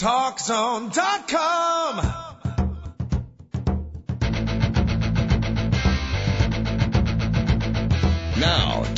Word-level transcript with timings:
TalkZone.com. 0.00 2.29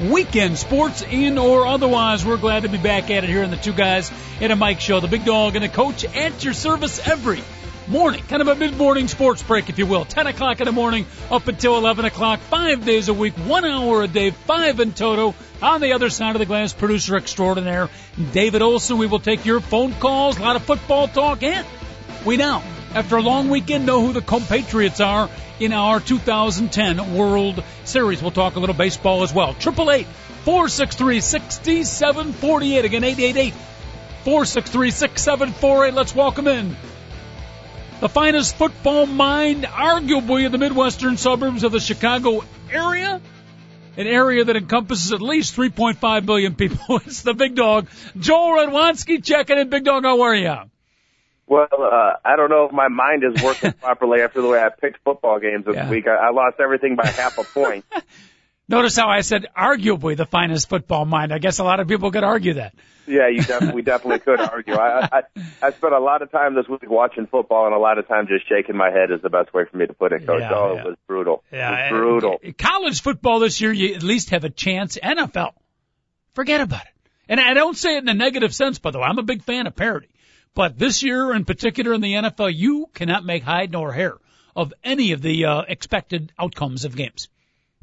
weekend 0.00 0.56
sports 0.56 1.02
in 1.02 1.36
or 1.36 1.66
otherwise. 1.66 2.24
We're 2.24 2.38
glad 2.38 2.62
to 2.62 2.68
be 2.68 2.78
back 2.78 3.10
at 3.10 3.24
it 3.24 3.30
here 3.30 3.42
in 3.42 3.50
the 3.50 3.56
Two 3.56 3.72
Guys 3.72 4.10
in 4.40 4.50
a 4.50 4.56
Mic 4.56 4.80
show. 4.80 5.00
The 5.00 5.08
big 5.08 5.24
dog 5.24 5.56
and 5.56 5.64
the 5.64 5.68
coach 5.68 6.04
at 6.04 6.42
your 6.42 6.54
service 6.54 7.06
every 7.06 7.42
morning. 7.86 8.22
Kind 8.22 8.40
of 8.40 8.48
a 8.48 8.54
mid-morning 8.54 9.08
sports 9.08 9.42
break, 9.42 9.68
if 9.68 9.78
you 9.78 9.86
will. 9.86 10.04
10 10.04 10.26
o'clock 10.28 10.60
in 10.60 10.66
the 10.66 10.72
morning 10.72 11.06
up 11.30 11.48
until 11.48 11.76
11 11.76 12.04
o'clock, 12.04 12.40
five 12.40 12.84
days 12.84 13.08
a 13.08 13.14
week, 13.14 13.34
one 13.34 13.64
hour 13.64 14.02
a 14.02 14.08
day, 14.08 14.30
five 14.30 14.80
in 14.80 14.92
total. 14.92 15.34
On 15.60 15.80
the 15.80 15.92
other 15.92 16.08
side 16.08 16.34
of 16.34 16.38
the 16.38 16.46
glass, 16.46 16.72
producer 16.72 17.16
extraordinaire 17.16 17.90
David 18.32 18.62
Olson. 18.62 18.96
We 18.96 19.06
will 19.06 19.20
take 19.20 19.44
your 19.44 19.60
phone 19.60 19.92
calls, 19.94 20.38
a 20.38 20.42
lot 20.42 20.56
of 20.56 20.62
football 20.62 21.08
talk, 21.08 21.42
and 21.42 21.66
we 22.24 22.36
now, 22.36 22.62
after 22.94 23.16
a 23.16 23.22
long 23.22 23.50
weekend, 23.50 23.84
know 23.86 24.00
who 24.00 24.12
the 24.12 24.22
compatriots 24.22 25.00
are 25.00 25.28
in 25.60 25.72
our 25.72 26.00
2010 26.00 27.14
World 27.14 27.62
Series. 27.84 28.22
We'll 28.22 28.30
talk 28.30 28.56
a 28.56 28.60
little 28.60 28.74
baseball 28.74 29.22
as 29.22 29.32
well. 29.32 29.54
Triple 29.54 29.90
eight 29.90 30.06
four 30.44 30.68
six 30.68 30.96
three 30.96 31.20
sixty 31.20 31.84
seven 31.84 32.32
forty 32.32 32.76
eight. 32.76 32.84
Again, 32.84 33.04
eight 33.04 33.18
eight 33.18 33.36
eight 33.36 33.54
four 34.24 34.44
six 34.46 34.70
three 34.70 34.90
six 34.90 35.22
seven 35.22 35.52
four 35.52 35.86
eight. 35.86 35.94
Let's 35.94 36.14
welcome 36.14 36.48
in 36.48 36.76
the 38.00 38.08
finest 38.08 38.56
football 38.56 39.04
mind, 39.04 39.64
arguably 39.64 40.46
in 40.46 40.52
the 40.52 40.58
midwestern 40.58 41.18
suburbs 41.18 41.64
of 41.64 41.72
the 41.72 41.80
Chicago 41.80 42.42
area. 42.70 43.20
An 43.96 44.06
area 44.06 44.44
that 44.44 44.56
encompasses 44.56 45.12
at 45.12 45.20
least 45.20 45.54
3.5 45.56 46.24
million 46.24 46.54
people. 46.54 47.00
It's 47.06 47.22
the 47.22 47.34
big 47.34 47.56
dog, 47.56 47.88
Joel 48.16 48.66
Radwanski 48.66 49.22
checking 49.22 49.58
in. 49.58 49.68
Big 49.68 49.84
dog, 49.84 50.04
how 50.04 50.22
are 50.22 50.34
you? 50.34 50.56
Well, 51.50 51.66
uh, 51.72 52.12
I 52.24 52.36
don't 52.36 52.48
know 52.48 52.66
if 52.66 52.72
my 52.72 52.86
mind 52.86 53.24
is 53.24 53.42
working 53.42 53.72
properly 53.82 54.22
after 54.22 54.40
the 54.40 54.46
way 54.46 54.60
I 54.60 54.68
picked 54.68 55.02
football 55.04 55.40
games 55.40 55.64
this 55.66 55.74
Yeah. 55.74 55.90
week. 55.90 56.06
I, 56.06 56.28
I 56.28 56.30
lost 56.30 56.60
everything 56.60 56.94
by 56.94 57.06
half 57.08 57.38
a 57.38 57.44
point. 57.44 57.84
Notice 58.68 58.96
how 58.96 59.08
I 59.08 59.22
said 59.22 59.46
arguably 59.58 60.16
the 60.16 60.26
finest 60.26 60.68
football 60.68 61.04
mind. 61.04 61.32
I 61.32 61.38
guess 61.38 61.58
a 61.58 61.64
lot 61.64 61.80
of 61.80 61.88
people 61.88 62.12
could 62.12 62.22
argue 62.22 62.54
that. 62.54 62.72
yeah, 63.04 63.26
you 63.26 63.42
def- 63.42 63.74
we 63.74 63.82
definitely 63.82 64.20
could 64.20 64.38
argue. 64.38 64.74
I, 64.74 65.08
I 65.10 65.22
I 65.60 65.70
spent 65.72 65.92
a 65.92 65.98
lot 65.98 66.22
of 66.22 66.30
time 66.30 66.54
this 66.54 66.68
week 66.68 66.88
watching 66.88 67.26
football, 67.26 67.66
and 67.66 67.74
a 67.74 67.78
lot 67.78 67.98
of 67.98 68.06
time 68.06 68.28
just 68.28 68.48
shaking 68.48 68.76
my 68.76 68.90
head 68.92 69.10
is 69.10 69.20
the 69.22 69.28
best 69.28 69.52
way 69.52 69.64
for 69.68 69.76
me 69.76 69.86
to 69.88 69.92
put 69.92 70.12
it, 70.12 70.24
Coach. 70.24 70.42
Yeah, 70.42 70.54
oh, 70.54 70.74
yeah. 70.74 70.80
it 70.82 70.86
was 70.86 70.96
brutal. 71.08 71.42
Yeah, 71.50 71.88
it 71.88 71.92
was 71.92 71.98
brutal. 71.98 72.38
College 72.58 73.02
football 73.02 73.40
this 73.40 73.60
year, 73.60 73.72
you 73.72 73.94
at 73.96 74.04
least 74.04 74.30
have 74.30 74.44
a 74.44 74.50
chance. 74.50 74.96
NFL, 75.02 75.50
forget 76.34 76.60
about 76.60 76.82
it. 76.82 76.92
And 77.28 77.40
I 77.40 77.54
don't 77.54 77.76
say 77.76 77.96
it 77.96 78.04
in 78.04 78.08
a 78.08 78.14
negative 78.14 78.54
sense, 78.54 78.78
by 78.78 78.92
the 78.92 78.98
way. 78.98 79.04
I'm 79.04 79.18
a 79.18 79.24
big 79.24 79.42
fan 79.42 79.66
of 79.66 79.74
parity. 79.74 80.08
But 80.54 80.78
this 80.78 81.02
year, 81.02 81.32
in 81.32 81.44
particular 81.44 81.94
in 81.94 82.00
the 82.00 82.14
NFL, 82.14 82.52
you 82.54 82.88
cannot 82.94 83.24
make 83.24 83.42
hide 83.42 83.70
nor 83.70 83.92
hair 83.92 84.16
of 84.56 84.74
any 84.82 85.12
of 85.12 85.22
the 85.22 85.44
uh, 85.44 85.62
expected 85.62 86.32
outcomes 86.38 86.84
of 86.84 86.96
games. 86.96 87.28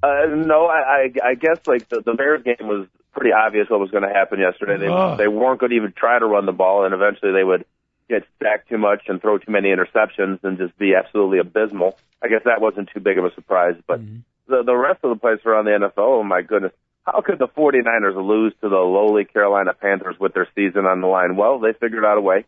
Uh, 0.04 0.28
no, 0.30 0.68
I, 0.68 0.80
I 1.24 1.30
I 1.30 1.34
guess 1.36 1.60
like 1.66 1.90
the, 1.90 2.02
the 2.02 2.14
Bears 2.14 2.44
game 2.44 2.68
was 2.68 2.88
pretty 3.14 3.32
obvious 3.32 3.68
what 3.70 3.80
was 3.80 3.90
going 3.90 4.04
to 4.04 4.14
happen 4.14 4.40
yesterday. 4.40 4.78
They 4.78 4.88
Ugh. 4.88 5.18
they 5.18 5.28
weren't 5.28 5.60
going 5.60 5.72
to 5.72 5.76
even 5.76 5.92
try 5.92 6.20
to 6.20 6.26
run 6.26 6.46
the 6.46 6.52
ball, 6.52 6.86
and 6.86 6.94
eventually 6.94 7.32
they 7.32 7.44
would 7.44 7.66
get 8.08 8.24
sacked 8.42 8.70
too 8.70 8.78
much 8.78 9.04
and 9.08 9.20
throw 9.20 9.38
too 9.38 9.52
many 9.52 9.70
interceptions 9.70 10.44
and 10.44 10.58
just 10.58 10.78
be 10.78 10.94
absolutely 10.94 11.40
abysmal. 11.40 11.98
I 12.22 12.28
guess 12.28 12.42
that 12.46 12.62
wasn't 12.62 12.90
too 12.94 13.00
big 13.00 13.18
of 13.18 13.26
a 13.26 13.34
surprise, 13.34 13.76
but 13.88 14.00
the 14.48 14.64
the 14.64 14.76
rest 14.76 15.00
of 15.04 15.10
the 15.10 15.20
plays 15.20 15.40
around 15.46 15.66
the 15.66 15.72
NFL, 15.72 15.92
oh 15.98 16.24
my 16.24 16.42
goodness. 16.42 16.74
How 17.06 17.22
could 17.22 17.40
the 17.40 17.48
49ers 17.48 18.16
lose 18.16 18.54
to 18.62 18.68
the 18.68 18.76
lowly 18.76 19.24
Carolina 19.24 19.74
Panthers 19.74 20.20
with 20.20 20.34
their 20.34 20.48
season 20.56 20.86
on 20.86 21.00
the 21.00 21.08
line? 21.08 21.38
Well, 21.38 21.60
they 21.60 21.72
figured 21.72 22.04
out 22.04 22.18
a 22.18 22.22
way. 22.22 22.44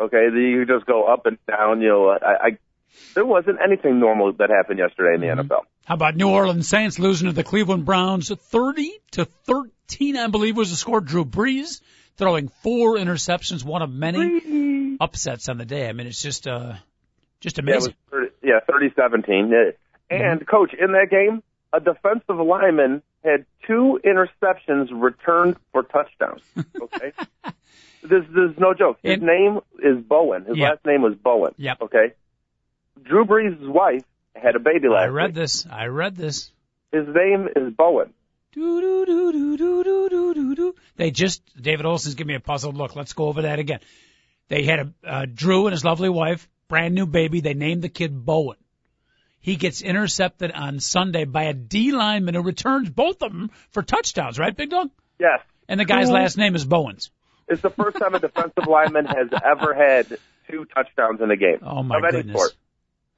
Okay, 0.00 0.28
you 0.34 0.64
just 0.66 0.86
go 0.86 1.04
up 1.04 1.26
and 1.26 1.38
down. 1.46 1.82
You 1.82 1.88
know, 1.88 2.08
I, 2.10 2.46
I 2.46 2.58
there 3.14 3.24
wasn't 3.24 3.58
anything 3.62 4.00
normal 4.00 4.32
that 4.34 4.50
happened 4.50 4.78
yesterday 4.78 5.14
in 5.14 5.20
the 5.20 5.42
NFL. 5.42 5.62
How 5.84 5.94
about 5.94 6.16
New 6.16 6.28
Orleans 6.28 6.68
Saints 6.68 6.98
losing 6.98 7.28
to 7.28 7.32
the 7.32 7.44
Cleveland 7.44 7.84
Browns 7.84 8.30
30 8.30 8.92
to 9.12 9.24
13, 9.24 10.16
I 10.16 10.28
believe 10.28 10.56
was 10.56 10.70
the 10.70 10.76
score. 10.76 11.00
Drew 11.00 11.24
Brees 11.24 11.80
throwing 12.16 12.48
four 12.62 12.96
interceptions, 12.96 13.64
one 13.64 13.82
of 13.82 13.90
many 13.90 14.96
upsets 15.00 15.48
on 15.48 15.58
the 15.58 15.64
day. 15.64 15.88
I 15.88 15.92
mean, 15.92 16.06
it's 16.06 16.22
just, 16.22 16.46
uh, 16.46 16.74
just 17.40 17.58
Yeah, 17.58 17.62
amazing. 17.62 17.94
30, 18.10 18.30
yeah, 18.42 18.60
thirty 18.70 18.92
seventeen. 18.94 19.50
Yeah. 19.50 19.70
And 20.10 20.46
coach, 20.46 20.74
in 20.74 20.92
that 20.92 21.08
game, 21.10 21.42
a 21.72 21.80
defensive 21.80 22.36
lineman 22.36 23.02
had 23.24 23.46
two 23.66 24.00
interceptions 24.04 24.88
returned 24.92 25.56
for 25.72 25.82
touchdowns. 25.82 26.42
Okay, 26.80 27.12
this, 28.02 28.24
this 28.28 28.50
is 28.52 28.58
no 28.58 28.74
joke. 28.74 28.98
His 29.02 29.14
And- 29.14 29.22
name 29.22 29.60
is 29.82 30.02
Bowen. 30.04 30.44
His 30.44 30.56
Yeah. 30.56 30.70
last 30.70 30.84
name 30.86 31.02
was 31.02 31.14
Bowen. 31.14 31.54
Yep. 31.56 31.82
Okay. 31.82 32.12
Drew 33.02 33.24
Brees' 33.24 33.66
wife 33.68 34.02
had 34.34 34.56
a 34.56 34.60
baby 34.60 34.88
last 34.88 35.02
I 35.02 35.06
read 35.06 35.26
week. 35.30 35.34
this. 35.34 35.66
I 35.70 35.86
read 35.86 36.16
this. 36.16 36.50
His 36.92 37.06
name 37.08 37.48
is 37.54 37.72
Bowen. 37.74 38.12
Do, 38.52 38.80
do, 38.80 39.06
do, 39.06 39.32
do, 39.32 39.56
do, 39.56 39.84
do, 39.84 40.08
do, 40.08 40.34
do, 40.34 40.54
do. 40.56 40.74
They 40.96 41.10
just, 41.12 41.42
David 41.60 41.86
Olson's 41.86 42.14
giving 42.16 42.28
me 42.28 42.34
a 42.34 42.40
puzzled 42.40 42.76
look. 42.76 42.96
Let's 42.96 43.12
go 43.12 43.26
over 43.28 43.42
that 43.42 43.58
again. 43.60 43.78
They 44.48 44.64
had 44.64 44.80
a, 44.80 45.08
uh, 45.08 45.26
Drew 45.32 45.66
and 45.66 45.72
his 45.72 45.84
lovely 45.84 46.08
wife, 46.08 46.48
brand 46.68 46.94
new 46.94 47.06
baby. 47.06 47.40
They 47.40 47.54
named 47.54 47.82
the 47.82 47.88
kid 47.88 48.24
Bowen. 48.24 48.56
He 49.38 49.56
gets 49.56 49.82
intercepted 49.82 50.50
on 50.52 50.80
Sunday 50.80 51.24
by 51.24 51.44
a 51.44 51.54
D 51.54 51.92
lineman 51.92 52.34
who 52.34 52.42
returns 52.42 52.90
both 52.90 53.22
of 53.22 53.32
them 53.32 53.50
for 53.70 53.82
touchdowns, 53.82 54.38
right, 54.38 54.54
Big 54.54 54.70
Dog? 54.70 54.90
Yes. 55.18 55.40
And 55.68 55.78
the 55.78 55.84
guy's 55.84 56.10
last 56.10 56.36
name 56.36 56.54
is 56.56 56.64
Bowens. 56.64 57.10
It's 57.50 57.62
the 57.62 57.70
first 57.70 57.98
time 57.98 58.14
a 58.14 58.18
defensive 58.20 58.66
lineman 58.68 59.06
has 59.06 59.28
ever 59.44 59.74
had 59.74 60.18
two 60.50 60.64
touchdowns 60.74 61.20
in 61.20 61.30
a 61.30 61.36
game. 61.36 61.58
Oh 61.62 61.82
my 61.82 61.98
of 61.98 62.04
any 62.04 62.18
goodness. 62.18 62.34
sport. 62.36 62.52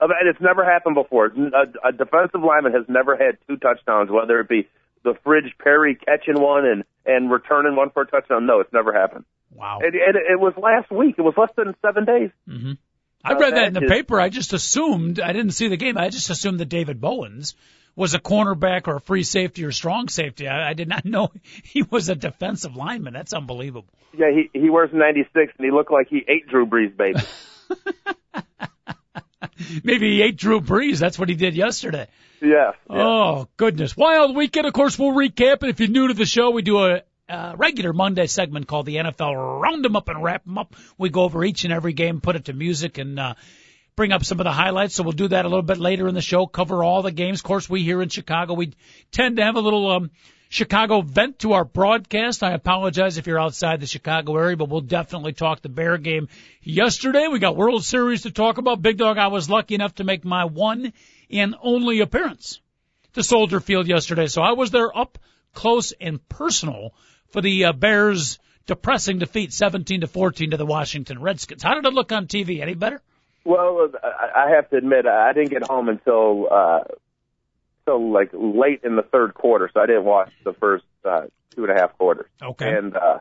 And 0.01 0.29
it's 0.29 0.41
never 0.41 0.65
happened 0.65 0.97
before. 0.97 1.27
A, 1.27 1.89
a 1.89 1.93
defensive 1.93 2.43
lineman 2.43 2.73
has 2.73 2.85
never 2.89 3.17
had 3.17 3.39
two 3.47 3.57
touchdowns, 3.57 4.11
whether 4.11 4.41
it 4.41 4.49
be 4.49 4.69
the 5.05 5.15
Fridge 5.23 5.53
Perry 5.63 5.95
catching 5.97 6.41
one 6.41 6.65
and 6.67 6.85
and 7.07 7.31
returning 7.31 7.77
one 7.77 7.91
for 7.91 8.03
a 8.03 8.07
touchdown. 8.07 8.47
No, 8.47 8.61
it's 8.61 8.73
never 8.73 8.93
happened. 8.93 9.25
Wow. 9.55 9.79
And, 9.83 9.95
and 9.95 10.17
it 10.17 10.41
was 10.41 10.55
last 10.57 10.91
week. 10.91 11.17
It 11.19 11.23
was 11.23 11.35
less 11.37 11.51
than 11.57 11.75
seven 11.83 12.05
days. 12.05 12.31
mhm 12.49 12.79
I 13.25 13.35
read 13.35 13.55
that 13.55 13.67
in 13.69 13.75
the 13.75 13.81
that 13.81 13.87
is- 13.87 13.91
paper. 13.93 14.21
I 14.21 14.29
just 14.29 14.53
assumed, 14.53 15.21
I 15.21 15.33
didn't 15.33 15.53
see 15.53 15.69
the 15.69 15.77
game. 15.77 15.97
I 15.99 16.09
just 16.09 16.31
assumed 16.31 16.59
that 16.61 16.69
David 16.69 17.01
Bowens 17.01 17.55
was 17.95 18.15
a 18.15 18.19
cornerback 18.19 18.89
or 18.89 18.97
a 18.97 19.01
free 19.01 19.23
safety 19.23 19.65
or 19.65 19.73
strong 19.73 20.09
safety. 20.09 20.49
I, 20.49 20.71
I 20.71 20.73
did 20.75 20.89
not 20.89 21.05
know 21.05 21.31
he 21.65 21.83
was 21.83 22.09
a 22.09 22.15
defensive 22.15 22.75
lineman. 22.77 23.13
That's 23.13 23.33
unbelievable. 23.33 23.89
Yeah, 24.17 24.31
he 24.31 24.51
he 24.59 24.69
wears 24.71 24.91
96 24.93 25.55
and 25.59 25.65
he 25.65 25.71
looked 25.71 25.91
like 25.93 26.09
he 26.09 26.25
ate 26.29 26.47
Drew 26.49 26.67
Brees, 26.67 26.97
baby. 26.97 27.21
Maybe 29.85 30.13
he 30.13 30.23
ate 30.23 30.37
Drew 30.37 30.61
Brees. 30.61 30.99
That's 30.99 31.19
what 31.19 31.29
he 31.29 31.35
did 31.35 31.55
yesterday. 31.55 32.09
yeah. 32.41 32.73
yeah. 32.91 33.03
Oh, 33.03 33.49
goodness. 33.57 33.97
Wild 33.97 34.35
weekend. 34.37 34.67
Of 34.67 34.73
course, 34.73 34.99
we'll 34.99 35.13
recap 35.13 35.63
it. 35.63 35.69
If 35.69 35.81
you're 35.81 35.89
new 35.89 36.09
to 36.09 36.15
the 36.15 36.27
show, 36.27 36.51
we 36.51 36.63
do 36.63 36.79
a, 36.79 37.03
uh 37.29 37.55
regular 37.57 37.93
Monday 37.93 38.27
segment 38.27 38.67
called 38.67 38.87
the 38.87 38.97
NFL 38.97 39.61
Round 39.63 39.85
'em 39.87 39.97
Up 39.97 40.09
and 40.09 40.23
Wrap 40.23 40.43
'em 40.47 40.59
Up. 40.59 40.75
We 40.99 41.09
go 41.11 41.23
over 41.23 41.45
each 41.45 41.65
and 41.65 41.73
every 41.73 41.93
game, 41.93 42.21
put 42.21 42.37
it 42.37 42.47
to 42.47 42.53
music, 42.53 42.99
and 42.99 43.19
uh, 43.19 43.35
bring 43.97 44.13
up 44.13 44.25
some 44.25 44.41
of 44.41 44.45
the 44.45 44.53
highlights. 44.53 44.95
So 44.95 45.03
we'll 45.03 45.13
do 45.13 45.29
that 45.29 45.45
a 45.45 45.49
little 45.49 45.63
bit 45.63 45.79
later 45.79 46.09
in 46.09 46.15
the 46.15 46.21
show, 46.21 46.47
cover 46.47 46.83
all 46.83 47.03
the 47.03 47.13
games. 47.13 47.41
Of 47.41 47.45
course, 47.45 47.69
we 47.69 47.83
here 47.83 48.03
in 48.03 48.09
Chicago, 48.09 48.55
we 48.55 48.75
tend 49.11 49.37
to 49.37 49.45
have 49.45 49.57
a 49.57 49.61
little 49.61 49.91
um, 49.91 50.11
Chicago 50.49 51.01
vent 51.01 51.39
to 51.41 51.55
our 51.55 51.65
broadcast. 51.65 52.43
I 52.43 52.53
apologize 52.53 53.17
if 53.17 53.27
you're 53.27 53.41
outside 53.41 53.81
the 53.81 53.87
Chicago 53.87 54.37
area, 54.37 54.57
but 54.57 54.69
we'll 54.69 54.83
definitely 54.83 55.33
talk 55.33 55.63
the 55.63 55.69
Bear 55.69 55.99
game 55.99 56.29
yesterday. 56.63 57.27
We 57.29 57.39
got 57.39 57.57
World 57.57 57.85
Series 57.85 58.23
to 58.23 58.31
talk 58.31 58.59
about. 58.59 58.83
Big 58.83 58.99
Dog, 58.99 59.19
I 59.19 59.29
was 59.29 59.49
lucky 59.49 59.75
enough 59.75 59.95
to 59.97 60.05
make 60.05 60.25
my 60.25 60.45
one 60.45 60.93
and 61.31 61.55
only 61.63 62.01
appearance 62.01 62.61
to 63.15 63.23
Soldier 63.23 63.61
Field 63.61 63.87
yesterday. 63.87 64.27
So 64.27 64.43
I 64.43 64.53
was 64.53 64.71
there 64.71 64.97
up 64.97 65.19
close 65.55 65.93
and 66.01 66.27
personal 66.29 66.95
for 67.29 67.41
the 67.41 67.67
uh, 67.67 67.73
Bears 67.73 68.39
depressing 68.67 69.19
defeat 69.19 69.53
17 69.53 70.03
to 70.03 70.07
14 70.07 70.51
to 70.51 70.57
the 70.57 70.67
Washington 70.67 71.21
Redskins. 71.21 71.63
How 71.63 71.75
did 71.75 71.87
it 71.87 71.95
look 71.95 72.13
on 72.13 72.27
TV? 72.27 72.61
Any 72.61 72.75
better? 72.75 73.01
Well, 73.45 73.91
I 74.03 74.47
I 74.47 74.51
have 74.57 74.71
to 74.71 74.77
admit, 74.77 75.07
I 75.07 75.33
didn't 75.33 75.51
get 75.51 75.67
home 75.67 75.89
until 75.89 76.49
uh, 76.51 76.81
till 77.85 78.13
like 78.13 78.31
late 78.33 78.81
in 78.85 78.97
the 78.97 79.03
third 79.03 79.35
quarter, 79.35 79.71
so 79.73 79.81
I 79.81 79.87
didn't 79.87 80.05
watch 80.05 80.33
the 80.45 80.53
first 80.53 80.85
uh, 81.05 81.23
two 81.55 81.65
and 81.65 81.77
a 81.77 81.81
half 81.81 81.97
quarters. 81.99 82.27
Okay. 82.43 82.69
And 82.71 82.97
uh, 82.97 83.19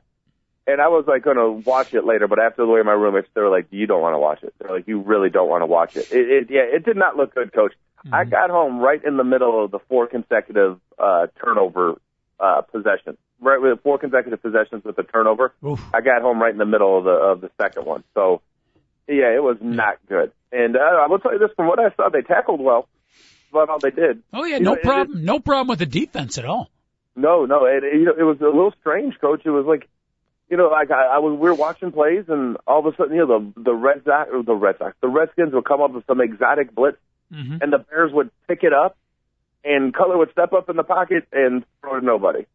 and 0.67 0.81
I 0.81 0.87
was 0.87 1.05
like 1.07 1.23
going 1.23 1.37
to 1.37 1.49
watch 1.67 1.93
it 1.93 2.05
later, 2.05 2.27
but 2.27 2.39
after 2.39 2.63
the 2.63 2.71
way 2.71 2.81
my 2.83 2.93
roommates, 2.93 3.27
they 3.33 3.41
were 3.41 3.49
like, 3.49 3.67
"You 3.71 3.87
don't 3.87 4.01
want 4.01 4.13
to 4.13 4.19
watch 4.19 4.43
it." 4.43 4.53
They're 4.59 4.75
like, 4.75 4.87
"You 4.87 5.01
really 5.01 5.29
don't 5.29 5.49
want 5.49 5.63
to 5.63 5.65
watch 5.65 5.95
it." 5.95 6.11
It, 6.11 6.29
it. 6.29 6.47
Yeah, 6.49 6.61
it 6.61 6.85
did 6.85 6.97
not 6.97 7.17
look 7.17 7.33
good, 7.33 7.53
Coach. 7.53 7.73
Mm-hmm. 8.05 8.13
I 8.13 8.23
got 8.25 8.49
home 8.49 8.79
right 8.79 9.03
in 9.03 9.17
the 9.17 9.23
middle 9.23 9.65
of 9.65 9.71
the 9.71 9.79
four 9.89 10.07
consecutive 10.07 10.79
uh, 10.97 11.27
turnover 11.43 11.99
uh, 12.39 12.61
possessions. 12.61 13.17
Right 13.39 13.59
with 13.59 13.81
four 13.81 13.97
consecutive 13.97 14.41
possessions 14.41 14.83
with 14.83 14.97
a 14.99 15.03
turnover. 15.03 15.53
Oof. 15.65 15.83
I 15.93 16.01
got 16.01 16.21
home 16.21 16.39
right 16.39 16.51
in 16.51 16.59
the 16.59 16.65
middle 16.65 16.97
of 16.97 17.05
the 17.05 17.11
of 17.11 17.41
the 17.41 17.49
second 17.59 17.85
one. 17.85 18.03
So 18.13 18.41
yeah, 19.07 19.35
it 19.35 19.43
was 19.43 19.57
not 19.61 19.97
good. 20.07 20.31
And 20.51 20.75
uh, 20.75 20.79
I 20.79 21.07
will 21.07 21.19
tell 21.19 21.33
you 21.33 21.39
this: 21.39 21.49
from 21.55 21.67
what 21.67 21.79
I 21.79 21.93
saw, 21.95 22.09
they 22.09 22.21
tackled 22.21 22.59
well. 22.61 22.87
About 23.51 23.69
all 23.69 23.79
they 23.79 23.91
did. 23.91 24.23
Oh 24.31 24.45
yeah, 24.45 24.57
You 24.57 24.63
no 24.63 24.71
know, 24.71 24.77
it- 24.79 24.83
problem. 24.83 25.25
no 25.25 25.39
problem 25.39 25.67
with 25.67 25.79
the 25.79 25.85
defense 25.85 26.37
at 26.37 26.45
all. 26.45 26.69
No, 27.17 27.45
no, 27.45 27.65
it, 27.65 27.83
it, 27.83 27.95
you 27.99 28.05
know, 28.05 28.13
it 28.17 28.23
was 28.23 28.39
a 28.39 28.45
little 28.45 28.73
strange, 28.79 29.15
Coach. 29.19 29.41
It 29.43 29.49
was 29.49 29.65
like, 29.65 29.89
you 30.49 30.55
know, 30.55 30.67
like 30.69 30.89
I, 30.89 31.15
I 31.15 31.19
was, 31.19 31.33
we 31.37 31.49
were 31.49 31.55
watching 31.55 31.91
plays, 31.91 32.23
and 32.29 32.55
all 32.65 32.79
of 32.79 32.85
a 32.93 32.95
sudden, 32.95 33.13
you 33.15 33.27
know, 33.27 33.51
the 33.55 33.63
the 33.63 33.73
Red 33.73 34.03
Sox, 34.05 34.29
or 34.31 34.41
the 34.43 34.53
Red 34.55 34.77
Sox, 34.77 34.95
the 35.01 35.09
Redskins 35.09 35.53
would 35.53 35.65
come 35.65 35.81
up 35.81 35.91
with 35.91 36.05
some 36.07 36.21
exotic 36.21 36.73
blitz, 36.73 36.97
hmm 37.29 37.57
and 37.61 37.73
the 37.73 37.79
Bears 37.79 38.11
would 38.13 38.29
pick 38.47 38.63
it 38.63 38.71
up, 38.71 38.95
and 39.65 39.93
Cutler 39.93 40.17
would 40.17 40.31
step 40.31 40.53
up 40.53 40.69
in 40.69 40.77
the 40.77 40.83
pocket 40.83 41.27
and 41.33 41.65
throw 41.81 41.99
to 41.99 42.05
nobody. 42.05 42.45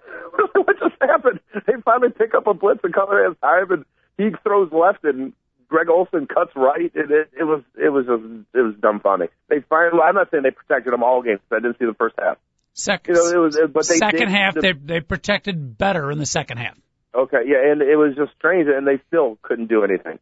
what 0.54 0.78
just 0.78 0.94
happened? 1.00 1.40
They 1.66 1.74
finally 1.84 2.10
pick 2.16 2.32
up 2.34 2.46
a 2.46 2.54
blitz, 2.54 2.80
and 2.82 2.94
Cutler 2.94 3.24
has 3.28 3.36
time, 3.42 3.70
and 3.70 3.84
he 4.16 4.34
throws 4.42 4.70
left, 4.72 5.04
and 5.04 5.34
Greg 5.68 5.88
Olsen 5.88 6.26
cuts 6.26 6.52
right, 6.54 6.92
and 6.94 7.10
it, 7.10 7.30
it 7.38 7.44
was 7.44 7.62
it 7.76 7.88
was 7.90 8.06
just, 8.06 8.22
it 8.54 8.60
was 8.60 8.74
dumbfounding. 8.76 9.28
They 9.48 9.60
finally, 9.68 10.00
I'm 10.02 10.14
not 10.14 10.30
saying 10.30 10.42
they 10.42 10.50
protected 10.50 10.92
them 10.92 11.02
all 11.02 11.22
games. 11.22 11.40
I 11.50 11.56
didn't 11.56 11.78
see 11.78 11.86
the 11.86 11.94
first 11.94 12.14
half. 12.18 12.38
Second, 12.74 13.16
You 13.16 13.22
know, 13.22 13.30
it 13.30 13.38
was, 13.38 13.58
but 13.72 13.86
they 13.86 13.96
second 13.96 14.28
half, 14.28 14.54
the- 14.54 14.60
they 14.60 14.72
they 14.72 15.00
protected 15.00 15.76
better 15.78 16.10
in 16.10 16.18
the 16.18 16.26
second 16.26 16.58
half. 16.58 16.78
Okay, 17.14 17.42
yeah, 17.46 17.70
and 17.72 17.80
it 17.80 17.96
was 17.96 18.14
just 18.14 18.32
strange, 18.38 18.68
and 18.68 18.86
they 18.86 19.00
still 19.08 19.38
couldn't 19.42 19.68
do 19.68 19.82
anything. 19.82 20.18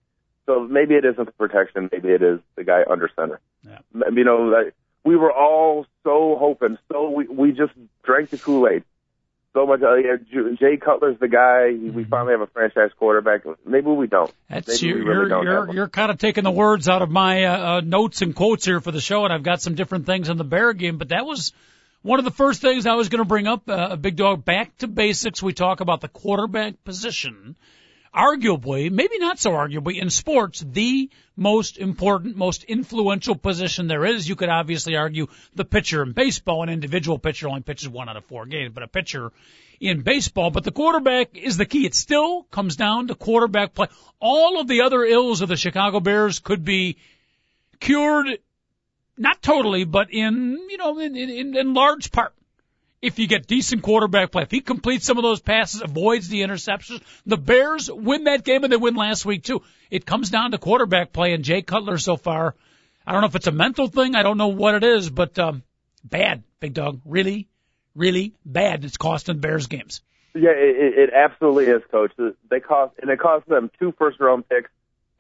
So 0.47 0.61
maybe 0.61 0.95
it 0.95 1.05
isn't 1.05 1.25
the 1.25 1.33
protection, 1.33 1.89
maybe 1.91 2.09
it 2.11 2.23
is 2.23 2.39
the 2.57 2.65
guy 2.65 2.83
under 2.89 3.11
center. 3.17 3.41
Yeah. 3.67 3.79
You 4.13 4.25
know, 4.25 4.43
like, 4.43 4.75
we 5.05 5.17
were 5.17 5.33
all 5.33 5.87
so 6.05 6.37
hoping, 6.39 6.79
so 6.93 7.11
we 7.11 7.27
we 7.27 7.53
just 7.53 7.73
drank 8.05 8.31
the 8.31 8.39
Kool 8.39 8.69
Aid. 8.69 8.85
So 9.55 9.67
much. 9.67 9.83
Uh, 9.83 9.95
yeah, 9.95 10.17
Jay 10.59 10.77
Cutler's 10.77 11.17
the 11.21 11.29
guy. 11.29 11.71
Mm-hmm. 11.73 11.95
We 11.95 12.05
finally 12.05 12.33
have 12.33 12.41
a 12.41 12.49
franchise 12.49 12.91
quarterback. 12.99 13.43
Maybe 13.65 13.87
we 13.87 14.09
don't. 14.09 14.33
That's 14.51 14.83
Maybe 14.83 14.89
you're 14.89 14.99
we 14.99 15.05
really 15.05 15.17
you're 15.17 15.29
don't 15.29 15.45
you're, 15.45 15.75
you're 15.75 15.89
kind 15.89 16.11
of 16.11 16.19
taking 16.19 16.43
the 16.43 16.51
words 16.51 16.89
out 16.89 17.03
of 17.03 17.11
my 17.11 17.45
uh, 17.45 17.59
uh, 17.59 17.81
notes 17.81 18.21
and 18.21 18.35
quotes 18.35 18.65
here 18.65 18.81
for 18.81 18.91
the 18.91 19.01
show, 19.01 19.25
and 19.25 19.33
I've 19.33 19.45
got 19.45 19.63
some 19.63 19.77
different 19.77 20.07
things 20.07 20.29
on 20.29 20.39
the 20.39 20.45
Bear 20.45 20.73
game. 20.73 20.99
But 20.99 21.11
that 21.11 21.25
was 21.25 21.53
one 22.03 22.19
of 22.19 22.25
the 22.25 22.33
first 22.33 22.63
things 22.63 22.85
I 22.85 22.95
was 22.95 23.09
going 23.09 23.23
to 23.23 23.29
bring 23.29 23.47
up. 23.47 23.69
Uh, 23.69 23.91
a 23.93 23.97
big 23.97 24.17
dog 24.17 24.45
back 24.45 24.77
to 24.79 24.89
basics. 24.89 25.41
We 25.41 25.53
talk 25.53 25.79
about 25.81 26.01
the 26.01 26.09
quarterback 26.09 26.83
position. 26.83 27.57
Arguably, 28.15 28.93
maybe 28.93 29.19
not 29.19 29.41
so 29.41 29.51
arguably, 29.51 30.01
in 30.01 30.09
sports, 30.09 30.61
the 30.61 31.11
most 31.37 31.79
important, 31.79 32.37
most 32.37 32.63
influential 32.63 33.35
position 33.35 33.89
there 33.89 34.05
is. 34.05 34.29
You 34.29 34.37
could 34.37 34.49
obviously 34.49 34.95
argue 34.95 35.27
the 35.55 35.65
pitcher 35.65 36.03
in 36.03 36.13
baseball. 36.13 36.63
An 36.63 36.69
individual 36.69 37.19
pitcher 37.19 37.49
only 37.49 37.63
pitches 37.63 37.89
one 37.89 38.09
out 38.09 38.17
of 38.17 38.25
four 38.27 38.47
games, 38.47 38.73
but 38.73 38.85
a 38.85 38.89
pitcher 38.89 39.33
in 39.81 40.03
baseball. 40.03 40.51
But 40.51 40.63
the 40.63 40.71
quarterback 40.71 41.37
is 41.37 41.57
the 41.57 41.67
key. 41.67 41.87
It 41.87 41.95
still 41.95 42.45
comes 42.45 42.77
down 42.77 43.09
to 43.09 43.15
quarterback 43.15 43.75
play. 43.75 43.89
All 44.21 44.61
of 44.61 44.69
the 44.69 44.83
other 44.83 45.03
ills 45.05 45.41
of 45.41 45.49
the 45.49 45.57
Chicago 45.57 45.99
Bears 45.99 46.39
could 46.39 46.65
be 46.65 46.97
cured, 47.81 48.27
not 49.19 49.43
totally, 49.43 49.85
but 49.85 50.13
in, 50.13 50.59
you 50.71 50.77
know, 50.77 50.99
in, 50.99 51.17
in, 51.17 51.57
in 51.57 51.75
large 51.75 52.13
part. 52.13 52.34
If 53.05 53.19
you 53.19 53.27
get 53.27 53.47
decent 53.47 53.83
quarterback 53.83 54.33
play, 54.33 54.45
if 54.45 54.51
he 54.51 54.61
completes 54.61 55.05
some 55.05 55.19
of 55.19 55.23
those 55.23 55.41
passes, 55.41 55.83
avoids 55.83 56.29
the 56.29 56.43
interceptions, 56.43 57.03
the 57.27 57.37
Bears 57.37 57.91
win 57.91 58.25
that 58.25 58.45
game 58.45 58.65
and 58.65 58.73
they 58.73 58.77
win 58.77 58.95
last 58.95 59.27
week 59.27 59.45
too. 59.45 59.63
It 59.91 60.07
comes 60.07 60.31
down 60.31 60.53
to 60.53 60.59
quarterback 60.59 61.13
play 61.13 61.35
and 61.35 61.45
Jay 61.45 61.63
Cutler 61.63 61.99
so 61.99 62.17
far. 62.17 62.55
I 63.07 63.13
don't 63.13 63.21
know 63.21 63.27
if 63.27 63.35
it's 63.35 63.47
a 63.47 63.53
mental 63.53 63.89
thing. 63.89 64.15
I 64.15 64.23
don't 64.23 64.39
know 64.39 64.49
what 64.49 64.75
it 64.75 64.85
is, 64.85 65.11
but, 65.11 65.39
um, 65.39 65.63
bad, 66.03 66.43
big 66.61 66.75
dog. 66.75 67.01
Really, 67.05 67.49
really 67.95 68.33
bad. 68.45 68.85
It's 68.85 68.97
costing 68.97 69.39
Bears 69.39 69.67
games. 69.67 70.01
Yeah, 70.35 70.51
it, 70.51 70.77
it 70.77 70.99
it 70.99 71.11
absolutely 71.15 71.67
is, 71.67 71.83
Coach. 71.91 72.13
They 72.51 72.59
cost 72.59 72.95
and 73.01 73.09
it 73.11 73.21
cost 73.21 73.47
them 73.47 73.71
two 73.79 73.95
first 73.97 74.19
round 74.19 74.49
picks 74.49 74.71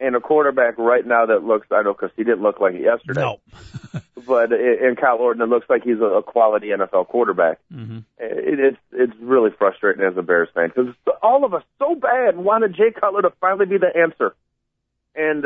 and 0.00 0.16
a 0.16 0.20
quarterback 0.20 0.76
right 0.76 1.06
now 1.06 1.26
that 1.26 1.44
looks. 1.44 1.68
I 1.70 1.82
know 1.82 1.92
because 1.92 2.10
he 2.16 2.24
didn't 2.24 2.42
look 2.42 2.60
like 2.60 2.74
it 2.74 2.80
yesterday. 2.80 3.20
No. 3.20 3.40
but 4.34 4.52
in 4.52 4.96
Kyle 5.00 5.18
Orton, 5.18 5.42
it 5.42 5.48
looks 5.48 5.70
like 5.70 5.84
he's 5.84 6.00
a, 6.00 6.20
quality 6.26 6.68
NFL 6.68 7.06
quarterback. 7.06 7.60
hmm 7.72 7.98
It, 8.18 8.58
it's 8.58 8.78
it's 8.92 9.12
really 9.20 9.50
frustrating 9.56 10.04
as 10.04 10.16
a 10.16 10.22
Bears 10.22 10.48
fan 10.52 10.72
because 10.74 10.92
all 11.22 11.44
of 11.44 11.54
us 11.54 11.62
so 11.78 11.94
bad 11.94 12.36
wanted 12.36 12.74
Jay 12.74 12.90
Cutler 12.90 13.22
to 13.22 13.30
finally 13.40 13.66
be 13.66 13.78
the 13.78 13.96
answer, 13.96 14.34
and 15.14 15.44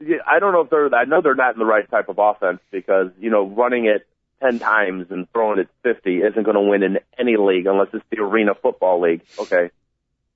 yeah, 0.00 0.16
I 0.26 0.40
don't 0.40 0.52
know 0.52 0.62
if 0.62 0.70
they're. 0.70 0.92
I 0.92 1.04
know 1.04 1.20
they're 1.22 1.36
not 1.36 1.54
in 1.54 1.60
the 1.60 1.64
right 1.64 1.88
type 1.88 2.08
of 2.08 2.18
offense 2.18 2.58
because 2.72 3.12
you 3.20 3.30
know 3.30 3.46
running 3.46 3.86
it 3.86 4.04
ten 4.42 4.58
times 4.58 5.06
and 5.10 5.30
throwing 5.30 5.60
it 5.60 5.68
fifty 5.84 6.16
isn't 6.22 6.42
going 6.42 6.56
to 6.56 6.60
win 6.60 6.82
in 6.82 6.98
any 7.16 7.36
league 7.36 7.66
unless 7.66 7.88
it's 7.92 8.04
the 8.10 8.20
Arena 8.20 8.54
Football 8.60 9.00
League. 9.00 9.22
Okay, 9.38 9.70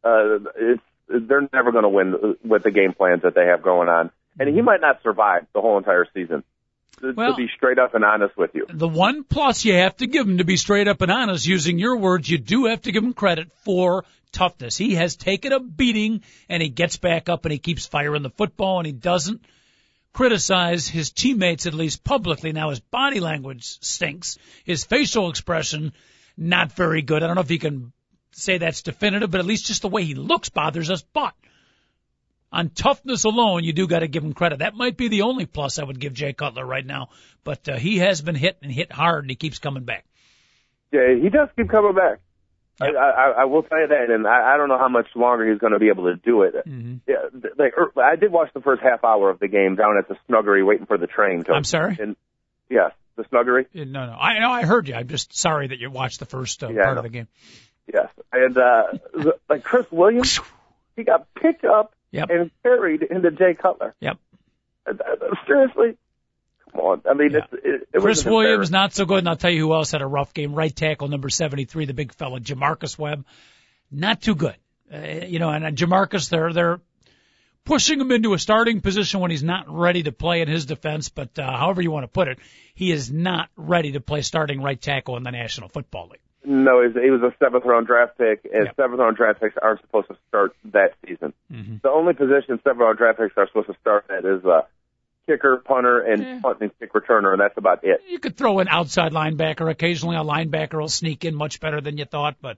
uh, 0.04 0.38
it's 0.56 0.82
they're 1.08 1.48
never 1.52 1.72
going 1.72 1.82
to 1.82 1.88
win 1.88 2.36
with 2.44 2.62
the 2.62 2.70
game 2.70 2.92
plans 2.92 3.22
that 3.22 3.34
they 3.34 3.46
have 3.46 3.62
going 3.62 3.88
on, 3.88 4.12
and 4.38 4.54
he 4.54 4.62
might 4.62 4.80
not 4.80 5.02
survive 5.02 5.46
the 5.52 5.60
whole 5.60 5.78
entire 5.78 6.06
season. 6.14 6.44
To, 7.00 7.12
Well- 7.12 7.32
to 7.32 7.36
be 7.36 7.48
straight 7.56 7.78
up 7.78 7.94
and 7.94 8.04
honest 8.04 8.36
with 8.36 8.50
you. 8.54 8.66
The 8.68 8.88
one 8.88 9.24
plus 9.24 9.64
you 9.64 9.74
have 9.74 9.96
to 9.98 10.06
give 10.06 10.26
him 10.26 10.38
to 10.38 10.44
be 10.44 10.56
straight 10.56 10.88
up 10.88 11.00
and 11.00 11.10
honest, 11.12 11.46
using 11.46 11.78
your 11.78 11.96
words, 11.96 12.28
you 12.28 12.38
do 12.38 12.66
have 12.66 12.82
to 12.82 12.92
give 12.92 13.04
him 13.04 13.14
credit 13.14 13.50
for 13.64 14.04
toughness. 14.32 14.76
He 14.76 14.94
has 14.94 15.16
taken 15.16 15.52
a 15.52 15.60
beating 15.60 16.22
and 16.48 16.62
he 16.62 16.68
gets 16.68 16.96
back 16.96 17.28
up 17.28 17.44
and 17.44 17.52
he 17.52 17.58
keeps 17.58 17.86
firing 17.86 18.22
the 18.22 18.30
football 18.30 18.78
and 18.78 18.86
he 18.86 18.92
doesn't 18.92 19.42
criticize 20.12 20.88
his 20.88 21.10
teammates 21.10 21.66
at 21.66 21.74
least 21.74 22.04
publicly. 22.04 22.52
Now 22.52 22.70
his 22.70 22.80
body 22.80 23.20
language 23.20 23.64
stinks. 23.64 24.38
His 24.64 24.84
facial 24.84 25.30
expression 25.30 25.92
not 26.36 26.72
very 26.72 27.02
good. 27.02 27.22
I 27.22 27.26
don't 27.26 27.36
know 27.36 27.42
if 27.42 27.48
he 27.48 27.58
can 27.58 27.92
say 28.32 28.58
that's 28.58 28.82
definitive, 28.82 29.30
but 29.30 29.40
at 29.40 29.46
least 29.46 29.66
just 29.66 29.82
the 29.82 29.88
way 29.88 30.04
he 30.04 30.14
looks 30.14 30.48
bothers 30.48 30.90
us. 30.90 31.02
But 31.02 31.34
on 32.50 32.70
toughness 32.70 33.24
alone, 33.24 33.64
you 33.64 33.72
do 33.72 33.86
got 33.86 34.00
to 34.00 34.08
give 34.08 34.24
him 34.24 34.32
credit. 34.32 34.60
That 34.60 34.74
might 34.74 34.96
be 34.96 35.08
the 35.08 35.22
only 35.22 35.46
plus 35.46 35.78
I 35.78 35.84
would 35.84 36.00
give 36.00 36.14
Jay 36.14 36.32
Cutler 36.32 36.64
right 36.64 36.84
now. 36.84 37.08
But 37.44 37.68
uh, 37.68 37.76
he 37.76 37.98
has 37.98 38.22
been 38.22 38.34
hit 38.34 38.58
and 38.62 38.72
hit 38.72 38.90
hard, 38.92 39.24
and 39.24 39.30
he 39.30 39.36
keeps 39.36 39.58
coming 39.58 39.84
back. 39.84 40.04
Yeah, 40.92 41.14
he 41.20 41.28
does 41.28 41.48
keep 41.56 41.68
coming 41.68 41.94
back. 41.94 42.20
I, 42.80 42.86
I, 42.90 43.30
I 43.40 43.44
will 43.46 43.62
tell 43.64 43.80
you 43.80 43.88
that, 43.88 44.10
and 44.10 44.26
I, 44.26 44.54
I 44.54 44.56
don't 44.56 44.68
know 44.68 44.78
how 44.78 44.88
much 44.88 45.08
longer 45.16 45.50
he's 45.50 45.58
going 45.58 45.72
to 45.72 45.80
be 45.80 45.88
able 45.88 46.04
to 46.04 46.14
do 46.14 46.42
it. 46.42 46.54
Mm-hmm. 46.54 46.96
Yeah, 47.08 47.50
like 47.58 47.72
er, 47.76 47.92
I 48.00 48.14
did 48.16 48.30
watch 48.30 48.50
the 48.54 48.60
first 48.60 48.82
half 48.82 49.02
hour 49.02 49.30
of 49.30 49.40
the 49.40 49.48
game 49.48 49.74
down 49.74 49.98
at 49.98 50.08
the 50.08 50.16
Snuggery, 50.28 50.64
waiting 50.64 50.86
for 50.86 50.96
the 50.96 51.08
train. 51.08 51.42
Coach. 51.42 51.56
I'm 51.56 51.64
sorry. 51.64 51.98
And 52.00 52.16
yes, 52.70 52.92
the 53.16 53.24
Snuggery. 53.24 53.66
Uh, 53.74 53.84
No, 53.84 54.06
no, 54.06 54.12
I 54.12 54.38
know 54.38 54.50
I 54.50 54.64
heard 54.64 54.88
you. 54.88 54.94
I'm 54.94 55.08
just 55.08 55.36
sorry 55.36 55.68
that 55.68 55.78
you 55.80 55.90
watched 55.90 56.20
the 56.20 56.26
first 56.26 56.62
uh, 56.62 56.68
Yeah, 56.68 56.84
part 56.84 56.98
of 56.98 57.02
the 57.02 57.10
game. 57.10 57.28
Yes, 57.92 58.08
and 58.32 58.56
uh, 58.56 59.32
like 59.48 59.64
Chris 59.64 59.86
Williams, 59.90 60.38
he 60.94 61.02
got 61.02 61.26
picked 61.34 61.64
up 61.64 61.94
Yep. 62.12 62.30
and 62.30 62.50
carried 62.62 63.02
into 63.02 63.30
Jay 63.30 63.54
Cutler. 63.54 63.94
Yep. 64.00 64.18
Uh, 64.86 64.90
uh, 64.92 65.34
Seriously, 65.46 65.96
come 66.72 66.80
on. 66.80 67.02
I 67.08 67.14
mean, 67.14 67.32
Yeah. 67.32 67.40
it, 67.52 67.88
it 67.92 68.00
Chris 68.00 68.24
Williams 68.24 68.70
not 68.70 68.94
so 68.94 69.04
good, 69.04 69.18
and 69.18 69.28
I'll 69.28 69.36
tell 69.36 69.50
you 69.50 69.60
who 69.66 69.74
else 69.74 69.90
had 69.92 70.02
a 70.02 70.06
rough 70.06 70.32
game. 70.32 70.54
Right 70.54 70.74
tackle 70.74 71.08
number 71.08 71.28
73, 71.28 71.84
the 71.84 71.94
big 71.94 72.14
fella, 72.14 72.40
J'Marcus 72.40 72.98
Webb, 72.98 73.24
not 73.90 74.22
too 74.22 74.34
good. 74.34 74.56
Uh, 74.92 75.26
you 75.26 75.38
know, 75.38 75.50
and 75.50 75.64
uh, 75.64 75.70
J'Marcus, 75.70 76.30
they're 76.30 76.52
they're 76.52 76.80
pushing 77.64 78.00
him 78.00 78.10
into 78.10 78.32
a 78.32 78.38
starting 78.38 78.80
position 78.80 79.20
when 79.20 79.30
he's 79.30 79.42
not 79.42 79.66
ready 79.68 80.02
to 80.04 80.12
play 80.12 80.40
in 80.40 80.48
his 80.48 80.64
defense. 80.64 81.10
But 81.10 81.38
uh, 81.38 81.56
however 81.56 81.82
you 81.82 81.90
want 81.90 82.04
to 82.04 82.08
put 82.08 82.28
it, 82.28 82.38
he 82.74 82.90
is 82.90 83.12
not 83.12 83.50
ready 83.56 83.92
to 83.92 84.00
play 84.00 84.22
starting 84.22 84.62
right 84.62 84.80
tackle 84.80 85.18
in 85.18 85.22
the 85.22 85.30
National 85.30 85.68
Football 85.68 86.08
League. 86.12 86.20
No, 86.50 86.80
he 86.80 86.88
was, 86.88 86.96
he 87.04 87.10
was 87.10 87.20
a 87.22 87.34
seventh 87.38 87.64
round 87.66 87.86
draft 87.86 88.16
pick, 88.16 88.44
and 88.50 88.64
Yep. 88.66 88.76
seventh 88.76 89.00
round 89.00 89.16
draft 89.18 89.40
picks 89.40 89.54
aren't 89.60 89.80
supposed 89.82 90.08
to 90.08 90.16
start 90.28 90.56
that 90.72 90.94
season. 91.06 91.34
Mm-hmm. 91.52 91.76
The 91.82 91.90
only 91.90 92.14
position 92.14 92.58
seventh 92.64 92.80
round 92.80 92.96
draft 92.96 93.18
picks 93.18 93.36
are 93.36 93.46
supposed 93.48 93.66
to 93.68 93.76
start 93.80 94.06
at 94.08 94.24
is 94.24 94.42
uh, 94.46 94.62
kicker, 95.26 95.58
punter, 95.64 96.00
and 96.00 96.22
Yeah. 96.22 96.40
punt 96.42 96.58
and 96.62 96.70
kick 96.78 96.92
returner, 96.94 97.32
and 97.32 97.40
that's 97.40 97.58
about 97.58 97.84
it. 97.84 98.00
You 98.08 98.18
could 98.18 98.36
throw 98.36 98.60
an 98.60 98.68
outside 98.68 99.12
linebacker. 99.12 99.70
Occasionally, 99.70 100.16
a 100.16 100.20
linebacker 100.20 100.80
will 100.80 100.88
sneak 100.88 101.24
in 101.26 101.34
much 101.34 101.60
better 101.60 101.82
than 101.82 101.98
you 101.98 102.06
thought. 102.06 102.36
But, 102.40 102.56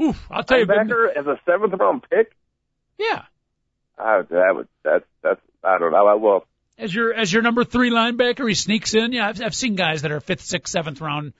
oof, 0.00 0.20
I'll 0.28 0.42
tell 0.42 0.58
you, 0.58 0.66
but- 0.66 0.78
Linebacker 0.78 1.16
as 1.16 1.26
a 1.26 1.38
seventh 1.46 1.74
round 1.74 2.02
pick, 2.10 2.34
yeah. 2.98 3.22
I, 3.98 4.22
that 4.22 4.52
would 4.56 4.68
that's 4.82 5.04
that's 5.22 5.40
I 5.62 5.78
don't 5.78 5.92
know. 5.92 6.06
I 6.08 6.14
will. 6.14 6.44
as 6.76 6.92
your 6.92 7.14
as 7.14 7.32
your 7.32 7.42
number 7.42 7.62
three 7.62 7.90
linebacker, 7.90 8.48
he 8.48 8.54
sneaks 8.54 8.94
in. 8.94 9.12
Yeah, 9.12 9.28
I've, 9.28 9.40
I've 9.40 9.54
seen 9.54 9.76
guys 9.76 10.02
that 10.02 10.10
are 10.10 10.18
fifth, 10.18 10.40
sixth, 10.40 10.72
seventh 10.72 11.00
round 11.00 11.34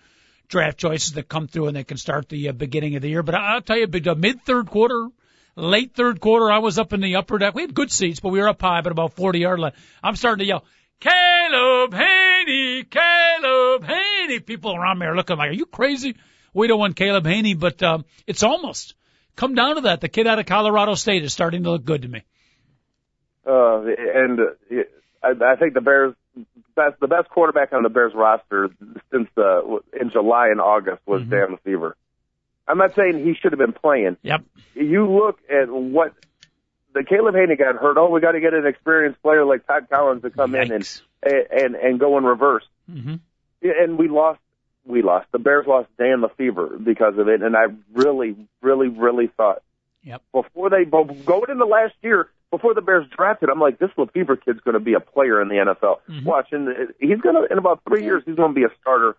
draft 0.53 0.79
choices 0.79 1.13
that 1.13 1.29
come 1.29 1.49
through 1.49 1.67
and 1.67 1.77
they 1.77 1.83
can 1.83 1.97
start 1.97 2.29
the 2.29 2.51
uh, 2.51 2.53
beginning 2.53 2.95
of 2.95 3.03
the 3.03 3.09
year. 3.09 3.25
But 3.25 3.35
I'll 3.35 3.63
tell 3.63 3.79
you, 3.79 3.89
mid 3.89 4.43
third 4.43 4.71
quarter, 4.71 5.09
late 5.57 5.95
third 5.95 6.21
quarter, 6.21 6.53
I 6.53 6.59
was 6.59 6.79
up 6.79 6.93
in 6.93 7.01
the 7.01 7.17
upper 7.17 7.39
deck. 7.39 7.55
We 7.55 7.63
had 7.63 7.75
good 7.75 7.91
seats, 7.91 8.21
but 8.21 8.29
we 8.29 8.39
were 8.39 8.49
up 8.49 8.61
high, 8.61 8.83
but 8.83 8.93
about 8.93 9.15
40 9.15 9.41
yard 9.41 9.59
line. 9.59 9.73
I'm 10.03 10.15
starting 10.15 10.45
to 10.45 10.49
yell, 10.49 10.65
Caleb 11.01 11.93
Hanie, 11.93 12.89
Caleb 12.89 13.83
Hanie. 13.83 14.47
People 14.47 14.77
around 14.77 14.99
me 14.99 15.07
are 15.07 15.17
looking 15.17 15.37
like, 15.37 15.51
are 15.51 15.55
you 15.55 15.67
crazy? 15.67 16.17
We 16.55 16.69
don't 16.69 16.79
want 16.79 16.97
Caleb 16.97 17.25
Hanie, 17.25 17.59
but 17.59 17.83
um, 17.83 18.05
it's 18.27 18.43
almost 18.43 18.95
come 19.35 19.55
down 19.55 19.77
to 19.77 19.81
that. 19.83 20.03
The 20.03 20.09
kid 20.09 20.27
out 20.27 20.39
of 20.39 20.47
Colorado 20.47 20.95
State 20.95 21.25
is 21.25 21.33
starting 21.33 21.65
to 21.65 21.71
look 21.71 21.85
good 21.85 22.03
to 22.03 22.09
me. 22.09 22.23
Uh, 23.45 23.81
and 23.81 24.39
uh, 24.39 24.83
I, 25.23 25.53
I 25.53 25.57
think 25.57 25.73
the 25.75 25.81
Bears 25.81 26.15
best 26.75 26.99
the 27.01 27.07
best 27.09 27.29
quarterback 27.29 27.73
on 27.73 27.83
the 27.83 27.89
Bears 27.89 28.13
roster 28.15 28.71
since 29.13 29.29
uh, 29.37 29.61
in 30.01 30.11
July 30.11 30.49
and 30.49 30.61
August 30.61 31.01
was 31.07 31.23
Mhm. 31.23 31.31
Dan. 31.65 31.93
I'm 32.69 32.79
not 32.79 32.95
saying 32.95 33.25
he 33.25 33.35
should 33.35 33.53
have 33.53 33.59
been 33.59 33.73
playing. 33.73 34.17
Yep. 34.23 34.43
You 34.75 35.07
look 35.11 35.39
at 35.51 35.69
what 35.69 36.15
the 36.95 37.05
Caleb 37.05 37.35
Hanie 37.35 37.59
got 37.59 37.77
hurt. 37.77 37.97
Oh, 37.99 38.09
we 38.11 38.21
got 38.21 38.33
to 38.33 38.41
get 38.41 38.55
an 38.55 38.67
experienced 38.67 39.21
player 39.23 39.45
like 39.45 39.67
Todd 39.67 39.89
Collins 39.91 40.23
to 40.23 40.31
come 40.31 40.55
in 40.55 40.71
and 40.73 41.01
and 41.23 41.75
and 41.75 41.99
go 42.01 42.17
in 42.19 42.25
reverse. 42.25 42.65
hmm 42.91 43.17
and 43.63 43.97
we 43.99 44.09
lost. 44.09 44.41
We 44.85 45.03
lost. 45.03 45.29
The 45.31 45.39
Bears 45.39 45.67
lost 45.69 45.89
Dan 45.97 46.23
LeFevour 46.23 46.83
because 46.83 47.17
of 47.17 47.29
it, 47.29 47.43
and 47.43 47.57
I 47.57 47.67
really, 47.93 48.35
really, 48.61 48.89
really 48.89 49.29
thought 49.29 49.63
Yep. 50.03 50.21
before 50.33 50.71
they 50.71 50.85
going 50.85 51.45
into 51.49 51.65
last 51.67 51.95
year, 52.03 52.29
before 52.53 52.75
the 52.75 52.83
Bears 52.83 53.07
drafted, 53.17 53.49
I'm 53.49 53.59
like, 53.59 53.79
this 53.81 53.91
LeFevour 53.99 54.45
kid's 54.45 54.61
going 54.61 54.75
to 54.75 54.81
be 54.81 54.93
a 54.95 55.01
player 55.01 55.41
in 55.43 55.49
the 55.49 55.57
NFL. 55.57 55.97
Mhm. 56.09 56.25
Watch, 56.25 56.49
and 56.53 56.69
he's 57.01 57.19
going 57.21 57.35
to 57.35 57.51
in 57.51 57.59
about 57.59 57.81
three 57.89 58.05
years, 58.05 58.23
he's 58.25 58.37
going 58.37 58.51
to 58.51 58.55
be 58.55 58.63
a 58.65 58.71
starter 58.81 59.17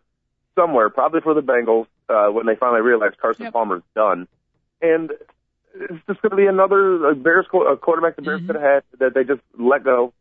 somewhere, 0.55 0.89
probably 0.89 1.19
for 1.19 1.33
the 1.33 1.41
Bengals 1.41 1.87
uh, 2.07 2.31
when 2.31 2.45
they 2.45 2.55
finally 2.55 2.81
realize 2.81 3.11
Carson 3.21 3.45
Yep. 3.45 3.53
Palmer's 3.53 3.81
done, 3.95 4.27
and 4.81 5.11
it's 5.75 6.05
just 6.07 6.21
going 6.21 6.29
to 6.29 6.35
be 6.37 6.45
another 6.45 7.07
uh, 7.09 7.13
Bears 7.15 7.47
qu- 7.51 7.65
uh, 7.67 7.75
quarterback 7.75 8.15
the 8.15 8.21
Bears 8.21 8.41
Mhm. 8.41 8.47
could 8.47 8.55
have 8.55 8.63
had 8.63 8.83
that 8.99 9.13
they 9.15 9.23
just 9.23 9.41
let 9.57 9.83
go, 9.83 10.13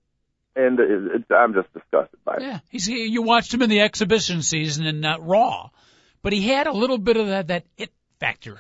and 0.57 0.81
it, 0.81 0.91
it, 0.91 1.25
I'm 1.35 1.53
just 1.53 1.71
disgusted 1.75 2.19
by 2.25 2.37
it. 2.37 2.43
Yeah, 2.43 2.59
he's 2.71 2.89
you 2.89 3.21
watched 3.23 3.53
him 3.53 3.61
in 3.61 3.69
the 3.69 3.81
exhibition 3.83 4.41
season 4.41 4.87
in 4.87 5.05
uh, 5.05 5.19
Raw, 5.21 5.69
but 6.23 6.33
he 6.33 6.49
had 6.49 6.67
a 6.67 6.73
little 6.73 6.99
bit 6.99 7.19
of 7.19 7.27
that 7.27 7.49
that 7.49 7.65
it 7.77 7.91
factor. 8.19 8.59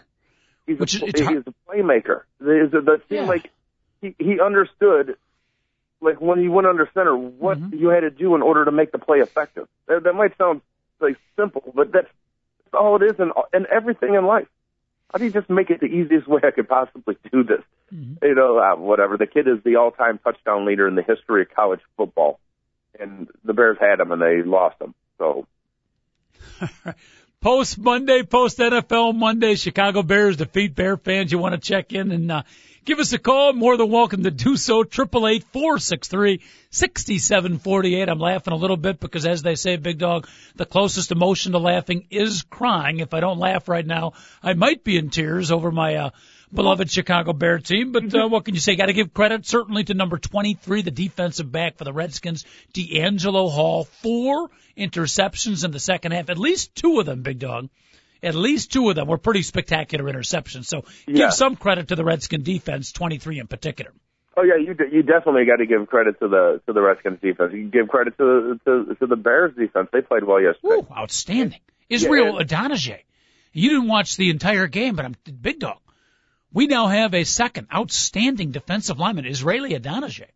He's 0.66 0.78
Which 0.78 0.94
a, 1.00 1.06
is- 1.06 1.14
it's 1.14 1.21
he's 1.21 1.38
a 1.47 1.54
playmaker. 1.71 2.23
There's 2.38 2.75
a, 2.75 2.82
that 2.82 3.00
seemed 3.09 3.23
Yeah. 3.23 3.26
like 3.26 3.50
he, 4.02 4.14
he 4.18 4.40
understood, 4.40 5.16
like 6.02 6.21
when 6.21 6.38
he 6.38 6.49
went 6.49 6.66
under 6.66 6.88
center, 6.92 7.16
what 7.16 7.59
Mhm. 7.59 7.80
you 7.80 7.88
had 7.88 8.00
to 8.00 8.11
do 8.11 8.35
in 8.35 8.42
order 8.42 8.64
to 8.66 8.71
make 8.73 8.92
the 8.92 8.99
play 8.99 9.21
effective. 9.21 9.66
That, 9.87 10.02
that 10.02 10.12
might 10.14 10.37
sound 10.37 10.61
like 11.00 11.16
simple, 11.37 11.73
but 11.75 11.90
that's, 11.92 12.09
that's 12.64 12.75
all 12.75 12.97
it 12.97 13.02
is 13.06 13.18
in, 13.18 13.32
in 13.54 13.66
everything 13.73 14.14
in 14.14 14.26
life. 14.26 14.49
How 15.12 15.18
do 15.18 15.25
you 15.25 15.30
just 15.30 15.49
make 15.50 15.71
it 15.71 15.80
the 15.80 15.87
easiest 15.87 16.26
way 16.26 16.40
I 16.44 16.50
could 16.50 16.68
possibly 16.68 17.16
do 17.30 17.42
this? 17.44 17.62
Mhm. 17.94 18.18
You 18.23 18.35
know, 18.35 18.59
uh, 18.59 18.76
whatever. 18.76 19.16
The 19.16 19.26
kid 19.26 19.47
is 19.47 19.62
the 19.62 19.76
all-time 19.76 20.18
touchdown 20.18 20.64
leader 20.64 20.88
in 20.88 20.94
the 20.94 21.02
history 21.02 21.42
of 21.42 21.50
college 21.54 21.80
football, 21.97 22.40
and 22.99 23.28
the 23.44 23.52
Bears 23.52 23.78
had 23.80 24.00
him 24.00 24.11
and 24.12 24.21
they 24.23 24.42
lost 24.42 24.80
him. 24.80 24.94
So 25.18 25.47
Post 27.42 27.76
Monday, 27.76 28.22
post 28.22 28.58
NFL 28.58 29.16
Monday, 29.16 29.56
Chicago 29.56 30.04
Bears 30.04 30.37
defeat 30.37 30.76
Bear 30.76 30.96
fans. 30.96 31.32
You 31.32 31.38
want 31.38 31.56
to 31.56 31.61
check 31.61 31.92
in 31.92 32.12
and 32.12 32.30
uh, 32.30 32.42
give 32.84 33.00
us 33.00 33.12
a 33.12 33.18
call? 33.18 33.52
More 33.52 33.76
than 33.76 33.90
welcome 33.90 34.22
to 34.22 34.30
do 34.30 34.56
so. 34.56 34.84
Triple 34.84 35.26
eight 35.26 35.42
four 35.52 35.80
six 35.80 36.06
three 36.06 36.40
sixty 36.70 37.18
seven 37.18 37.58
forty 37.58 37.96
eight. 37.96 38.08
I'm 38.08 38.20
laughing 38.20 38.52
a 38.52 38.56
little 38.56 38.76
bit 38.76 39.00
because, 39.00 39.26
as 39.26 39.42
they 39.42 39.56
say, 39.56 39.75
Big 39.75 39.99
Dog, 39.99 40.28
the 40.54 40.64
closest 40.64 41.11
emotion 41.11 41.50
to 41.50 41.58
laughing 41.58 42.06
is 42.11 42.42
crying. 42.42 43.00
If 43.00 43.12
I 43.12 43.18
don't 43.18 43.40
laugh 43.40 43.68
right 43.68 43.84
now, 43.84 44.12
I 44.40 44.54
might 44.54 44.84
be 44.84 44.96
in 44.96 45.11
tears 45.11 45.50
over 45.50 45.72
my 45.72 45.96
uh, 45.96 46.11
beloved 46.52 46.90
Chicago 46.90 47.32
Bear 47.32 47.59
team. 47.59 47.92
But 47.92 48.14
uh, 48.14 48.28
what 48.28 48.44
can 48.44 48.54
you 48.54 48.61
say? 48.61 48.76
Got 48.76 48.87
to 48.87 48.92
give 48.92 49.12
credit 49.14 49.47
certainly 49.47 49.85
to 49.85 49.94
number 49.94 50.18
23, 50.18 50.82
the 50.82 50.90
defensive 50.90 51.50
back 51.50 51.76
for 51.78 51.85
the 51.85 51.92
Redskins, 51.92 52.44
DeAngelo 52.75 53.50
Hall. 53.50 53.85
Four 53.85 54.50
interceptions 54.76 55.64
in 55.64 55.71
the 55.71 55.78
second 55.80 56.12
half, 56.12 56.30
at 56.30 56.38
least 56.38 56.75
two 56.75 56.99
of 57.00 57.06
them, 57.06 57.23
Big 57.23 57.38
Dog. 57.38 57.68
At 58.23 58.35
least 58.37 58.73
two 58.73 58.88
of 58.88 58.94
them 58.97 59.09
were 59.09 59.18
pretty 59.18 59.42
spectacular 59.42 60.04
interceptions. 60.12 60.66
So 60.66 60.85
Yeah. 61.09 61.14
give 61.26 61.32
some 61.35 61.56
credit 61.56 61.88
to 61.88 61.97
the 61.97 62.04
Redskin 62.04 62.42
defense, 62.42 62.92
23 62.92 63.40
in 63.40 63.47
particular. 63.49 63.92
Oh 64.35 64.44
yeah, 64.44 64.56
you 64.56 64.75
you 64.90 65.02
definitely 65.02 65.44
got 65.44 65.56
to 65.56 65.66
give 65.66 65.87
credit 65.88 66.18
to 66.21 66.26
the 66.28 66.62
to 66.66 66.73
the 66.73 66.80
Redskins 66.80 67.18
defense. 67.21 67.52
You 67.52 67.68
give 67.68 67.88
credit 67.88 68.16
to 68.16 68.59
to 68.64 68.94
to 68.94 69.06
the 69.06 69.16
Bears 69.16 69.54
defense. 69.54 69.88
They 69.92 70.00
played 70.00 70.25
well 70.25 70.40
yesterday. 70.40 70.76
Woo, 70.76 70.87
outstanding. 70.90 71.61
Israel 71.90 72.38
and- 72.38 72.49
Idonije. 72.49 72.97
You 73.52 73.68
didn't 73.68 73.88
watch 73.88 74.16
the 74.16 74.30
entire 74.30 74.68
game, 74.68 74.97
but 74.97 75.04
I'm 75.04 75.16
big 75.42 75.59
dog. 75.59 75.76
We 76.52 76.66
now 76.66 76.88
have 76.88 77.14
a 77.14 77.25
second 77.25 77.68
outstanding 77.75 78.50
defensive 78.50 78.99
lineman, 78.99 79.25
Israel 79.25 79.64
Idonije, 79.64 80.26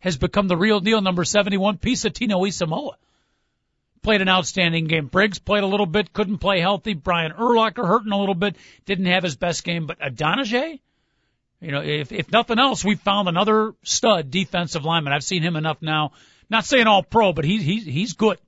has 0.00 0.16
become 0.16 0.48
the 0.48 0.56
real 0.56 0.80
deal. 0.80 1.00
Number 1.00 1.24
71, 1.24 1.78
Pisa 1.78 2.10
Tinoisamoa. 2.10 2.94
Played 4.02 4.22
an 4.22 4.28
outstanding 4.28 4.86
game. 4.86 5.06
Briggs 5.06 5.38
played 5.38 5.62
a 5.62 5.66
little 5.66 5.86
bit, 5.86 6.12
couldn't 6.12 6.38
play 6.38 6.60
healthy. 6.60 6.94
Brian 6.94 7.32
Urlacher 7.32 7.86
hurting 7.86 8.12
a 8.12 8.18
little 8.18 8.34
bit, 8.34 8.56
didn't 8.86 9.06
have 9.06 9.22
his 9.22 9.36
best 9.36 9.64
game. 9.64 9.86
But 9.86 10.00
Idonije, 10.00 10.80
you 11.60 11.72
know, 11.72 11.82
if, 11.82 12.10
if 12.10 12.32
nothing 12.32 12.58
else, 12.58 12.84
we 12.84 12.96
found 12.96 13.28
another 13.28 13.74
stud 13.82 14.30
defensive 14.30 14.84
lineman. 14.84 15.12
I've 15.12 15.24
seen 15.24 15.42
him 15.42 15.56
enough 15.56 15.82
now. 15.82 16.12
Not 16.48 16.64
saying 16.64 16.86
all 16.86 17.02
pro, 17.02 17.32
but 17.32 17.44
he's 17.44 17.62
he's 17.62 17.84
he's 17.84 18.12
good. 18.14 18.38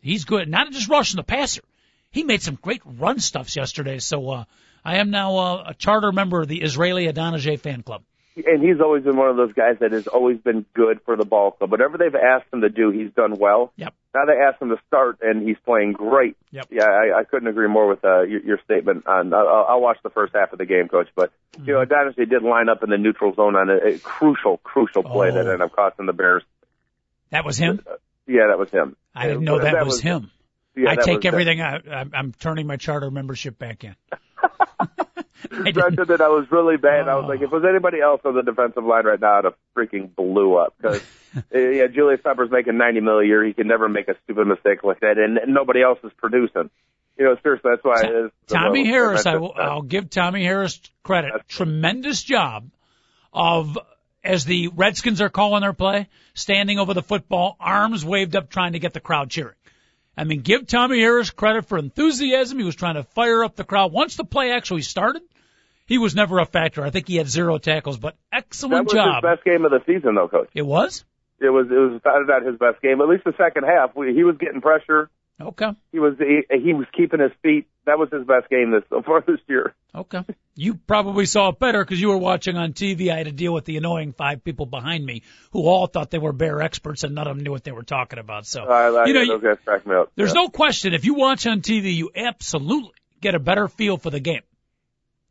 He's 0.00 0.24
good. 0.24 0.48
Not 0.48 0.70
just 0.70 0.88
rushing 0.88 1.16
the 1.16 1.22
passer. 1.22 1.62
He 2.10 2.22
made 2.22 2.42
some 2.42 2.58
great 2.60 2.82
run 2.84 3.18
stuffs 3.18 3.56
yesterday. 3.56 3.98
So 3.98 4.30
uh, 4.30 4.44
I 4.84 4.98
am 4.98 5.10
now 5.10 5.36
uh, 5.36 5.64
a 5.68 5.74
charter 5.74 6.12
member 6.12 6.40
of 6.40 6.48
the 6.48 6.62
Israel 6.62 6.96
Idonije 6.96 7.60
fan 7.60 7.82
club. 7.82 8.02
And 8.36 8.62
he's 8.62 8.80
always 8.80 9.02
been 9.04 9.16
one 9.16 9.28
of 9.28 9.36
those 9.36 9.52
guys 9.52 9.76
that 9.80 9.92
has 9.92 10.06
always 10.06 10.38
been 10.38 10.64
good 10.72 11.00
for 11.04 11.16
the 11.16 11.24
ball 11.26 11.50
club. 11.50 11.70
Whatever 11.70 11.98
they've 11.98 12.14
asked 12.14 12.46
him 12.52 12.62
to 12.62 12.70
do, 12.70 12.90
he's 12.90 13.12
done 13.12 13.36
well. 13.38 13.72
Yep. 13.76 13.92
Now 14.14 14.24
they 14.24 14.40
asked 14.40 14.62
him 14.62 14.70
to 14.70 14.76
start, 14.86 15.18
and 15.20 15.46
he's 15.46 15.58
playing 15.64 15.92
great. 15.92 16.36
Yep. 16.52 16.68
Yeah, 16.70 16.84
I, 16.86 17.20
I 17.20 17.24
couldn't 17.24 17.48
agree 17.48 17.68
more 17.68 17.88
with 17.88 18.02
uh, 18.04 18.22
your, 18.22 18.40
your 18.42 18.58
statement. 18.64 19.06
On 19.06 19.34
I'll, 19.34 19.66
I'll 19.68 19.80
watch 19.80 19.98
the 20.02 20.10
first 20.10 20.32
half 20.34 20.52
of 20.52 20.58
the 20.58 20.64
game, 20.64 20.88
coach. 20.88 21.08
But 21.14 21.32
you 21.64 21.74
know, 21.74 21.84
Dynasty 21.84 22.24
did 22.24 22.42
line 22.42 22.68
up 22.68 22.82
in 22.82 22.88
the 22.90 22.96
neutral 22.98 23.34
zone 23.34 23.56
on 23.56 23.68
a, 23.68 23.76
a 23.94 23.98
crucial, 23.98 24.58
crucial 24.58 25.02
play 25.02 25.28
Oh. 25.30 25.34
that 25.34 25.40
ended 25.40 25.60
up 25.60 25.72
costing 25.72 26.06
the 26.06 26.12
Bears. 26.14 26.42
That 27.30 27.44
was 27.44 27.58
him. 27.58 27.80
Yeah, 28.26 28.46
that 28.48 28.58
was 28.58 28.70
him. 28.70 28.96
I 29.14 29.26
didn't 29.26 29.44
know 29.44 29.58
that, 29.58 29.84
was, 29.84 30.00
him. 30.00 30.30
Yeah, 30.76 30.90
I 30.90 30.96
take 30.96 31.18
was- 31.18 31.26
everything. 31.26 31.60
I, 31.60 31.80
I'm 32.14 32.32
turning 32.32 32.66
my 32.66 32.76
charter 32.76 33.10
membership 33.10 33.58
back 33.58 33.84
in. 33.84 33.96
I 35.52 35.70
Granted 35.72 35.96
didn't- 35.96 36.08
that 36.08 36.20
I 36.20 36.28
was 36.28 36.46
really 36.50 36.76
bad. 36.76 37.08
I 37.08 37.14
was 37.16 37.24
Oh. 37.24 37.28
like, 37.28 37.40
if 37.40 37.52
oh. 37.52 37.56
it 37.56 37.60
was 37.62 37.68
anybody 37.68 38.00
else 38.00 38.20
on 38.24 38.34
the 38.34 38.42
defensive 38.42 38.84
line 38.84 39.04
right 39.04 39.20
now, 39.20 39.38
I'd 39.38 39.44
have 39.44 39.54
freaking 39.76 40.14
blew 40.14 40.56
up. 40.56 40.74
Because 40.80 41.02
eh, 41.52 41.70
yeah, 41.70 41.86
Julius 41.86 42.20
Peppers 42.22 42.50
making 42.50 42.76
ninety 42.76 43.00
mil 43.00 43.18
a 43.18 43.24
year. 43.24 43.44
He 43.44 43.52
can 43.52 43.66
never 43.66 43.88
make 43.88 44.08
a 44.08 44.16
stupid 44.24 44.46
mistake 44.46 44.84
like 44.84 45.00
that, 45.00 45.18
and, 45.18 45.52
nobody 45.52 45.82
else 45.82 45.98
is 46.04 46.12
producing. 46.18 46.70
You 47.18 47.24
know, 47.24 47.36
seriously, 47.42 47.70
that's 47.74 47.84
why. 47.84 48.02
it 48.02 48.24
is 48.26 48.30
Tommie 48.46 48.86
Harris, 48.86 49.26
I 49.26 49.36
will, 49.36 49.52
I'll 49.56 49.82
give 49.82 50.08
Tommie 50.08 50.42
Harris 50.42 50.80
credit. 51.02 51.32
Tremendous 51.48 52.22
job 52.22 52.70
of, 53.32 53.76
as 54.24 54.44
the 54.46 54.68
Redskins 54.68 55.20
are 55.20 55.28
calling 55.28 55.60
their 55.60 55.74
play, 55.74 56.08
standing 56.34 56.78
over 56.78 56.94
the 56.94 57.02
football, 57.02 57.56
arms 57.60 58.04
waved 58.04 58.36
up, 58.36 58.48
trying 58.48 58.72
to 58.72 58.78
get 58.78 58.94
the 58.94 59.00
crowd 59.00 59.28
cheering. 59.28 59.54
I 60.20 60.24
mean, 60.24 60.42
give 60.42 60.66
Tommie 60.66 61.00
Harris 61.00 61.30
credit 61.30 61.64
for 61.64 61.78
enthusiasm. 61.78 62.58
He 62.58 62.64
was 62.64 62.76
trying 62.76 62.96
to 62.96 63.04
fire 63.04 63.42
up 63.42 63.56
the 63.56 63.64
crowd. 63.64 63.90
Once 63.90 64.16
the 64.16 64.24
play 64.24 64.52
actually 64.52 64.82
started, 64.82 65.22
he 65.86 65.96
was 65.96 66.14
never 66.14 66.38
a 66.40 66.44
factor. 66.44 66.84
I 66.84 66.90
think 66.90 67.08
he 67.08 67.16
had 67.16 67.26
zero 67.26 67.56
tackles, 67.56 67.96
but 67.96 68.16
that 68.30 68.44
excellent 68.44 68.84
was 68.84 68.92
job. 68.92 69.24
his 69.24 69.30
best 69.30 69.44
game 69.46 69.64
of 69.64 69.70
the 69.70 69.80
season, 69.86 70.16
though, 70.16 70.28
coach. 70.28 70.50
It 70.52 70.66
was? 70.66 71.06
It 71.40 71.48
was 71.48 71.68
it 71.70 71.74
was 71.74 71.94
without 71.94 72.20
a 72.20 72.26
doubt 72.26 72.42
his 72.44 72.58
best 72.58 72.82
game. 72.82 73.00
At 73.00 73.08
least 73.08 73.24
the 73.24 73.32
second 73.38 73.64
half, 73.64 73.96
we, 73.96 74.12
he 74.12 74.22
was 74.22 74.36
getting 74.36 74.60
pressure. 74.60 75.08
Okay. 75.40 75.70
He 75.90 75.98
was 75.98 76.14
he, 76.18 76.42
he 76.62 76.74
was 76.74 76.86
keeping 76.94 77.20
his 77.20 77.32
feet. 77.42 77.66
That 77.86 77.98
was 77.98 78.10
his 78.12 78.26
best 78.26 78.50
game 78.50 78.70
this 78.72 78.82
so 78.90 79.00
far 79.02 79.22
this 79.22 79.40
year. 79.48 79.74
Okay. 79.94 80.22
You 80.54 80.74
probably 80.74 81.24
saw 81.24 81.48
it 81.48 81.58
better 81.58 81.82
because 81.82 82.00
you 82.00 82.08
were 82.08 82.18
watching 82.18 82.56
on 82.56 82.74
TV. 82.74 83.10
I 83.10 83.16
had 83.16 83.26
to 83.26 83.32
deal 83.32 83.54
with 83.54 83.64
the 83.64 83.78
annoying 83.78 84.12
five 84.12 84.44
people 84.44 84.66
behind 84.66 85.04
me 85.04 85.22
who 85.52 85.66
all 85.66 85.86
thought 85.86 86.10
they 86.10 86.18
were 86.18 86.34
bear 86.34 86.60
experts 86.60 87.04
and 87.04 87.14
none 87.14 87.26
of 87.26 87.36
them 87.36 87.42
knew 87.44 87.50
what 87.50 87.64
they 87.64 87.72
were 87.72 87.82
talking 87.82 88.18
about. 88.18 88.44
So, 88.46 88.64
I, 88.64 88.88
I, 88.88 89.06
you 89.06 89.14
know, 89.14 89.26
those 89.26 89.42
guys 89.42 89.56
cracked 89.64 89.86
me 89.86 89.94
up. 89.94 90.12
there's 90.14 90.34
Yeah. 90.34 90.42
no 90.42 90.48
question 90.50 90.92
if 90.92 91.06
you 91.06 91.14
watch 91.14 91.46
on 91.46 91.62
TV, 91.62 91.94
you 91.94 92.10
absolutely 92.14 92.92
get 93.22 93.34
a 93.34 93.38
better 93.40 93.66
feel 93.68 93.96
for 93.96 94.10
the 94.10 94.20
game. 94.20 94.42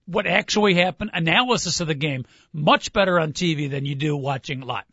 What 0.06 0.26
actually 0.26 0.74
happened, 0.74 1.12
analysis 1.14 1.82
of 1.82 1.88
the 1.88 1.94
game, 1.94 2.26
much 2.52 2.92
better 2.94 3.20
on 3.20 3.32
TV 3.34 3.70
than 3.70 3.86
you 3.86 3.94
do 3.94 4.18
watching 4.18 4.62
live. 4.62 4.84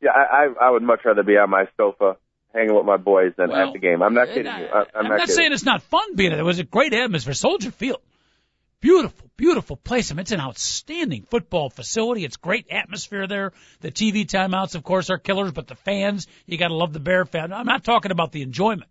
Yeah, 0.00 0.10
I, 0.12 0.44
I 0.44 0.66
I 0.68 0.70
would 0.70 0.82
much 0.82 1.00
rather 1.04 1.22
be 1.24 1.36
on 1.36 1.50
my 1.50 1.66
sofa 1.76 2.16
hanging 2.54 2.74
with 2.74 2.86
my 2.86 2.96
boys 2.96 3.32
than 3.36 3.50
Well, 3.50 3.68
at 3.68 3.72
the 3.72 3.78
game. 3.78 4.02
I'm 4.02 4.14
not 4.14 4.28
kidding 4.28 4.46
I- 4.46 4.60
you. 4.60 4.66
I, 4.66 4.78
I'm, 4.80 4.86
I'm 4.94 5.08
not, 5.08 5.18
not 5.18 5.28
saying 5.28 5.52
it's 5.52 5.64
not 5.64 5.82
fun 5.82 6.14
being 6.14 6.30
there. 6.30 6.40
It 6.40 6.44
was 6.44 6.58
a 6.60 6.64
great 6.64 6.94
atmosphere. 6.94 7.34
Soldier 7.34 7.70
Field. 7.70 8.00
Beautiful, 8.80 9.30
beautiful 9.38 9.76
place. 9.76 10.10
I 10.10 10.14
mean, 10.14 10.20
it's 10.20 10.32
an 10.32 10.40
outstanding 10.40 11.22
football 11.30 11.70
facility. 11.70 12.24
It's 12.24 12.36
great 12.36 12.66
atmosphere 12.70 13.26
there. 13.26 13.52
The 13.80 13.90
TV 13.90 14.26
timeouts, 14.26 14.74
of 14.74 14.82
course, 14.82 15.08
are 15.08 15.16
killers, 15.16 15.52
but 15.52 15.66
the 15.66 15.74
fans, 15.74 16.26
you 16.44 16.58
gotta 16.58 16.74
love 16.74 16.92
the 16.92 17.00
Bear 17.00 17.24
fan. 17.24 17.50
I'm 17.52 17.64
not 17.64 17.82
talking 17.82 18.12
about 18.12 18.30
the 18.30 18.42
enjoyment. 18.42 18.90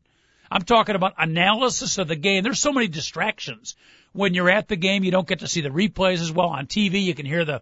I'm 0.50 0.64
talking 0.64 0.96
about 0.96 1.14
analysis 1.20 2.00
of 2.00 2.08
the 2.08 2.16
game. 2.16 2.44
There's 2.44 2.60
so 2.60 2.74
many 2.74 2.88
distractions. 2.88 3.76
When 4.14 4.34
you're 4.34 4.50
at 4.50 4.68
the 4.68 4.76
game, 4.76 5.04
you 5.04 5.12
don't 5.12 5.28
get 5.28 5.40
to 5.40 5.48
see 5.48 5.62
the 5.62 5.70
replays 5.70 6.22
as 6.22 6.32
well. 6.32 6.50
On 6.50 6.66
TV, 6.66 7.04
you 7.04 7.14
can 7.14 7.26
hear 7.28 7.46
the, 7.46 7.62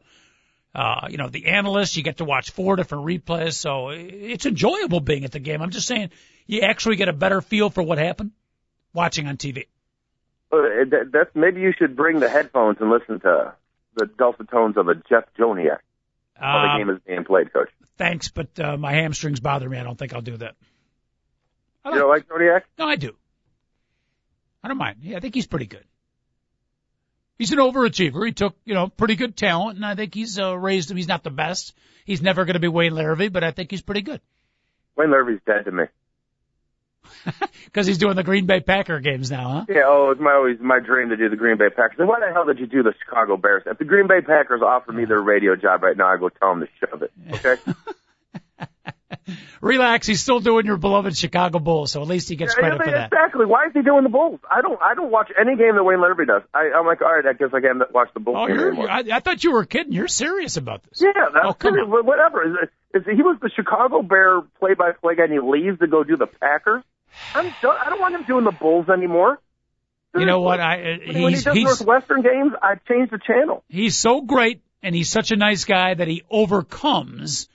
uh, 0.74 1.08
you 1.10 1.18
know, 1.18 1.28
the 1.30 1.48
analysts. 1.48 1.98
You 1.98 2.04
get 2.04 2.18
to 2.18 2.26
watch 2.26 2.52
four 2.52 2.76
different 2.76 3.06
replays. 3.06 3.54
So 3.54 3.90
it's 3.90 4.46
enjoyable 4.46 5.00
being 5.00 5.26
at 5.26 5.32
the 5.32 5.40
game. 5.40 5.62
I'm 5.62 5.72
just 5.72 5.88
saying 5.88 6.12
you 6.48 6.62
actually 6.62 6.96
get 6.96 7.10
a 7.10 7.14
better 7.14 7.42
feel 7.42 7.70
for 7.70 7.84
what 7.84 7.98
happened 7.98 8.32
watching 8.94 9.28
on 9.28 9.38
TV. 9.38 9.68
Uh, 10.52 10.58
that- 10.90 11.10
That's 11.12 11.30
maybe 11.36 11.62
you 11.62 11.74
should 11.78 11.96
bring 11.96 12.20
the 12.20 12.30
headphones 12.30 12.78
and 12.82 12.90
listen 12.90 13.20
to 13.22 13.54
the 13.96 14.06
dulcet 14.06 14.50
tones 14.50 14.78
of 14.78 14.88
a 14.88 14.96
Jeff 14.96 15.26
Joniak 15.38 15.80
while 16.40 16.66
Uh, 16.70 16.74
the 16.74 16.78
game 16.78 16.90
is 16.90 17.00
being 17.06 17.24
played, 17.26 17.52
Coach. 17.54 17.70
thanks, 17.98 18.30
but 18.30 18.58
uh, 18.60 18.78
my 18.78 18.94
hamstrings 18.94 19.40
bother 19.40 19.68
me. 19.70 19.78
I 19.78 19.84
don't 19.84 19.98
think 19.98 20.14
I'll 20.14 20.22
do 20.22 20.38
that. 20.38 20.56
I 21.84 21.90
You 21.90 22.00
don't 22.00 22.10
like 22.10 22.28
Joniak? 22.28 22.62
No, 22.78 22.86
I 22.88 22.96
do. 22.96 23.14
I 24.64 24.68
don't 24.68 24.78
mind. 24.78 24.98
Yeah, 25.02 25.18
I 25.18 25.20
think 25.20 25.34
he's 25.36 25.48
pretty 25.48 25.66
good. 25.66 25.84
He's 27.42 27.52
an 27.52 27.58
overachiever. 27.58 28.24
He 28.24 28.34
took, 28.34 28.56
you 28.66 28.76
know, 28.76 28.88
pretty 28.88 29.16
good 29.16 29.36
talent, 29.36 29.78
and 29.78 29.84
I 29.84 29.96
think 29.96 30.14
he's 30.14 30.38
uh, 30.38 30.56
raised 30.56 30.92
him. 30.92 30.98
He's 30.98 31.08
not 31.08 31.24
the 31.24 31.32
best. 31.32 31.74
He's 32.06 32.22
never 32.22 32.46
going 32.46 32.54
to 32.54 32.60
be 32.60 32.68
Wayne 32.68 32.92
Larrivee, 32.92 33.34
but 33.34 33.44
I 33.44 33.50
think 33.50 33.72
he's 33.72 33.82
pretty 33.82 34.04
good 34.04 34.22
Wayne 34.96 35.10
Larrivee's 35.10 35.42
dead 35.44 35.66
to 35.66 35.72
me. 35.72 35.86
because 37.66 37.88
he's 37.88 37.98
doing 37.98 38.16
the 38.16 38.22
Green 38.22 38.46
Bay 38.46 38.60
Packer 38.60 39.00
games 39.00 39.32
now, 39.32 39.50
huh? 39.50 39.66
Yeah, 39.70 39.86
oh, 39.88 40.12
it's 40.12 40.22
my 40.22 40.34
always 40.34 40.60
my 40.60 40.80
dream 40.80 41.10
to 41.10 41.18
do 41.18 41.30
the 41.30 41.36
Green 41.36 41.58
Bay 41.58 41.70
Packers. 41.70 41.98
And 41.98 42.08
why 42.08 42.20
the 42.20 42.32
hell 42.32 42.46
did 42.46 42.60
you 42.60 42.68
do 42.68 42.84
the 42.84 42.94
Chicago 43.04 43.38
Bears? 43.38 43.64
If 43.66 43.80
the 43.80 43.86
Green 43.86 44.06
Bay 44.08 44.22
Packers 44.22 44.62
offer 44.64 44.92
me 44.92 45.06
their 45.06 45.20
radio 45.20 45.56
job 45.56 45.82
right 45.82 45.98
now, 45.98 46.14
I 46.14 46.18
go 46.18 46.30
tell 46.30 46.54
them 46.54 46.60
to 46.60 46.68
shove 46.80 47.02
it. 47.02 47.12
Okay. 47.34 47.56
Relax. 49.62 50.08
He's 50.08 50.22
still 50.22 50.40
doing 50.40 50.66
your 50.66 50.78
beloved 50.78 51.16
Chicago 51.18 51.60
Bulls, 51.60 51.92
so 51.92 52.02
at 52.02 52.08
least 52.08 52.30
he 52.30 52.36
gets 52.36 52.54
Yeah, 52.56 52.60
credit 52.62 52.80
yeah, 52.80 52.86
for 52.86 52.92
that. 52.92 53.06
Exactly. 53.14 53.46
Why 53.46 53.66
is 53.68 53.74
he 53.74 53.82
doing 53.82 54.04
the 54.04 54.10
Bulls? 54.10 54.40
I 54.50 54.62
don't. 54.62 54.82
I 54.82 54.94
don't 54.96 55.12
watch 55.12 55.32
any 55.40 55.56
game 55.56 55.76
that 55.76 55.84
Wayne 55.84 56.00
Larrivee 56.00 56.28
does. 56.28 56.42
I, 56.54 56.72
I'm 56.76 56.86
like, 56.86 57.02
all 57.02 57.12
right, 57.14 57.26
I 57.26 57.34
guess 57.34 57.50
I 57.54 57.62
can't 57.62 57.80
watch 57.94 58.10
the 58.14 58.20
Bulls 58.20 58.38
Oh, 58.40 58.48
you're, 58.48 58.70
anymore. 58.70 58.90
I, 58.90 59.04
I 59.14 59.20
thought 59.20 59.44
you 59.44 59.52
were 59.54 59.66
kidding. 59.66 59.94
You're 59.94 60.08
serious 60.08 60.58
about 60.58 60.84
this. 60.84 61.02
yeah, 61.02 61.12
that's 61.34 61.46
Oh, 61.46 61.54
come 61.54 61.74
on. 61.76 62.06
whatever. 62.06 62.44
Is, 62.44 62.70
is 62.94 63.04
he 63.06 63.22
was 63.22 63.38
the 63.42 63.50
Chicago 63.56 64.02
Bear 64.02 64.42
play-by-play 64.60 65.16
guy, 65.16 65.24
and 65.24 65.34
he 65.34 65.40
leaves 65.40 65.80
to 65.80 65.88
go 65.88 66.04
do 66.04 66.18
the 66.18 66.28
Packers. 66.28 66.84
I'm 67.36 67.54
done. 67.62 67.78
I 67.86 67.90
don't 67.90 68.00
want 68.00 68.16
him 68.16 68.24
doing 68.24 68.46
the 68.46 68.52
Bulls 68.52 68.88
anymore. 68.90 69.40
You 70.14 70.26
know 70.26 70.42
what? 70.42 70.60
I 70.60 70.76
uh, 70.94 70.98
When 71.14 71.34
he 71.34 71.42
does 71.42 71.54
he's 71.54 71.64
Northwestern 71.64 72.22
games, 72.22 72.52
I 72.62 72.76
change 72.88 73.12
the 73.12 73.20
channel. 73.26 73.64
he's 73.70 73.96
so 73.96 74.20
great 74.22 74.62
and 74.84 74.94
he's 74.94 75.10
such 75.10 75.32
a 75.32 75.38
nice 75.38 75.64
guy 75.64 75.94
that 75.94 76.08
he 76.10 76.24
overcomes. 76.30 77.48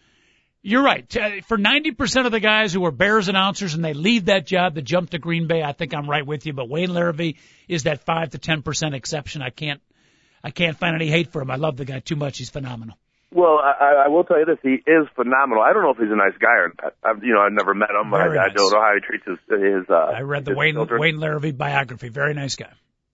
You're 0.69 0.83
right. 0.83 1.17
Uh, 1.17 1.31
For 1.47 1.57
90% 1.57 2.27
of 2.27 2.33
the 2.33 2.41
guys 2.41 2.73
who 2.73 2.85
are 2.87 2.91
Bears 2.91 3.29
announcers 3.29 3.75
and 3.75 3.85
they 3.85 3.95
leave 3.95 4.25
that 4.25 4.47
job 4.47 4.75
to 4.75 4.83
jump 4.83 5.11
to 5.11 5.19
Green 5.19 5.47
Bay, 5.47 5.63
I 5.63 5.71
think 5.73 5.95
I'm 5.95 6.11
right 6.11 6.27
with 6.27 6.45
you. 6.45 6.53
But 6.53 6.69
Wayne 6.69 6.89
Larrivee 6.89 7.37
is 7.69 7.85
that 7.85 8.05
five 8.05 8.31
to 8.31 8.39
10% 8.39 8.93
exception. 8.95 9.43
I 9.43 9.51
can't, 9.51 9.81
I 10.43 10.51
can't 10.51 10.77
find 10.77 10.97
any 10.97 11.07
hate 11.09 11.31
for 11.31 11.41
him. 11.41 11.53
I 11.53 11.57
love 11.57 11.77
the 11.77 11.85
guy 11.85 12.01
too 12.01 12.17
much. 12.17 12.39
He's 12.39 12.51
phenomenal. 12.51 12.97
Well, 13.33 13.59
I, 13.63 14.05
I- 14.07 14.09
will 14.09 14.25
tell 14.25 14.39
you 14.39 14.45
this: 14.45 14.59
he 14.63 14.75
is 14.91 15.07
phenomenal. 15.15 15.63
I 15.63 15.73
don't 15.73 15.83
know 15.83 15.91
if 15.91 15.99
he's 15.99 16.11
a 16.11 16.17
nice 16.17 16.37
guy 16.41 16.55
or 16.55 16.73
not. 16.83 16.95
I've, 17.05 17.23
you 17.25 17.35
know, 17.35 17.41
I've 17.43 17.53
never 17.53 17.75
met 17.75 17.91
him, 17.91 18.11
but 18.11 18.21
I, 18.21 18.25
I 18.47 18.49
don't 18.55 18.73
know 18.73 18.81
how 18.81 18.93
he 18.95 19.01
treats 19.07 19.25
his. 19.27 19.39
his 19.49 19.85
uh, 19.91 19.95
I 19.95 20.21
read 20.21 20.45
the 20.45 20.55
Wayne 20.55 20.75
children. 20.75 21.01
Wayne 21.01 21.17
Larrivee 21.19 21.57
biography. 21.57 22.09
Very 22.09 22.35
nice 22.35 22.55
guy. 22.57 22.73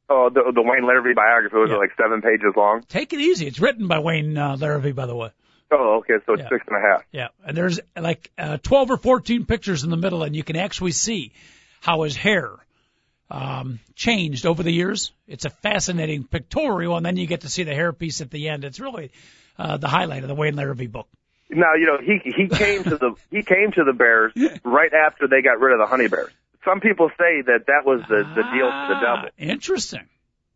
Oh, 0.08 0.28
the, 0.32 0.52
the 0.54 0.62
Wayne 0.62 0.84
Larrivee 0.84 1.14
biography 1.14 1.56
was 1.56 1.70
Yeah. 1.70 1.76
like 1.76 1.90
seven 1.96 2.20
pages 2.20 2.52
long? 2.56 2.82
Take 2.88 3.12
it 3.14 3.20
easy. 3.20 3.46
It's 3.46 3.58
written 3.58 3.88
by 3.88 3.98
Wayne 4.00 4.36
uh, 4.36 4.56
Larrivee, 4.56 4.94
by 4.94 5.06
the 5.06 5.16
way. 5.16 5.30
Oh, 5.72 5.98
okay, 6.00 6.14
so 6.26 6.34
it's 6.34 6.42
Yeah. 6.42 6.48
six 6.50 6.64
and 6.68 6.76
a 6.76 6.80
half. 6.80 7.02
Yeah, 7.12 7.28
and 7.46 7.56
there's 7.56 7.80
like 7.98 8.30
uh, 8.38 8.58
12 8.62 8.90
or 8.90 8.96
14 8.98 9.46
pictures 9.46 9.84
in 9.84 9.90
the 9.90 9.96
middle, 9.96 10.22
and 10.22 10.36
you 10.36 10.44
can 10.44 10.56
actually 10.56 10.92
see 10.92 11.32
how 11.80 12.02
his 12.02 12.14
hair 12.14 12.50
um, 13.30 13.80
changed 13.94 14.44
over 14.46 14.62
the 14.62 14.70
years. 14.72 15.12
It's 15.26 15.44
a 15.46 15.50
fascinating 15.50 16.24
pictorial, 16.24 16.96
and 16.96 17.04
then 17.06 17.16
you 17.16 17.26
get 17.26 17.40
to 17.42 17.48
see 17.48 17.62
the 17.62 17.72
hairpiece 17.72 18.20
at 18.20 18.30
the 18.30 18.48
end. 18.50 18.64
It's 18.64 18.78
really 18.80 19.10
uh, 19.58 19.78
the 19.78 19.88
highlight 19.88 20.22
of 20.22 20.28
the 20.28 20.34
Wayne 20.34 20.54
Larrivee 20.54 20.90
book. 20.92 21.08
Now, 21.48 21.74
you 21.74 21.86
know, 21.86 21.98
he 21.98 22.18
he 22.24 22.48
came 22.48 22.84
to 22.84 22.96
the 22.96 23.14
he 23.30 23.42
came 23.42 23.72
to 23.72 23.84
the 23.84 23.92
Bears 23.92 24.32
right 24.64 24.92
after 24.92 25.26
they 25.28 25.42
got 25.42 25.60
rid 25.60 25.72
of 25.72 25.78
the 25.80 25.86
Honey 25.86 26.08
Bears. 26.08 26.32
Some 26.64 26.80
people 26.80 27.08
say 27.18 27.42
that 27.42 27.66
that 27.66 27.84
was 27.84 28.00
the 28.08 28.24
the 28.34 28.42
deal 28.42 28.70
for 28.70 28.94
the 28.94 29.06
Ah, 29.06 29.16
devil. 29.16 29.30
Interesting. 29.38 30.08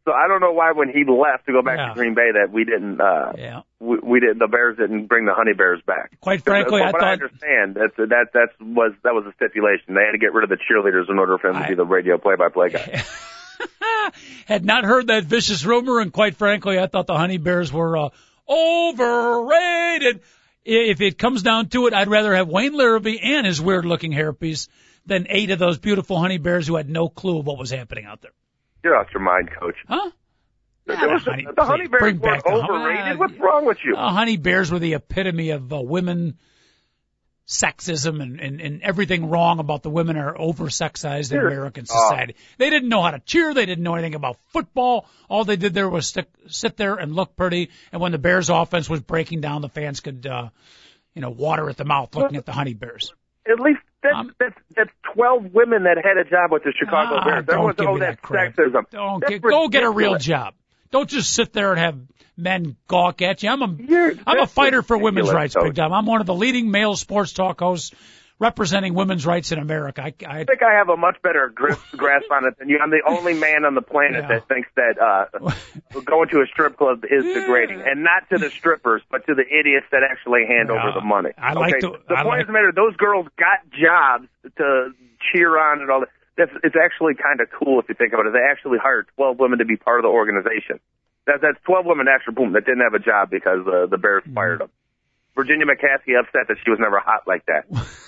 So 0.07 0.13
I 0.13 0.29
don't 0.29 0.41
know 0.41 0.53
why 0.53 0.71
when 0.73 0.89
he 0.89 1.03
left 1.05 1.47
to 1.47 1.53
go 1.53 1.63
back 1.63 1.79
Yeah. 1.79 1.89
to 1.89 1.95
Green 1.95 2.15
Bay 2.15 2.31
that 2.33 2.53
we 2.53 2.65
didn't 2.65 3.01
uh 3.01 3.33
Yeah. 3.37 3.61
we, 3.81 3.99
we 3.99 4.21
did 4.21 4.39
the 4.39 4.47
Bears 4.47 4.77
didn't 4.79 5.07
bring 5.09 5.27
the 5.27 5.35
Honey 5.35 5.53
Bears 5.53 5.83
back. 5.87 6.19
Quite 6.21 6.43
frankly, 6.45 6.81
I 6.81 6.87
what 6.93 6.95
I 6.95 6.99
thought 7.01 7.13
understand 7.25 7.75
that 7.75 7.91
that 7.99 8.29
that 8.35 8.49
was 8.61 8.93
that 9.03 9.13
was 9.15 9.25
a 9.27 9.33
stipulation. 9.35 9.95
They 9.95 10.05
had 10.07 10.13
to 10.13 10.19
get 10.19 10.33
rid 10.33 10.45
of 10.45 10.51
the 10.51 10.57
cheerleaders 10.63 11.11
in 11.11 11.19
order 11.19 11.37
for 11.39 11.51
him 11.51 11.57
I- 11.57 11.63
to 11.65 11.69
be 11.71 11.75
the 11.75 11.85
radio 11.85 12.19
play-by-play 12.19 12.69
guy. 12.71 13.03
had 14.47 14.65
not 14.65 14.85
heard 14.85 15.09
that 15.09 15.25
vicious 15.25 15.65
rumor, 15.65 15.99
and 16.01 16.13
quite 16.13 16.37
frankly, 16.37 16.79
I 16.79 16.87
thought 16.87 17.07
the 17.09 17.17
Honey 17.17 17.39
Bears 17.39 17.73
were 17.73 17.97
uh, 17.97 18.09
overrated. 18.49 20.21
If 20.65 21.01
it 21.01 21.19
comes 21.19 21.43
down 21.43 21.69
to 21.71 21.87
it, 21.87 21.95
I'd 21.95 22.09
rather 22.09 22.35
have 22.35 22.49
Wayne 22.49 22.75
Larrivee 22.75 23.19
and 23.23 23.47
his 23.47 23.61
weird-looking 23.61 24.13
hairpiece 24.13 24.69
than 25.07 25.27
eight 25.31 25.51
of 25.51 25.59
those 25.59 25.79
beautiful 25.79 26.19
Honey 26.19 26.39
Bears 26.39 26.67
who 26.67 26.77
had 26.77 26.89
no 26.89 27.09
clue 27.09 27.41
what 27.41 27.59
was 27.59 27.71
happening 27.71 28.05
out 28.05 28.21
there. 28.23 28.33
Get 28.87 28.93
out 28.95 29.13
your 29.13 29.23
mind, 29.23 29.49
coach. 29.59 29.75
Huh? 29.89 30.11
The, 30.87 30.93
Yeah, 30.95 31.01
the 31.01 31.07
the, 31.25 31.31
honey- 31.31 31.47
the 31.57 31.65
Honey 31.65 31.87
Bears 31.89 32.01
bring 32.01 32.21
were 32.21 32.31
back 32.31 32.47
overrated. 32.47 33.13
uh, 33.13 33.17
What's 33.17 33.39
wrong 33.41 33.67
with 33.67 33.79
you? 33.85 33.97
Uh, 33.97 34.13
honey 34.13 34.37
Bears 34.37 34.71
were 34.71 34.79
the 34.79 34.95
epitome 34.95 35.51
of 35.51 35.73
uh, 35.73 35.81
women 35.81 36.39
sexism 37.49 38.21
and, 38.21 38.41
and, 38.41 38.61
and 38.61 38.83
everything 38.83 39.29
wrong 39.31 39.61
about 39.61 39.83
the 39.83 39.91
women 39.91 40.17
are 40.17 40.37
over 40.37 40.65
sexized 40.67 41.31
in 41.33 41.39
American 41.39 41.87
society. 41.87 42.35
They 42.59 42.71
didn't 42.71 42.89
know 42.89 43.03
how 43.03 43.13
to 43.13 43.21
cheer. 43.21 43.55
They 43.55 43.67
didn't 43.67 43.85
know 43.85 43.95
anything 43.95 44.15
about 44.17 44.37
football. 44.49 45.07
All 45.29 45.45
they 45.45 45.57
did 45.57 45.73
there 45.75 45.89
was 45.89 46.07
stick, 46.09 46.29
sit 46.49 46.77
there 46.77 46.95
and 46.97 47.15
look 47.15 47.37
pretty. 47.37 47.71
And 47.93 48.01
when 48.01 48.11
the 48.13 48.19
Bears 48.19 48.51
offense 48.51 48.89
was 48.91 49.01
breaking 49.01 49.41
down, 49.43 49.63
the 49.63 49.69
fans 49.69 50.01
could, 50.01 50.27
uh, 50.27 50.49
you 51.15 51.23
know, 51.23 51.31
water 51.31 51.69
at 51.71 51.77
the 51.77 51.85
mouth 51.85 52.15
looking 52.17 52.37
at 52.37 52.47
the 52.47 52.53
Honey 52.53 52.75
Bears. 52.75 53.13
At 53.49 53.61
least 53.61 53.81
that's 54.07 54.17
Um, 54.17 54.35
that's 54.39 54.55
that's 54.77 54.91
twelve 55.15 55.53
women 55.53 55.85
that 55.85 55.97
had 56.03 56.17
a 56.17 56.25
job 56.29 56.53
with 56.53 56.63
the 56.65 56.73
Chicago 56.79 57.17
Ah, 57.21 57.25
Bears. 57.25 57.47
Don't 57.47 57.65
was 57.65 57.77
give 57.77 57.87
oh 57.89 57.95
me 57.95 58.01
that 58.01 58.23
crap. 58.23 58.55
sexism. 58.55 58.89
Don't 58.91 59.21
That's 59.21 59.31
get, 59.31 59.43
go 59.43 59.69
get 59.69 59.83
a 59.83 59.91
real 59.91 60.17
job. 60.19 60.55
Don't 60.91 61.09
just 61.09 61.33
sit 61.35 61.53
there 61.53 61.71
and 61.73 61.79
have 61.81 61.99
men 62.37 62.77
gawk 62.87 63.23
at 63.23 63.43
you. 63.43 63.51
I'm 63.51 63.63
a 63.63 63.67
I'm 64.27 64.39
a 64.41 64.47
fighter 64.47 64.83
for 64.83 64.97
women's 64.99 65.33
rights. 65.33 65.57
Big 65.61 65.75
Dom. 65.75 65.93
I'm 65.93 66.07
one 66.07 66.21
of 66.21 66.27
the 66.27 66.35
leading 66.35 66.71
male 66.71 66.95
sports 66.97 67.33
talk 67.33 67.59
hosts 67.61 67.93
representing 68.39 68.95
women's 68.95 69.25
rights 69.25 69.53
in 69.53 69.59
America. 69.59 70.03
I, 70.03 70.15
I 70.27 70.41
I 70.41 70.45
think 70.45 70.63
I 70.63 70.75
have 70.77 70.89
a 70.89 70.97
much 70.97 71.17
better 71.23 71.49
grip, 71.55 71.79
grasp 71.97 72.31
on 72.31 72.45
it 72.47 72.59
than 72.59 72.69
you. 72.69 72.79
I'm 72.83 72.91
the 72.91 73.03
only 73.07 73.35
man 73.35 73.65
on 73.65 73.75
the 73.75 73.83
planet 73.83 74.23
Yeah. 74.25 74.29
that 74.29 74.49
thinks 74.49 74.69
that 74.77 75.01
uh, 75.01 76.01
going 76.05 76.29
to 76.31 76.41
a 76.43 76.47
strip 76.53 76.77
club 76.77 77.05
is 77.05 77.25
degrading, 77.25 77.83
and 77.87 78.03
not 78.05 78.29
to 78.31 78.39
the 78.39 78.51
strippers, 78.51 79.03
but 79.11 79.27
to 79.27 79.35
the 79.35 79.45
idiots 79.47 79.87
that 79.93 80.03
actually 80.09 80.45
hand 80.47 80.69
Yeah. 80.71 80.81
over 80.83 80.93
the 81.01 81.05
money. 81.07 81.31
I 81.39 81.55
like 81.55 81.79
to- 81.81 81.97
The 82.09 82.15
I 82.15 82.23
point 82.23 82.27
like- 82.29 82.41
of 82.43 82.47
the 82.49 82.53
matter, 82.53 82.73
those 82.75 82.97
girls 82.97 83.27
got 83.39 83.65
jobs 83.73 84.29
to 84.59 84.91
cheer 85.33 85.59
on 85.59 85.81
and 85.81 85.91
all 85.91 86.01
that. 86.01 86.11
That's 86.37 86.53
it's 86.63 86.77
actually 86.77 87.15
kind 87.15 87.41
of 87.41 87.49
cool 87.51 87.81
if 87.81 87.89
you 87.89 87.95
think 87.95 88.13
about 88.13 88.27
it. 88.27 88.35
They 88.35 88.45
actually 88.45 88.77
hired 88.77 89.07
12 89.17 89.39
women 89.39 89.59
to 89.61 89.65
be 89.65 89.77
part 89.79 89.99
of 90.01 90.03
the 90.03 90.11
organization. 90.13 90.81
That, 91.27 91.41
that's 91.41 91.57
12 91.65 91.87
women 91.87 92.07
extra, 92.13 92.35
boom, 92.35 92.53
that 92.53 92.67
didn't 92.67 92.83
have 92.85 92.93
a 92.93 92.99
job 93.03 93.31
because 93.31 93.67
uh, 93.67 93.87
the 93.87 93.97
Bears 93.97 94.23
Mm-hmm. 94.25 94.35
fired 94.35 94.61
them. 94.61 94.69
Virginia 95.35 95.65
McCaskey 95.67 96.13
upset 96.19 96.49
that 96.49 96.57
she 96.63 96.71
was 96.71 96.79
never 96.79 96.99
hot 97.01 97.23
like 97.27 97.45
that. 97.47 97.65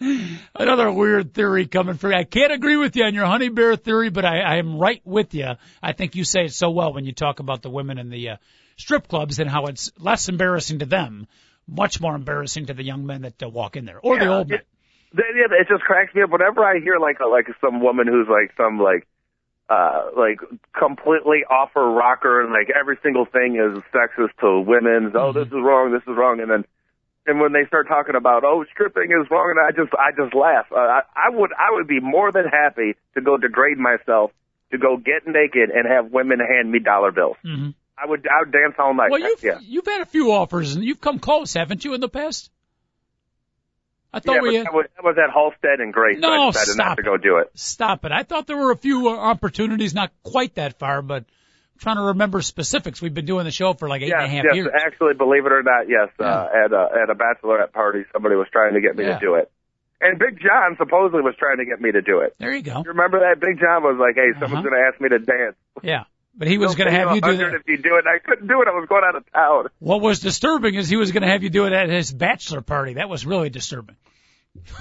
another 0.54 0.90
weird 0.90 1.34
theory 1.34 1.66
coming 1.66 1.96
from. 1.96 2.14
I 2.14 2.24
can't 2.24 2.52
agree 2.52 2.76
with 2.76 2.96
you 2.96 3.04
on 3.04 3.14
your 3.14 3.26
honey 3.26 3.48
bear 3.48 3.76
theory, 3.76 4.10
but 4.10 4.24
I, 4.24 4.40
I 4.40 4.56
am 4.56 4.78
right 4.78 5.00
with 5.04 5.34
you. 5.34 5.52
I 5.82 5.92
think 5.92 6.14
you 6.14 6.24
say 6.24 6.46
it 6.46 6.52
so 6.52 6.70
well 6.70 6.92
when 6.92 7.04
you 7.04 7.12
talk 7.12 7.40
about 7.40 7.62
the 7.62 7.70
women 7.70 7.98
in 7.98 8.10
the 8.10 8.30
uh, 8.30 8.36
strip 8.76 9.08
clubs 9.08 9.38
and 9.38 9.48
how 9.48 9.66
it's 9.66 9.92
less 9.98 10.28
embarrassing 10.28 10.80
to 10.80 10.86
them, 10.86 11.26
much 11.66 12.00
more 12.00 12.14
embarrassing 12.14 12.66
to 12.66 12.74
the 12.74 12.82
young 12.84 13.06
men 13.06 13.22
that 13.22 13.42
uh, 13.42 13.48
walk 13.48 13.76
in 13.76 13.84
there 13.84 13.98
or 14.00 14.18
the 14.18 14.24
Yeah, 14.24 14.36
old 14.36 14.50
men. 14.50 14.58
it- 14.58 14.66
Yeah, 15.16 15.46
it 15.60 15.68
just 15.68 15.82
cracks 15.84 16.14
me 16.14 16.22
up 16.22 16.30
whenever 16.30 16.64
I 16.64 16.80
hear 16.80 16.98
like 16.98 17.20
a, 17.20 17.28
like 17.28 17.46
some 17.60 17.80
woman 17.80 18.06
who's 18.08 18.26
like 18.28 18.52
some 18.56 18.80
like 18.80 19.06
uh 19.70 20.10
like 20.16 20.40
completely 20.78 21.44
off 21.48 21.70
her 21.74 21.88
rocker 21.92 22.42
and 22.42 22.52
like 22.52 22.68
every 22.68 22.98
single 23.02 23.24
thing 23.24 23.54
is 23.56 23.80
sexist 23.94 24.36
to 24.40 24.60
women. 24.60 25.12
Oh, 25.14 25.32
this 25.32 25.46
is 25.46 25.52
wrong, 25.54 25.92
this 25.92 26.02
is 26.02 26.16
wrong, 26.18 26.40
and 26.40 26.50
then 26.50 26.64
and 27.26 27.40
when 27.40 27.52
they 27.52 27.66
start 27.66 27.88
talking 27.88 28.14
about 28.16 28.44
oh 28.44 28.64
stripping 28.72 29.10
is 29.10 29.30
wrong, 29.30 29.54
and 29.56 29.60
I 29.60 29.70
just 29.70 29.92
I 29.94 30.10
just 30.12 30.34
laugh. 30.34 30.66
Uh, 30.70 30.76
I, 30.76 31.00
I 31.16 31.30
would 31.30 31.50
I 31.52 31.72
would 31.72 31.86
be 31.86 32.00
more 32.00 32.32
than 32.32 32.44
happy 32.46 32.94
to 33.14 33.20
go 33.20 33.36
degrade 33.36 33.78
myself 33.78 34.30
to 34.72 34.78
go 34.78 34.96
get 34.96 35.26
naked 35.26 35.70
and 35.70 35.86
have 35.86 36.10
women 36.12 36.38
hand 36.40 36.70
me 36.70 36.78
dollar 36.78 37.12
bills. 37.12 37.36
hmm 37.42 37.70
I 37.96 38.06
would 38.06 38.26
I 38.26 38.40
would 38.40 38.52
dance 38.52 38.74
all 38.78 38.92
night. 38.92 39.10
Well, 39.10 39.20
you've 39.20 39.42
yeah. 39.42 39.58
you've 39.62 39.86
had 39.86 40.00
a 40.00 40.06
few 40.06 40.32
offers 40.32 40.74
and 40.74 40.84
you've 40.84 41.00
come 41.00 41.20
close, 41.20 41.54
haven't 41.54 41.84
you, 41.84 41.94
in 41.94 42.00
the 42.00 42.08
past? 42.08 42.50
I 44.12 44.20
thought 44.20 44.36
Yeah, 44.36 44.40
we 44.42 44.54
had, 44.54 44.66
that 44.66 44.74
was, 44.74 44.86
that 44.94 45.04
was 45.04 45.16
at 45.18 45.34
Halsted 45.34 45.80
and 45.82 45.92
Grace. 45.92 46.16
so 46.16 46.20
No, 46.20 46.48
I 46.48 46.50
decided 46.50 46.76
not 46.76 46.84
stop 46.84 46.96
to 46.98 47.02
go 47.02 47.16
do 47.16 47.38
it. 47.38 47.50
stop 47.54 48.04
it. 48.04 48.12
I 48.12 48.22
thought 48.22 48.46
there 48.46 48.56
were 48.56 48.70
a 48.70 48.76
few 48.76 49.08
uh, 49.08 49.16
opportunities, 49.16 49.92
not 49.92 50.12
quite 50.22 50.54
that 50.54 50.78
far, 50.78 51.02
but 51.02 51.24
trying 51.84 51.96
to 51.96 52.02
remember 52.16 52.42
specifics. 52.42 53.00
We've 53.00 53.14
been 53.14 53.26
doing 53.26 53.44
the 53.44 53.52
show 53.52 53.74
for 53.74 53.88
like 53.88 54.02
eight 54.02 54.08
yes, 54.08 54.16
and 54.18 54.26
a 54.26 54.34
half 54.34 54.44
yes. 54.46 54.54
years. 54.56 54.68
Actually, 54.74 55.14
believe 55.14 55.46
it 55.46 55.52
or 55.52 55.62
not, 55.62 55.88
yes. 55.88 56.08
Uh, 56.18 56.24
at 56.24 56.72
a 56.72 56.88
at 57.04 57.10
a 57.10 57.14
bachelorette 57.14 57.72
party, 57.72 58.04
somebody 58.12 58.34
was 58.34 58.48
trying 58.50 58.74
to 58.74 58.80
get 58.80 58.96
me 58.96 59.04
Yeah. 59.04 59.18
to 59.18 59.20
do 59.20 59.34
it, 59.36 59.52
and 60.00 60.18
Big 60.18 60.40
John 60.40 60.76
supposedly 60.76 61.20
was 61.22 61.36
trying 61.38 61.58
to 61.58 61.64
get 61.64 61.80
me 61.80 61.92
to 61.92 62.02
do 62.02 62.20
it. 62.20 62.34
There 62.38 62.52
you 62.52 62.62
go. 62.62 62.78
You 62.84 62.90
remember 62.90 63.20
that? 63.20 63.38
Big 63.40 63.60
John 63.60 63.82
was 63.84 63.96
like, 64.00 64.16
"Hey, 64.16 64.32
someone's 64.40 64.66
Uh-huh. 64.66 64.70
going 64.70 64.82
to 64.82 64.88
ask 64.90 65.00
me 65.00 65.08
to 65.10 65.18
dance. 65.20 65.56
Yeah. 65.82 66.04
But 66.36 66.48
he 66.48 66.58
was 66.58 66.74
going 66.74 66.90
to 66.90 66.98
have 66.98 67.14
you 67.14 67.20
do 67.20 67.28
100 67.28 67.52
that. 67.52 67.60
If 67.60 67.68
you 67.68 67.76
do 67.76 67.94
it, 67.94 68.06
I 68.08 68.18
couldn't 68.18 68.48
do 68.48 68.60
it. 68.60 68.66
I 68.66 68.72
was 68.72 68.88
going 68.88 69.04
out 69.06 69.14
of 69.14 69.24
town. 69.32 69.66
What 69.78 70.00
was 70.00 70.18
disturbing 70.18 70.74
is 70.74 70.88
he 70.88 70.96
was 70.96 71.12
going 71.12 71.22
to 71.22 71.28
have 71.28 71.44
you 71.44 71.48
do 71.50 71.66
it 71.66 71.72
at 71.72 71.88
his 71.88 72.10
bachelor 72.12 72.60
party. 72.60 72.94
That 72.94 73.08
was 73.08 73.24
really 73.24 73.50
disturbing. 73.50 73.94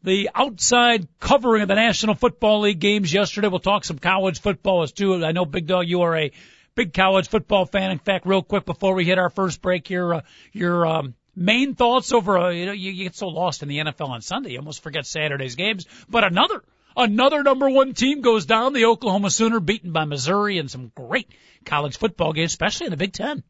the 0.03 0.31
outside 0.35 1.07
covering 1.21 1.63
of 1.63 1.69
the 1.69 1.75
National 1.75 2.15
Football 2.15 2.63
League 2.63 2.81
games 2.81 3.13
yesterday. 3.13 3.49
We'll 3.49 3.61
talk 3.61 3.85
some 3.85 3.99
college 3.99 4.41
football 4.41 4.83
as 4.83 4.93
too. 4.93 5.25
I 5.25 5.33
know 5.33 5.45
Big 5.45 5.67
Dog, 5.67 5.87
you 5.87 6.03
are 6.03 6.17
a 6.17 6.33
big 6.75 6.93
college 6.93 7.29
football 7.29 7.67
fan. 7.67 7.91
In 7.91 7.99
fact, 7.99 8.27
real 8.27 8.43
quick 8.43 8.65
before 8.65 8.95
we 8.95 9.05
hit 9.05 9.19
our 9.19 9.31
first 9.31 9.63
break 9.63 9.87
here, 9.87 10.15
uh, 10.15 10.21
your, 10.53 10.87
um, 10.87 11.15
main 11.35 11.75
thoughts 11.75 12.13
over, 12.13 12.39
uh, 12.39 12.51
you 12.51 12.67
know, 12.67 12.73
you, 12.73 12.93
you 12.93 13.05
get 13.05 13.15
so 13.15 13.29
lost 13.29 13.63
in 13.63 13.69
the 13.69 13.79
NFL 13.79 14.09
on 14.09 14.21
Sunday, 14.23 14.53
you 14.53 14.59
almost 14.59 14.83
forget 14.83 15.07
Saturday's 15.07 15.55
games, 15.55 15.87
but 16.09 16.25
another, 16.25 16.63
another 16.97 17.43
number 17.43 17.69
one 17.71 17.95
team 17.95 18.21
goes 18.21 18.47
down, 18.47 18.73
the 18.73 18.87
Oklahoma 18.87 19.31
Sooner 19.31 19.61
beaten 19.61 19.93
by 19.93 20.05
Missouri 20.05 20.59
and 20.59 20.71
some 20.71 20.93
great 20.95 21.29
college 21.65 21.99
football 21.99 22.33
games, 22.33 22.53
especially 22.53 22.87
in 22.87 22.91
the 22.91 22.97
Big 22.97 23.13
Ten. 23.13 23.43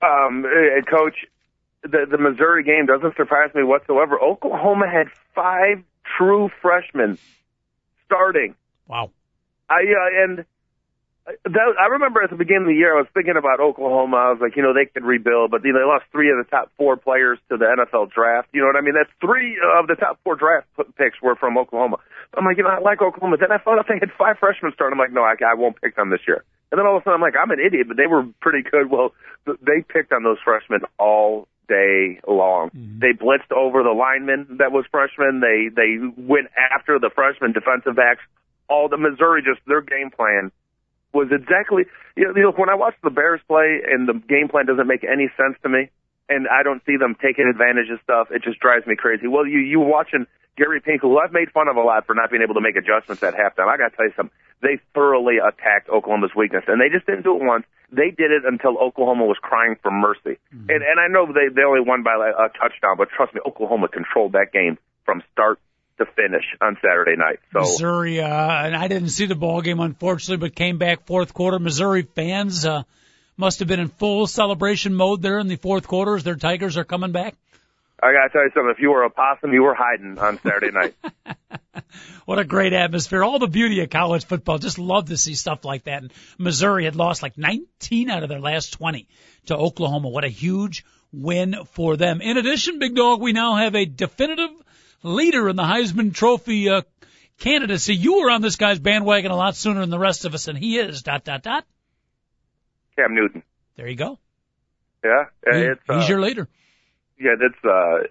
Um, 0.00 0.44
uh, 0.44 0.80
coach, 0.88 1.14
the 1.82 2.06
the 2.10 2.18
Missouri 2.18 2.62
game 2.62 2.86
doesn't 2.86 3.16
surprise 3.16 3.52
me 3.54 3.62
whatsoever. 3.62 4.20
Oklahoma 4.20 4.88
had 4.88 5.08
five 5.34 5.82
true 6.16 6.50
freshmen 6.62 7.18
starting. 8.04 8.54
Wow. 8.86 9.10
I 9.68 9.80
uh, 9.80 10.24
and 10.24 10.44
that, 11.44 11.66
I 11.80 11.86
remember 11.92 12.22
at 12.22 12.30
the 12.30 12.36
beginning 12.36 12.68
of 12.68 12.72
the 12.72 12.80
year, 12.80 12.96
I 12.96 13.00
was 13.04 13.10
thinking 13.12 13.36
about 13.36 13.60
Oklahoma. 13.60 14.16
I 14.16 14.30
was 14.32 14.40
like, 14.40 14.56
you 14.56 14.62
know, 14.62 14.72
they 14.72 14.86
could 14.86 15.04
rebuild, 15.04 15.50
but 15.50 15.64
you 15.64 15.72
know, 15.72 15.80
they 15.80 15.84
lost 15.84 16.04
three 16.12 16.30
of 16.30 16.40
the 16.40 16.48
top 16.48 16.72
four 16.76 16.96
players 16.96 17.38
to 17.50 17.56
the 17.56 17.68
NFL 17.68 18.10
draft. 18.12 18.48
You 18.52 18.62
know 18.62 18.68
what 18.68 18.76
I 18.76 18.80
mean? 18.80 18.94
That's 18.96 19.12
three 19.20 19.60
of 19.60 19.86
the 19.86 19.94
top 19.94 20.18
four 20.24 20.36
draft 20.36 20.66
picks 20.96 21.20
were 21.20 21.36
from 21.36 21.58
Oklahoma. 21.58 21.98
I'm 22.32 22.44
like, 22.44 22.56
you 22.56 22.64
know, 22.64 22.70
I 22.70 22.80
like 22.80 23.02
Oklahoma. 23.02 23.36
Then 23.36 23.52
I 23.52 23.58
found 23.58 23.78
out 23.78 23.86
they 23.88 24.00
had 24.00 24.12
five 24.16 24.38
freshmen 24.38 24.72
start. 24.72 24.92
I'm 24.92 24.98
like, 24.98 25.12
no, 25.12 25.22
I, 25.22 25.36
I 25.44 25.54
won't 25.54 25.80
pick 25.80 25.96
them 25.96 26.10
this 26.10 26.24
year. 26.26 26.44
And 26.70 26.78
then 26.78 26.86
all 26.86 26.96
of 26.96 27.02
a 27.02 27.04
sudden, 27.04 27.16
I'm 27.16 27.24
like, 27.24 27.36
I'm 27.36 27.50
an 27.50 27.60
idiot, 27.60 27.88
but 27.88 27.96
they 27.96 28.06
were 28.06 28.24
pretty 28.40 28.68
good. 28.68 28.88
Well, 28.90 29.12
they 29.44 29.84
picked 29.86 30.12
on 30.12 30.24
those 30.24 30.38
freshmen 30.44 30.80
all 30.98 31.48
day 31.68 32.20
long. 32.26 32.70
Mm-hmm. 32.70 32.98
They 33.00 33.12
blitzed 33.12 33.52
over 33.54 33.82
the 33.82 33.92
lineman 33.92 34.56
that 34.58 34.72
was 34.72 34.84
freshman. 34.90 35.40
They 35.40 35.68
they 35.68 36.00
went 36.16 36.48
after 36.56 36.98
the 36.98 37.10
freshman 37.14 37.52
defensive 37.52 37.96
backs. 37.96 38.20
All 38.68 38.88
the 38.88 38.96
Missouri 38.96 39.42
just 39.42 39.60
their 39.66 39.80
game 39.80 40.10
plan 40.10 40.50
was 41.12 41.28
exactly 41.32 41.84
you 42.16 42.24
know, 42.24 42.32
you 42.34 42.42
know 42.42 42.52
when 42.52 42.68
I 42.68 42.74
watch 42.74 42.94
the 43.02 43.10
Bears 43.10 43.40
play 43.46 43.80
and 43.86 44.08
the 44.08 44.14
game 44.28 44.48
plan 44.48 44.66
doesn't 44.66 44.86
make 44.86 45.04
any 45.04 45.30
sense 45.36 45.56
to 45.62 45.68
me, 45.68 45.90
and 46.28 46.46
I 46.48 46.62
don't 46.62 46.82
see 46.84 46.96
them 46.96 47.16
taking 47.20 47.46
advantage 47.46 47.90
of 47.90 48.00
stuff. 48.02 48.28
It 48.30 48.42
just 48.42 48.60
drives 48.60 48.86
me 48.86 48.96
crazy. 48.96 49.26
Well, 49.26 49.46
you 49.46 49.60
you 49.60 49.80
watching 49.80 50.26
Gary 50.58 50.80
Pinkel, 50.80 51.14
who 51.14 51.18
I've 51.18 51.32
made 51.32 51.50
fun 51.52 51.68
of 51.68 51.76
a 51.76 51.80
lot 51.80 52.06
for 52.06 52.14
not 52.14 52.30
being 52.30 52.42
able 52.42 52.54
to 52.54 52.60
make 52.60 52.76
adjustments 52.76 53.22
at 53.22 53.34
halftime. 53.34 53.70
I 53.70 53.78
got 53.78 53.90
to 53.90 53.96
tell 53.96 54.06
you 54.06 54.12
something. 54.16 54.34
They 54.60 54.80
thoroughly 54.92 55.38
attacked 55.38 55.88
Oklahoma's 55.88 56.34
weakness, 56.34 56.64
and 56.66 56.80
they 56.80 56.90
just 56.90 57.06
didn't 57.06 57.22
do 57.22 57.36
it 57.36 57.42
once. 57.44 57.64
They 57.92 58.10
did 58.10 58.34
it 58.34 58.42
until 58.44 58.76
Oklahoma 58.76 59.24
was 59.24 59.38
crying 59.40 59.76
for 59.80 59.92
mercy. 59.92 60.42
Mm-hmm. 60.50 60.68
And 60.68 60.82
and 60.82 60.98
I 60.98 61.06
know 61.06 61.30
they 61.30 61.48
they 61.54 61.62
only 61.62 61.80
won 61.86 62.02
by 62.02 62.18
a 62.18 62.48
touchdown, 62.58 62.98
but 62.98 63.08
trust 63.08 63.32
me, 63.32 63.40
Oklahoma 63.46 63.86
controlled 63.86 64.32
that 64.32 64.50
game 64.52 64.76
from 65.06 65.22
start 65.32 65.60
to 65.98 66.06
finish 66.06 66.44
on 66.60 66.76
Saturday 66.82 67.16
night. 67.16 67.40
So 67.52 67.60
Missouri, 67.60 68.20
uh, 68.20 68.26
and 68.28 68.76
I 68.76 68.88
didn't 68.88 69.10
see 69.10 69.26
the 69.26 69.34
ball 69.34 69.60
game 69.60 69.80
unfortunately, 69.80 70.48
but 70.48 70.54
came 70.54 70.78
back 70.78 71.06
fourth 71.06 71.34
quarter. 71.34 71.58
Missouri 71.58 72.02
fans, 72.02 72.64
uh, 72.64 72.82
must 73.36 73.60
have 73.60 73.68
been 73.68 73.80
in 73.80 73.88
full 73.88 74.26
celebration 74.26 74.94
mode 74.94 75.22
there 75.22 75.38
in 75.38 75.46
the 75.46 75.56
fourth 75.56 75.86
quarter 75.86 76.16
as 76.16 76.24
their 76.24 76.34
Tigers 76.34 76.76
are 76.76 76.84
coming 76.84 77.12
back. 77.12 77.36
I 78.02 78.12
got 78.12 78.24
to 78.24 78.28
tell 78.30 78.42
you 78.42 78.50
something. 78.54 78.70
If 78.70 78.80
you 78.80 78.90
were 78.90 79.04
a 79.04 79.10
possum, 79.10 79.52
you 79.52 79.62
were 79.62 79.74
hiding 79.74 80.18
on 80.18 80.38
Saturday 80.40 80.70
night. 80.70 80.94
What 82.24 82.38
a 82.38 82.44
great 82.44 82.74
atmosphere. 82.74 83.24
All 83.24 83.38
the 83.38 83.46
beauty 83.46 83.80
of 83.80 83.88
college 83.88 84.26
football. 84.26 84.58
Just 84.58 84.78
love 84.78 85.08
to 85.08 85.16
see 85.16 85.34
stuff 85.34 85.64
like 85.64 85.84
that. 85.84 86.02
And 86.02 86.12
Missouri 86.36 86.84
had 86.84 86.94
lost 86.94 87.22
like 87.22 87.38
19 87.38 88.10
out 88.10 88.22
of 88.22 88.28
their 88.28 88.38
last 88.38 88.74
20 88.74 89.08
to 89.46 89.56
Oklahoma. 89.56 90.10
What 90.10 90.24
a 90.24 90.28
huge 90.28 90.84
win 91.10 91.56
for 91.72 91.96
them. 91.96 92.20
In 92.20 92.36
addition, 92.36 92.80
Big 92.80 92.94
Dog, 92.94 93.22
we 93.22 93.32
now 93.32 93.56
have 93.56 93.74
a 93.74 93.86
definitive 93.86 94.50
leader 95.02 95.48
in 95.48 95.56
the 95.56 95.62
Heisman 95.62 96.14
Trophy 96.14 96.68
uh, 96.68 96.82
candidacy. 97.38 97.94
You 97.94 98.20
were 98.20 98.30
on 98.30 98.42
this 98.42 98.56
guy's 98.56 98.78
bandwagon 98.78 99.30
a 99.30 99.36
lot 99.36 99.56
sooner 99.56 99.80
than 99.80 99.90
the 99.90 99.98
rest 99.98 100.24
of 100.24 100.34
us, 100.34 100.48
and 100.48 100.58
he 100.58 100.78
is 100.78 101.02
dot 101.02 101.24
dot 101.24 101.42
dot. 101.42 101.64
Cam 102.96 103.14
Newton. 103.14 103.42
There 103.76 103.86
you 103.88 103.96
go. 103.96 104.18
Yeah, 105.04 105.24
He- 105.52 105.58
it's 105.60 105.80
uh, 105.88 106.00
he's 106.00 106.08
your 106.08 106.20
leader. 106.20 106.48
yeah, 107.18 107.34
that's 107.40 107.64
uh, 107.64 108.08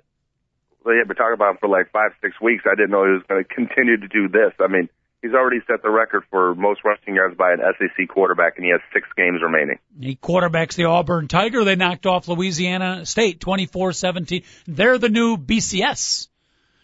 they 0.85 0.97
had 0.97 1.07
been 1.07 1.17
talking 1.17 1.33
about 1.33 1.51
him 1.51 1.57
for 1.59 1.67
like 1.67 1.91
five, 1.91 2.11
six 2.21 2.39
weeks. 2.41 2.63
I 2.65 2.75
didn't 2.75 2.91
know 2.91 3.03
he 3.05 3.11
was 3.11 3.23
going 3.27 3.43
to 3.43 3.53
continue 3.53 3.97
to 3.97 4.07
do 4.07 4.29
this. 4.29 4.53
I 4.61 4.67
mean, 4.67 4.87
he's 5.21 5.33
already 5.33 5.59
set 5.67 5.83
the 5.83 5.89
record 5.89 6.23
for 6.31 6.55
most 6.55 6.79
rushing 6.85 7.15
yards 7.15 7.35
by 7.35 7.51
an 7.51 7.59
SEC 7.77 8.07
quarterback, 8.07 8.53
and 8.55 8.63
he 8.63 8.71
has 8.71 8.79
six 8.93 9.05
games 9.17 9.41
remaining. 9.43 9.79
He 9.99 10.15
quarterbacks 10.15 10.75
the 10.75 10.85
Auburn 10.85 11.27
Tiger. 11.27 11.65
They 11.65 11.75
knocked 11.75 12.05
off 12.05 12.29
Louisiana 12.29 13.05
State 13.05 13.41
24-17. 13.41 14.45
They're 14.67 14.97
the 14.97 15.09
new 15.09 15.35
BCS 15.35 16.29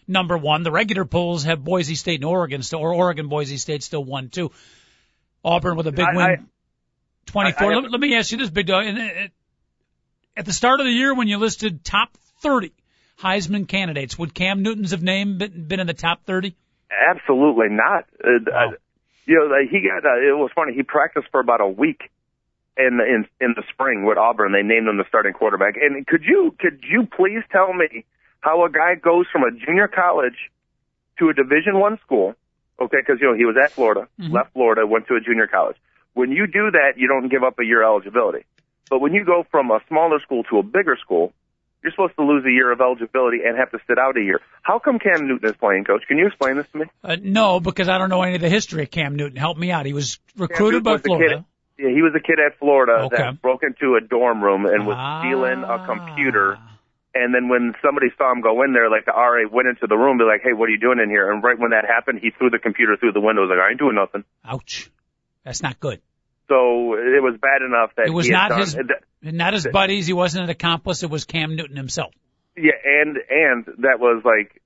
number 0.07 0.37
one. 0.37 0.63
The 0.63 0.71
regular 0.71 1.05
polls 1.05 1.43
have 1.43 1.63
Boise 1.63 1.95
State 1.95 2.21
and 2.21 2.25
Oregon 2.25 2.61
still, 2.63 2.79
or 2.79 2.93
Oregon 2.93 3.27
Boise 3.29 3.57
State 3.57 3.83
still 3.83 4.03
one 4.03 4.29
two. 4.29 4.51
Auburn 5.43 5.75
with 5.75 5.87
a 5.87 5.91
big 5.91 6.05
I- 6.05 6.15
win, 6.15 6.25
I- 6.25 6.37
24. 7.27 7.67
I- 7.67 7.75
I 7.75 7.79
let, 7.79 7.91
let 7.91 7.99
me 7.99 8.15
ask 8.15 8.31
you 8.31 8.37
this, 8.37 8.49
big 8.49 8.67
dog. 8.67 8.85
At 10.35 10.45
the 10.45 10.53
start 10.53 10.79
of 10.79 10.85
the 10.85 10.91
year, 10.91 11.13
when 11.13 11.27
you 11.27 11.37
listed 11.37 11.83
top 11.83 12.09
30 12.41 12.71
Heisman 13.19 13.67
candidates, 13.67 14.17
would 14.17 14.33
Cam 14.33 14.63
Newton's 14.63 14.91
have 14.91 15.03
name 15.03 15.37
been, 15.37 15.67
been 15.67 15.79
in 15.79 15.87
the 15.87 15.93
top 15.93 16.25
30? 16.25 16.55
Absolutely 16.91 17.67
not. 17.69 18.05
Uh, 18.23 18.39
Wow. 18.47 18.73
you 19.25 19.35
know, 19.35 19.55
he 19.69 19.81
got. 19.87 20.05
Uh, 20.05 20.15
it 20.19 20.35
was 20.37 20.51
funny. 20.55 20.73
He 20.73 20.83
practiced 20.83 21.27
for 21.31 21.39
about 21.39 21.61
a 21.61 21.67
week 21.67 22.09
in 22.77 22.97
the 22.97 23.03
in 23.05 23.27
in 23.39 23.53
the 23.55 23.63
spring 23.71 24.03
with 24.05 24.17
Auburn. 24.17 24.51
They 24.51 24.63
named 24.63 24.87
him 24.87 24.97
the 24.97 25.05
starting 25.07 25.33
quarterback. 25.33 25.75
And 25.77 26.05
could 26.07 26.23
you 26.23 26.55
could 26.59 26.83
you 26.89 27.05
please 27.05 27.43
tell 27.51 27.71
me 27.73 28.05
how 28.43 28.65
a 28.65 28.69
guy 28.69 28.95
goes 28.95 29.25
from 29.31 29.43
a 29.43 29.51
junior 29.51 29.87
college 29.87 30.35
to 31.19 31.29
a 31.29 31.33
Division 31.33 31.79
One 31.79 31.97
school? 32.05 32.35
Okay, 32.81 32.97
because 32.99 33.21
you 33.21 33.27
know 33.27 33.35
he 33.35 33.45
was 33.45 33.55
at 33.63 33.71
Florida, 33.71 34.07
left 34.19 34.51
Florida, 34.53 34.85
went 34.85 35.07
to 35.07 35.15
a 35.15 35.21
junior 35.21 35.47
college. 35.47 35.77
When 36.13 36.31
you 36.31 36.45
do 36.47 36.71
that, 36.71 36.93
you 36.97 37.07
don't 37.07 37.29
give 37.29 37.43
up 37.43 37.57
a 37.59 37.63
year 37.65 37.81
of 37.83 37.87
eligibility. 37.87 38.45
But 38.89 38.99
when 38.99 39.13
you 39.13 39.23
go 39.23 39.45
from 39.49 39.71
a 39.71 39.79
smaller 39.87 40.19
school 40.19 40.43
to 40.51 40.59
a 40.59 40.63
bigger 40.63 40.97
school, 41.01 41.31
you're 41.81 41.91
supposed 41.91 42.15
to 42.17 42.23
lose 42.23 42.43
a 42.45 42.51
year 42.51 42.71
of 42.71 42.81
eligibility 42.81 43.39
and 43.45 43.57
have 43.57 43.71
to 43.71 43.79
sit 43.87 43.97
out 43.97 44.17
a 44.17 44.21
year. 44.21 44.39
How 44.61 44.79
come 44.79 44.99
Cam 44.99 45.27
Newton 45.27 45.49
is 45.49 45.55
playing, 45.55 45.85
Coach? 45.85 46.03
Can 46.07 46.17
you 46.17 46.27
explain 46.27 46.57
this 46.57 46.67
to 46.73 46.77
me? 46.79 46.85
Uh, 47.03 47.15
no, 47.21 47.59
because 47.59 47.87
I 47.89 47.97
don't 47.97 48.09
know 48.09 48.21
any 48.23 48.35
of 48.35 48.41
the 48.41 48.49
history 48.49 48.83
of 48.83 48.91
Cam 48.91 49.15
Newton. 49.15 49.37
Help 49.37 49.57
me 49.57 49.71
out. 49.71 49.85
He 49.85 49.93
was 49.93 50.19
recruited 50.37 50.83
by 50.83 50.93
was 50.93 51.01
Florida. 51.01 51.45
Yeah, 51.77 51.89
he 51.89 52.01
was 52.01 52.13
a 52.15 52.19
kid 52.19 52.37
at 52.45 52.57
Florida 52.59 53.05
Okay. 53.05 53.17
that 53.17 53.41
broke 53.41 53.63
into 53.63 53.95
a 53.95 54.01
dorm 54.01 54.43
room 54.43 54.65
and 54.65 54.85
was 54.85 54.95
Ah. 54.97 55.21
stealing 55.21 55.63
a 55.63 55.85
computer. 55.85 56.57
And 57.15 57.33
then 57.33 57.47
when 57.47 57.73
somebody 57.85 58.07
saw 58.17 58.31
him 58.31 58.41
go 58.41 58.63
in 58.63 58.73
there, 58.73 58.89
like 58.89 59.05
the 59.05 59.11
RA 59.11 59.47
went 59.51 59.67
into 59.67 59.85
the 59.87 59.95
room, 59.95 60.17
be 60.17 60.23
like, 60.23 60.41
"Hey, 60.41 60.53
what 60.53 60.67
are 60.67 60.71
you 60.71 60.79
doing 60.79 60.99
in 60.99 61.09
here?" 61.09 61.31
And 61.31 61.43
right 61.43 61.57
when 61.57 61.69
that 61.71 61.85
happened, 61.85 62.19
he 62.21 62.31
threw 62.31 62.49
the 62.49 62.57
computer 62.59 62.97
through 62.97 63.11
the 63.13 63.21
window. 63.21 63.41
Was 63.43 63.49
like, 63.51 63.59
"I 63.59 63.69
ain't 63.71 63.79
doing 63.79 63.95
nothing." 63.95 64.23
Ouch. 64.43 64.89
That's 65.45 65.61
not 65.61 65.79
good. 65.79 66.01
So 66.49 66.93
it 66.95 67.21
was 67.21 67.37
bad 67.41 67.61
enough 67.61 67.91
that 67.97 68.07
It 68.07 68.13
was 68.13 68.25
he 68.25 68.33
had 68.33 68.39
not 68.39 68.49
done, 68.49 68.59
his- 68.61 68.73
that- 68.73 69.03
Not 69.21 69.53
his 69.53 69.67
buddies. 69.67 70.07
He 70.07 70.13
wasn't 70.13 70.45
an 70.45 70.49
accomplice. 70.49 71.03
It 71.03 71.09
was 71.09 71.25
Cam 71.25 71.55
Newton 71.55 71.77
himself. 71.77 72.13
yeah, 72.57 72.73
and 72.83 73.17
and 73.29 73.65
that 73.79 73.99
was 73.99 74.23
like 74.25 74.61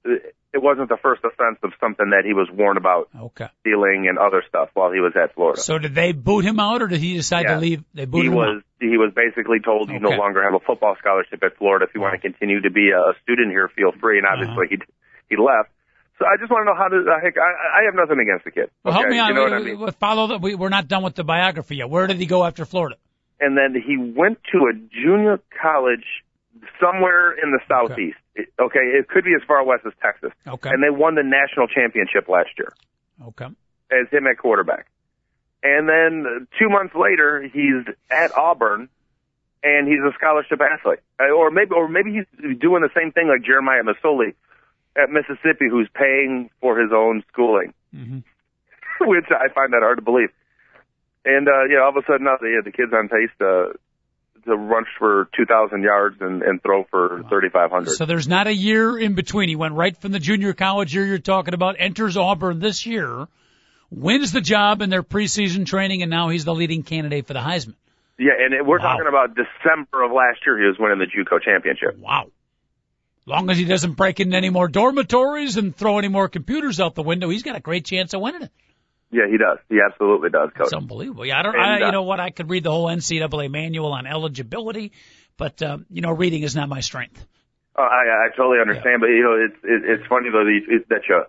it 0.53 0.61
wasn't 0.63 0.89
the 0.89 0.97
first 0.97 1.21
offense 1.23 1.59
of 1.63 1.71
something 1.79 2.09
that 2.11 2.23
he 2.25 2.33
was 2.33 2.47
warned 2.51 2.77
about 2.77 3.09
Okay. 3.15 3.47
stealing 3.59 4.07
and 4.07 4.17
other 4.17 4.43
stuff 4.47 4.69
while 4.73 4.91
he 4.91 4.99
was 4.99 5.13
at 5.15 5.35
Florida. 5.35 5.59
So 5.61 5.77
did 5.77 5.93
they 5.93 6.13
boot 6.13 6.45
him 6.45 6.59
out, 6.59 6.81
or 6.81 6.87
did 6.87 6.99
he 7.01 7.15
decide 7.15 7.45
Yeah. 7.45 7.55
to 7.55 7.59
leave? 7.59 7.83
They 7.93 8.05
booted 8.05 8.23
he 8.25 8.27
him 8.31 8.35
was 8.35 8.57
out. 8.57 8.63
he 8.79 8.97
was 8.97 9.11
basically 9.13 9.59
told 9.59 9.89
you 9.89 9.99
no 9.99 10.09
longer 10.11 10.41
have 10.43 10.53
a 10.53 10.59
football 10.65 10.95
scholarship 10.99 11.43
at 11.43 11.57
Florida. 11.57 11.85
If 11.87 11.93
you 11.95 12.01
want 12.01 12.15
to 12.15 12.21
continue 12.21 12.61
to 12.61 12.71
be 12.71 12.91
a 12.91 13.13
student 13.23 13.51
here, 13.51 13.67
feel 13.75 13.91
free. 13.99 14.17
And 14.19 14.25
Uh-huh. 14.27 14.37
obviously 14.49 14.77
he 14.77 14.83
he 15.29 15.35
left. 15.35 15.69
So 16.19 16.25
I 16.25 16.37
just 16.39 16.49
want 16.49 16.61
to 16.65 16.71
know 16.71 16.77
how 16.77 16.87
does 16.87 17.05
uh, 17.05 17.19
heck 17.21 17.35
I, 17.37 17.81
I 17.81 17.83
have 17.85 17.93
nothing 17.93 18.19
against 18.19 18.45
the 18.45 18.51
kid. 18.51 18.71
Well, 18.83 18.93
help 18.93 19.05
okay? 19.05 19.13
me 19.15 19.19
out. 19.19 19.27
You 19.27 19.33
know 19.35 19.43
what 19.43 19.53
I 19.53 19.59
mean? 19.59 19.83
uh, 19.83 19.91
Follow 19.91 20.27
that. 20.27 20.41
We, 20.41 20.55
we're 20.55 20.69
not 20.69 20.87
done 20.87 21.03
with 21.03 21.13
the 21.15 21.23
biography 21.23 21.75
yet. 21.75 21.89
Where 21.91 22.07
did 22.07 22.17
he 22.17 22.25
go 22.25 22.43
after 22.43 22.65
Florida? 22.65 22.95
And 23.39 23.55
then 23.55 23.75
he 23.79 23.97
went 23.97 24.39
to 24.51 24.65
a 24.65 24.73
junior 24.73 25.39
college 25.61 26.05
somewhere 26.81 27.31
in 27.31 27.51
the 27.51 27.59
southeast. 27.67 28.17
It- 28.17 28.23
okay, 28.59 28.79
it 28.79 29.07
could 29.07 29.23
be 29.23 29.33
as 29.35 29.41
far 29.47 29.63
west 29.63 29.83
as 29.85 29.93
Texas. 30.01 30.31
Okay. 30.47 30.69
And 30.69 30.83
they 30.83 30.89
won 30.89 31.15
the 31.15 31.23
national 31.23 31.67
championship 31.67 32.27
last 32.29 32.49
year. 32.57 32.73
Okay. 33.29 33.47
as 33.91 34.07
him 34.11 34.27
at 34.27 34.37
quarterback. 34.37 34.87
And 35.63 35.89
then 35.89 36.25
uh, 36.27 36.45
two 36.59 36.69
months 36.69 36.93
later, 36.93 37.41
he's 37.41 37.83
at 38.11 38.31
Auburn, 38.37 38.89
and 39.63 39.87
he's 39.87 39.99
a 40.07 40.11
scholarship 40.13 40.61
athlete, 40.61 40.99
Uh, 41.19 41.29
or 41.31 41.49
maybe, 41.49 41.71
or 41.73 41.87
maybe 41.87 42.11
he's 42.13 42.57
doing 42.59 42.81
the 42.83 42.91
same 42.95 43.11
thing 43.11 43.27
like 43.27 43.41
Jeremiah 43.43 43.81
Masoli 43.83 44.35
at 44.95 45.09
Mississippi, 45.09 45.65
who's 45.69 45.89
paying 45.93 46.49
for 46.61 46.79
his 46.79 46.91
own 46.93 47.23
schooling, 47.31 47.73
Mhm. 47.95 48.23
which 49.01 49.25
I 49.31 49.47
find 49.49 49.73
that 49.73 49.81
hard 49.81 49.97
to 49.97 50.03
believe. 50.03 50.29
And 51.25 51.47
uh, 51.47 51.63
yeah, 51.65 51.79
all 51.79 51.89
of 51.89 51.97
a 51.97 52.03
sudden 52.05 52.25
now, 52.25 52.37
yeah, 52.41 52.61
the 52.63 52.71
kid's 52.71 52.93
on 52.93 53.09
pace 53.09 53.31
to 53.39 53.73
to 54.47 54.55
rush 54.55 54.87
for 54.97 55.29
2,000 55.37 55.83
yards 55.83 56.17
and, 56.19 56.41
and 56.41 56.61
throw 56.61 56.83
for 56.89 57.23
3,500. 57.29 57.91
So 57.91 58.05
there's 58.05 58.27
not 58.27 58.47
a 58.47 58.53
year 58.53 58.97
in 58.97 59.13
between. 59.13 59.49
He 59.49 59.55
went 59.55 59.75
right 59.75 59.95
from 59.95 60.11
the 60.11 60.19
junior 60.19 60.53
college 60.53 60.93
year 60.95 61.05
you're 61.05 61.19
talking 61.19 61.53
about, 61.53 61.75
enters 61.79 62.17
Auburn 62.17 62.59
this 62.59 62.85
year, 62.85 63.27
wins 63.91 64.31
the 64.31 64.41
job 64.41 64.81
in 64.81 64.89
their 64.89 65.03
preseason 65.03 65.65
training, 65.65 66.01
and 66.01 66.09
now 66.09 66.29
he's 66.29 66.43
the 66.45 66.53
leading 66.55 66.83
candidate 66.83 67.27
for 67.27 67.33
the 67.33 67.39
Heisman. 67.39 67.75
Yeah, 68.19 68.31
and 68.39 68.53
it, 68.53 68.65
we're 68.65 68.79
Wow. 68.79 68.93
talking 68.93 69.07
about 69.07 69.35
December 69.35 70.03
of 70.03 70.11
last 70.11 70.39
year. 70.45 70.57
He 70.57 70.65
was 70.65 70.77
winning 70.79 70.97
the 70.99 71.05
JUCO 71.05 71.41
championship. 71.43 71.97
Wow. 71.99 72.31
Long 73.27 73.49
as 73.49 73.57
he 73.57 73.65
doesn't 73.65 73.93
break 73.93 74.19
into 74.19 74.35
any 74.37 74.49
more 74.49 74.67
dormitories 74.67 75.57
and 75.57 75.75
throw 75.75 75.99
any 75.99 76.07
more 76.07 76.29
computers 76.29 76.79
out 76.79 76.95
the 76.95 77.03
window, 77.03 77.29
he's 77.29 77.43
got 77.43 77.55
a 77.55 77.59
great 77.59 77.85
chance 77.85 78.13
of 78.13 78.21
winning 78.21 78.41
it. 78.43 78.51
Yeah, 79.11 79.27
he 79.29 79.37
does. 79.37 79.57
He 79.69 79.79
absolutely 79.79 80.29
does, 80.29 80.49
coach. 80.55 80.67
It's 80.67 80.73
unbelievable. 80.73 81.25
Yeah, 81.25 81.39
I 81.39 81.43
don't. 81.43 81.55
And, 81.55 81.63
I, 81.63 81.81
uh, 81.81 81.85
you 81.87 81.91
know 81.91 82.03
what? 82.03 82.19
I 82.19 82.29
could 82.29 82.49
read 82.49 82.63
the 82.63 82.71
whole 82.71 82.87
NCAA 82.87 83.49
manual 83.49 83.93
on 83.93 84.05
eligibility, 84.05 84.91
but 85.37 85.61
uh, 85.61 85.77
you 85.89 86.01
know, 86.01 86.11
reading 86.11 86.43
is 86.43 86.55
not 86.55 86.67
my 86.69 86.81
strength. 86.81 87.25
Uh, 87.77 87.81
I, 87.81 88.25
I 88.25 88.35
totally 88.35 88.59
understand, 88.59 88.99
but 89.01 89.07
you 89.07 89.23
know, 89.23 89.37
it's 89.45 89.63
it, 89.63 89.89
it's 89.99 90.07
funny 90.07 90.29
though 90.31 90.43
that 90.43 90.51
you, 90.51 90.85
that 90.89 91.01
you 91.07 91.23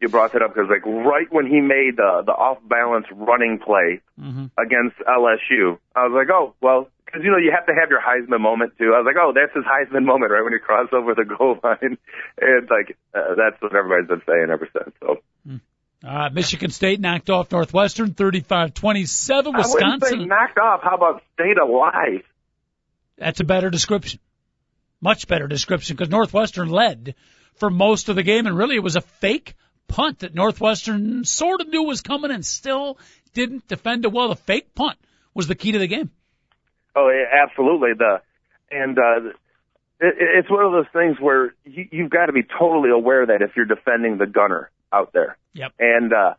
you 0.00 0.08
brought 0.08 0.32
that 0.34 0.42
up 0.42 0.54
because 0.54 0.68
like 0.68 0.84
right 0.86 1.26
when 1.32 1.46
he 1.46 1.60
made 1.60 1.96
the 1.96 2.22
the 2.26 2.32
off 2.32 2.58
balance 2.68 3.06
running 3.12 3.58
play 3.58 4.00
Mm-hmm. 4.20 4.46
against 4.62 4.94
LSU, 5.08 5.76
I 5.96 6.06
was 6.06 6.14
like, 6.14 6.30
oh 6.30 6.54
well, 6.60 6.88
because 7.04 7.22
you 7.24 7.32
know 7.32 7.36
you 7.36 7.50
have 7.50 7.66
to 7.66 7.74
have 7.74 7.90
your 7.90 8.00
Heisman 8.00 8.40
moment 8.40 8.74
too. 8.78 8.94
I 8.94 9.02
was 9.02 9.06
like, 9.06 9.16
oh, 9.18 9.32
that's 9.34 9.52
his 9.52 9.64
Heisman 9.64 10.04
moment, 10.04 10.30
right 10.30 10.44
when 10.44 10.52
he 10.52 10.60
crossed 10.60 10.92
over 10.92 11.16
the 11.16 11.24
goal 11.24 11.58
line, 11.64 11.98
and 12.40 12.70
like 12.70 12.96
uh, 13.12 13.34
that's 13.34 13.60
what 13.60 13.74
everybody's 13.74 14.06
been 14.06 14.22
saying 14.24 14.50
ever 14.52 14.68
since. 14.72 14.94
So 15.00 15.18
Uh, 16.06 16.28
Michigan 16.30 16.70
State 16.70 17.00
knocked 17.00 17.30
off 17.30 17.50
Northwestern 17.50 18.12
35-27. 18.12 19.30
I 19.30 19.48
wouldn't 19.48 19.66
say 19.66 19.72
Wisconsin. 19.72 20.28
knocked 20.28 20.58
off. 20.58 20.82
How 20.82 20.96
about 20.96 21.22
stayed 21.32 21.56
alive? 21.56 22.22
That's 23.16 23.40
a 23.40 23.44
better 23.44 23.70
description. 23.70 24.20
Much 25.00 25.26
better 25.28 25.46
description 25.46 25.96
because 25.96 26.10
Northwestern 26.10 26.68
led 26.68 27.14
for 27.54 27.70
most 27.70 28.08
of 28.08 28.16
the 28.16 28.22
game, 28.22 28.46
and 28.46 28.56
really 28.56 28.76
it 28.76 28.82
was 28.82 28.96
a 28.96 29.00
fake 29.00 29.54
punt 29.88 30.20
that 30.20 30.34
Northwestern 30.34 31.24
sort 31.24 31.60
of 31.60 31.68
knew 31.68 31.84
was 31.84 32.02
coming 32.02 32.30
and 32.30 32.44
still 32.44 32.98
didn't 33.32 33.66
defend 33.68 34.04
it 34.04 34.12
well. 34.12 34.28
The 34.28 34.36
fake 34.36 34.74
punt 34.74 34.98
was 35.32 35.46
the 35.46 35.54
key 35.54 35.72
to 35.72 35.78
the 35.78 35.86
game. 35.86 36.10
Oh, 36.96 37.10
absolutely. 37.10 37.90
The 37.96 38.20
and 38.70 38.98
uh, 38.98 39.28
it, 40.00 40.14
it's 40.18 40.50
one 40.50 40.64
of 40.64 40.72
those 40.72 40.86
things 40.92 41.18
where 41.18 41.54
you, 41.64 41.88
you've 41.90 42.10
got 42.10 42.26
to 42.26 42.32
be 42.32 42.42
totally 42.42 42.90
aware 42.90 43.26
that 43.26 43.40
if 43.40 43.52
you're 43.56 43.66
defending 43.66 44.18
the 44.18 44.26
gunner 44.26 44.70
out 44.94 45.12
there, 45.12 45.36
Yep. 45.54 45.72
and 45.78 46.12
uh, 46.12 46.34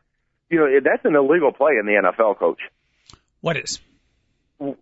you 0.50 0.60
know 0.60 0.68
that's 0.84 1.04
an 1.06 1.16
illegal 1.16 1.52
play 1.52 1.74
in 1.80 1.86
the 1.86 1.94
NFL, 1.94 2.38
coach. 2.40 2.60
What 3.42 3.58
is? 3.58 3.80
To 4.60 4.76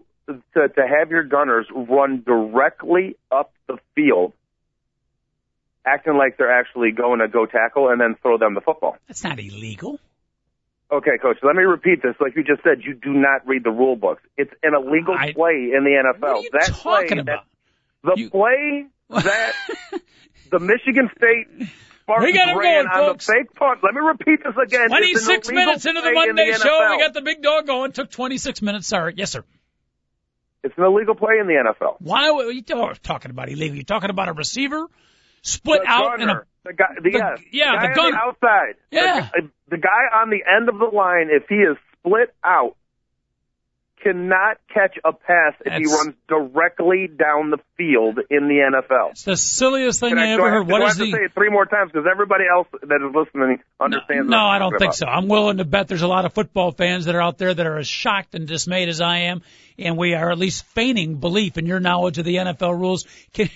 to 0.69 0.88
have 0.88 1.09
your 1.09 1.23
gunners 1.23 1.65
run 1.73 2.23
directly 2.25 3.17
up 3.31 3.51
the 3.67 3.77
field, 3.95 4.31
acting 5.86 6.15
like 6.15 6.38
they're 6.38 6.51
actually 6.57 6.91
going 6.91 7.19
to 7.19 7.27
go 7.27 7.45
tackle 7.45 7.89
and 7.89 7.99
then 7.99 8.15
throw 8.21 8.38
them 8.38 8.53
the 8.53 8.62
football. 8.62 8.95
That's 9.07 9.23
not 9.23 9.39
illegal. 9.39 9.99
Okay, 10.91 11.17
coach. 11.21 11.38
Let 11.41 11.55
me 11.55 11.63
repeat 11.63 12.01
this. 12.03 12.15
Like 12.21 12.36
you 12.36 12.43
just 12.43 12.62
said, 12.63 12.83
you 12.83 12.93
do 12.93 13.12
not 13.13 13.45
read 13.47 13.63
the 13.63 13.71
rule 13.71 13.95
books. 13.95 14.21
It's 14.38 14.51
an 14.62 14.73
illegal 14.75 15.15
I- 15.17 15.33
play 15.33 15.71
in 15.75 15.83
the 15.83 16.01
NFL. 16.13 16.21
What 16.21 16.38
are 16.38 16.41
you 16.41 16.49
that 16.53 16.65
talking 16.67 17.07
play, 17.07 17.17
about? 17.19 17.45
That, 18.03 18.15
the 18.15 18.21
You- 18.21 18.29
play 18.29 18.86
that 19.09 19.53
the 20.51 20.59
Michigan 20.59 21.09
State 21.17 21.67
Spartans 22.03 22.25
We 22.31 22.37
got 22.37 22.57
ran 22.57 22.85
going, 22.85 22.87
on 22.87 23.09
folks. 23.13 23.27
the 23.27 23.33
fake 23.33 23.53
punt. 23.55 23.79
Let 23.83 23.93
me 23.93 24.01
repeat 24.01 24.39
this 24.43 24.53
again. 24.61 24.87
It's 24.91 24.93
an 24.93 25.35
26 25.39 25.51
minutes 25.51 25.85
into 25.85 26.01
the 26.01 26.11
play 26.11 26.23
in 26.29 26.35
Monday 26.35 26.51
the 26.51 26.59
show, 26.59 26.69
NFL. 26.69 26.91
we 26.91 26.97
got 26.99 27.13
the 27.13 27.21
big 27.21 27.41
dog 27.41 27.65
going. 27.67 27.91
Took 27.93 28.11
26 28.11 28.61
minutes. 28.61 28.87
Sorry. 28.87 29.13
Yes, 29.15 29.31
sir. 29.31 29.43
It's 30.63 30.73
an 30.77 30.83
illegal 30.83 31.15
play 31.15 31.35
in 31.39 31.47
the 31.47 31.53
NFL. 31.53 31.95
Why 31.99 32.29
are 32.29 32.51
you 32.51 32.63
oh, 32.71 32.93
talking 33.03 33.31
about 33.31 33.49
illegal? 33.49 33.75
You're 33.75 33.83
talking 33.83 34.09
about 34.09 34.29
a 34.29 34.33
receiver 34.33 34.87
split 35.41 35.81
The 35.83 35.89
out 35.89 36.21
in 36.21 36.29
a 36.29 36.43
the 36.63 36.73
guy, 36.73 36.85
the, 36.95 37.01
the- 37.01 37.11
yes, 37.11 37.39
yeah, 37.51 37.71
the, 37.71 37.87
the 37.87 37.87
guy 37.87 37.89
on 37.89 37.95
gunner. 37.95 38.11
the 38.11 38.17
outside. 38.17 38.75
Yeah. 38.91 39.29
the, 39.35 39.49
the 39.69 39.77
guy 39.77 40.19
on 40.21 40.29
the 40.29 40.39
end 40.49 40.69
of 40.69 40.79
the 40.79 40.85
line, 40.85 41.27
if 41.31 41.43
he 41.49 41.55
is 41.55 41.75
split 41.99 42.33
out, 42.43 42.75
cannot 44.03 44.57
catch 44.73 44.97
a 45.05 45.13
pass 45.13 45.53
if 45.65 45.73
he 45.73 45.85
runs 45.85 46.13
directly 46.27 47.07
down 47.07 47.49
the 47.51 47.57
field 47.77 48.19
in 48.29 48.47
the 48.47 48.55
NFL. 48.89 49.11
It's 49.11 49.23
the 49.23 49.37
silliest 49.37 49.99
thing 50.01 50.09
Can 50.09 50.19
I, 50.19 50.31
ever 50.31 50.43
I 50.45 50.49
heard. 50.49 50.67
to- 50.67 50.71
What 50.71 50.79
do 50.79 50.83
I 50.85 50.87
is 50.87 50.97
have 50.97 51.05
to 51.07 51.11
the? 51.11 51.17
say 51.17 51.23
it 51.25 51.33
three 51.33 51.49
more 51.49 51.65
times 51.65 51.91
because 51.91 52.07
everybody 52.11 52.43
else 52.51 52.67
that 52.81 53.01
is 53.07 53.15
listening 53.15 53.59
understands. 53.79 54.29
no, 54.29 54.37
what 54.37 54.43
I'm 54.43 54.59
don't 54.59 54.71
think 54.73 54.81
about. 54.89 54.95
so. 54.95 55.05
I'm 55.07 55.27
willing 55.27 55.57
to 55.57 55.65
bet 55.65 55.87
there's 55.87 56.01
a 56.01 56.07
lot 56.07 56.25
of 56.25 56.33
football 56.33 56.71
fans 56.71 57.05
that 57.05 57.15
are 57.15 57.21
out 57.21 57.37
there 57.37 57.53
that 57.53 57.65
are 57.65 57.77
as 57.77 57.87
shocked 57.87 58.35
and 58.35 58.47
dismayed 58.47 58.89
as 58.89 58.99
I 59.01 59.17
am, 59.19 59.41
and 59.79 59.97
we 59.97 60.13
are 60.13 60.31
at 60.31 60.37
least 60.37 60.65
feigning 60.67 61.15
belief 61.15 61.57
in 61.57 61.65
your 61.65 61.79
knowledge 61.79 62.17
of 62.19 62.25
the 62.25 62.35
NFL 62.35 62.77
rules. 62.79 63.05
Can 63.33 63.49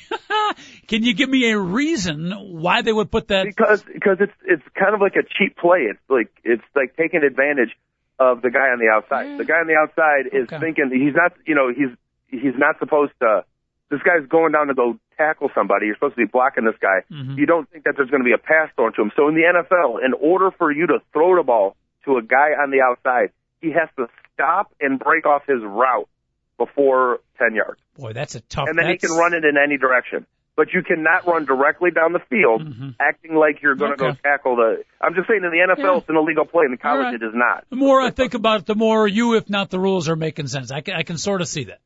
can 0.88 1.04
you 1.04 1.14
give 1.14 1.30
me 1.30 1.52
a 1.52 1.60
reason 1.60 2.32
why 2.32 2.82
they 2.82 2.92
would 2.94 3.12
put 3.12 3.28
that? 3.28 3.46
because 3.46 3.84
because 3.84 4.18
it's 4.22 4.34
it's 4.46 4.64
kind 4.80 4.94
of 4.96 5.02
like 5.02 5.16
a 5.16 5.24
cheap 5.24 5.58
play. 5.58 5.88
It's 5.90 6.00
like 6.10 6.30
it's 6.44 6.64
like 6.76 6.96
taking 6.96 7.24
advantage 7.24 7.76
of 8.20 8.42
the 8.42 8.50
guy 8.50 8.70
on 8.74 8.80
the 8.80 8.90
outside. 8.94 9.24
Yeah. 9.32 9.38
The 9.38 9.46
guy 9.46 9.60
on 9.60 9.68
the 9.68 9.76
outside 9.76 10.28
is 10.34 10.44
Okay. 10.48 10.60
thinking 10.60 10.90
he's 10.92 11.16
not 11.16 11.34
you 11.46 11.56
know 11.56 11.70
he's 11.70 11.96
he's 12.28 12.58
not 12.58 12.80
supposed 12.80 13.14
to. 13.22 13.44
This 13.90 14.02
guy's 14.04 14.28
going 14.28 14.52
down 14.52 14.68
to 14.68 14.74
go 14.74 15.00
tackle 15.18 15.50
somebody. 15.56 15.86
You're 15.86 15.96
supposed 15.96 16.16
to 16.16 16.26
be 16.26 16.30
blocking 16.30 16.66
this 16.66 16.76
guy. 16.82 17.04
Mhm. 17.12 17.38
You 17.38 17.46
don't 17.46 17.70
think 17.70 17.86
that 17.86 17.94
there's 17.96 18.10
going 18.10 18.22
to 18.22 18.26
be 18.28 18.34
a 18.34 18.38
pass 18.38 18.70
thrown 18.76 18.92
to 18.94 19.02
him. 19.02 19.12
So 19.16 19.28
in 19.30 19.36
the 19.36 19.44
NFL, 19.48 20.00
in 20.04 20.14
order 20.14 20.52
for 20.52 20.72
you 20.72 20.88
to 20.88 21.00
throw 21.14 21.38
the 21.38 21.44
ball 21.44 21.78
to 22.06 22.18
a 22.18 22.22
guy 22.22 22.52
on 22.52 22.70
the 22.72 22.82
outside, 22.82 23.32
he 23.62 23.72
has 23.72 23.88
to 23.98 24.08
stop 24.34 24.72
and 24.82 25.00
break 25.00 25.26
off 25.26 25.44
his 25.48 25.64
route 25.64 26.10
before 26.58 27.20
10 27.40 27.56
yards. 27.56 27.80
Boy, 27.98 28.14
that's 28.14 28.36
a 28.36 28.42
tough. 28.42 28.68
And 28.68 28.78
then 28.78 28.90
he 28.90 28.98
can 28.98 29.12
run 29.12 29.34
it 29.34 29.46
in 29.46 29.56
any 29.58 29.78
direction. 29.78 30.26
But 30.58 30.74
you 30.74 30.82
cannot 30.82 31.26
run 31.28 31.46
directly 31.46 31.92
down 31.92 32.12
the 32.14 32.20
field 32.32 32.64
Mhm. 32.68 32.96
acting 33.00 33.36
like 33.36 33.62
you're 33.62 33.76
going 33.76 33.96
to 33.96 34.04
Okay. 34.04 34.14
go 34.24 34.30
tackle 34.30 34.56
the. 34.58 34.84
I'm 35.00 35.14
just 35.14 35.28
saying 35.30 35.44
in 35.46 35.52
the 35.52 35.60
NFL 35.60 35.78
Yeah. 35.94 35.98
it's 36.00 36.10
an 36.10 36.18
illegal 36.18 36.46
play. 36.46 36.66
In 36.66 36.72
the 36.72 36.78
college 36.78 37.04
right. 37.06 37.14
it 37.14 37.22
is 37.24 37.32
not. 37.36 37.64
The 37.70 37.76
more 37.76 38.02
I 38.02 38.10
think 38.10 38.34
about 38.34 38.62
it, 38.62 38.66
the 38.66 38.74
more 38.76 39.08
you, 39.08 39.36
if 39.36 39.50
not 39.52 39.70
the 39.70 39.80
rules, 39.80 40.10
are 40.10 40.16
making 40.16 40.48
sense. 40.48 40.72
I 40.72 40.82
can, 40.82 40.96
I 40.96 41.04
can 41.04 41.18
sort 41.18 41.42
of 41.42 41.48
see 41.48 41.66
that. 41.66 41.78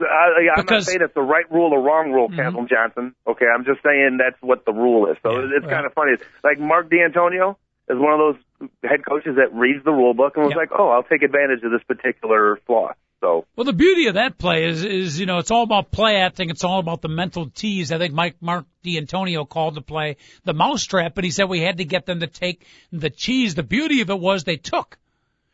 I, 0.00 0.04
I- 0.04 0.48
I'm 0.56 0.64
Because- 0.64 0.86
not 0.86 0.90
saying 0.90 1.02
it's 1.02 1.14
the 1.14 1.22
right 1.22 1.50
rule 1.52 1.72
or 1.72 1.80
wrong 1.80 2.12
rule, 2.12 2.28
Mhm. 2.28 2.36
Calvin 2.36 2.66
Johnson. 2.68 3.14
Okay, 3.26 3.46
I'm 3.46 3.64
just 3.64 3.80
saying 3.84 4.18
that's 4.18 4.40
what 4.42 4.64
the 4.64 4.72
rule 4.72 5.06
is. 5.10 5.16
So 5.22 5.30
Yeah, 5.32 5.48
it's 5.56 5.62
well- 5.66 5.70
kind 5.74 5.86
of 5.86 5.92
funny. 5.94 6.16
Like 6.44 6.58
Mark 6.58 6.88
Dantonio 6.90 7.56
is 7.88 7.96
one 7.96 8.12
of 8.12 8.18
those 8.18 8.70
head 8.84 9.04
coaches 9.08 9.36
that 9.36 9.54
reads 9.54 9.84
the 9.84 9.92
rule 9.92 10.14
book 10.14 10.34
and 10.36 10.44
was 10.46 10.50
Yep. 10.50 10.56
like, 10.58 10.70
"Oh, 10.78 10.88
I'll 10.90 11.02
take 11.04 11.22
advantage 11.22 11.62
of 11.62 11.70
this 11.70 11.82
particular 11.84 12.56
flaw." 12.66 12.92
So 13.20 13.46
Well, 13.56 13.64
the 13.64 13.72
beauty 13.72 14.06
of 14.06 14.14
that 14.14 14.38
play 14.38 14.64
is, 14.64 14.84
is 14.84 15.18
you 15.18 15.26
know, 15.26 15.38
it's 15.38 15.50
all 15.50 15.64
about 15.64 15.90
play 15.90 16.16
acting. 16.16 16.50
It's 16.50 16.64
all 16.64 16.78
about 16.78 17.02
the 17.02 17.08
mental 17.08 17.50
tease. 17.50 17.90
I 17.90 17.98
think 17.98 18.14
Mike 18.14 18.36
Mark 18.40 18.66
Dantonio 18.84 19.48
called 19.48 19.74
the 19.74 19.82
play 19.82 20.16
the 20.44 20.54
mousetrap, 20.54 21.14
but 21.14 21.24
he 21.24 21.30
said 21.30 21.48
we 21.48 21.60
had 21.60 21.78
to 21.78 21.84
get 21.84 22.06
them 22.06 22.20
to 22.20 22.26
take 22.26 22.64
the 22.92 23.10
cheese. 23.10 23.54
The 23.54 23.62
beauty 23.62 24.00
of 24.02 24.10
it 24.10 24.20
was 24.20 24.44
they 24.44 24.56
took. 24.56 24.98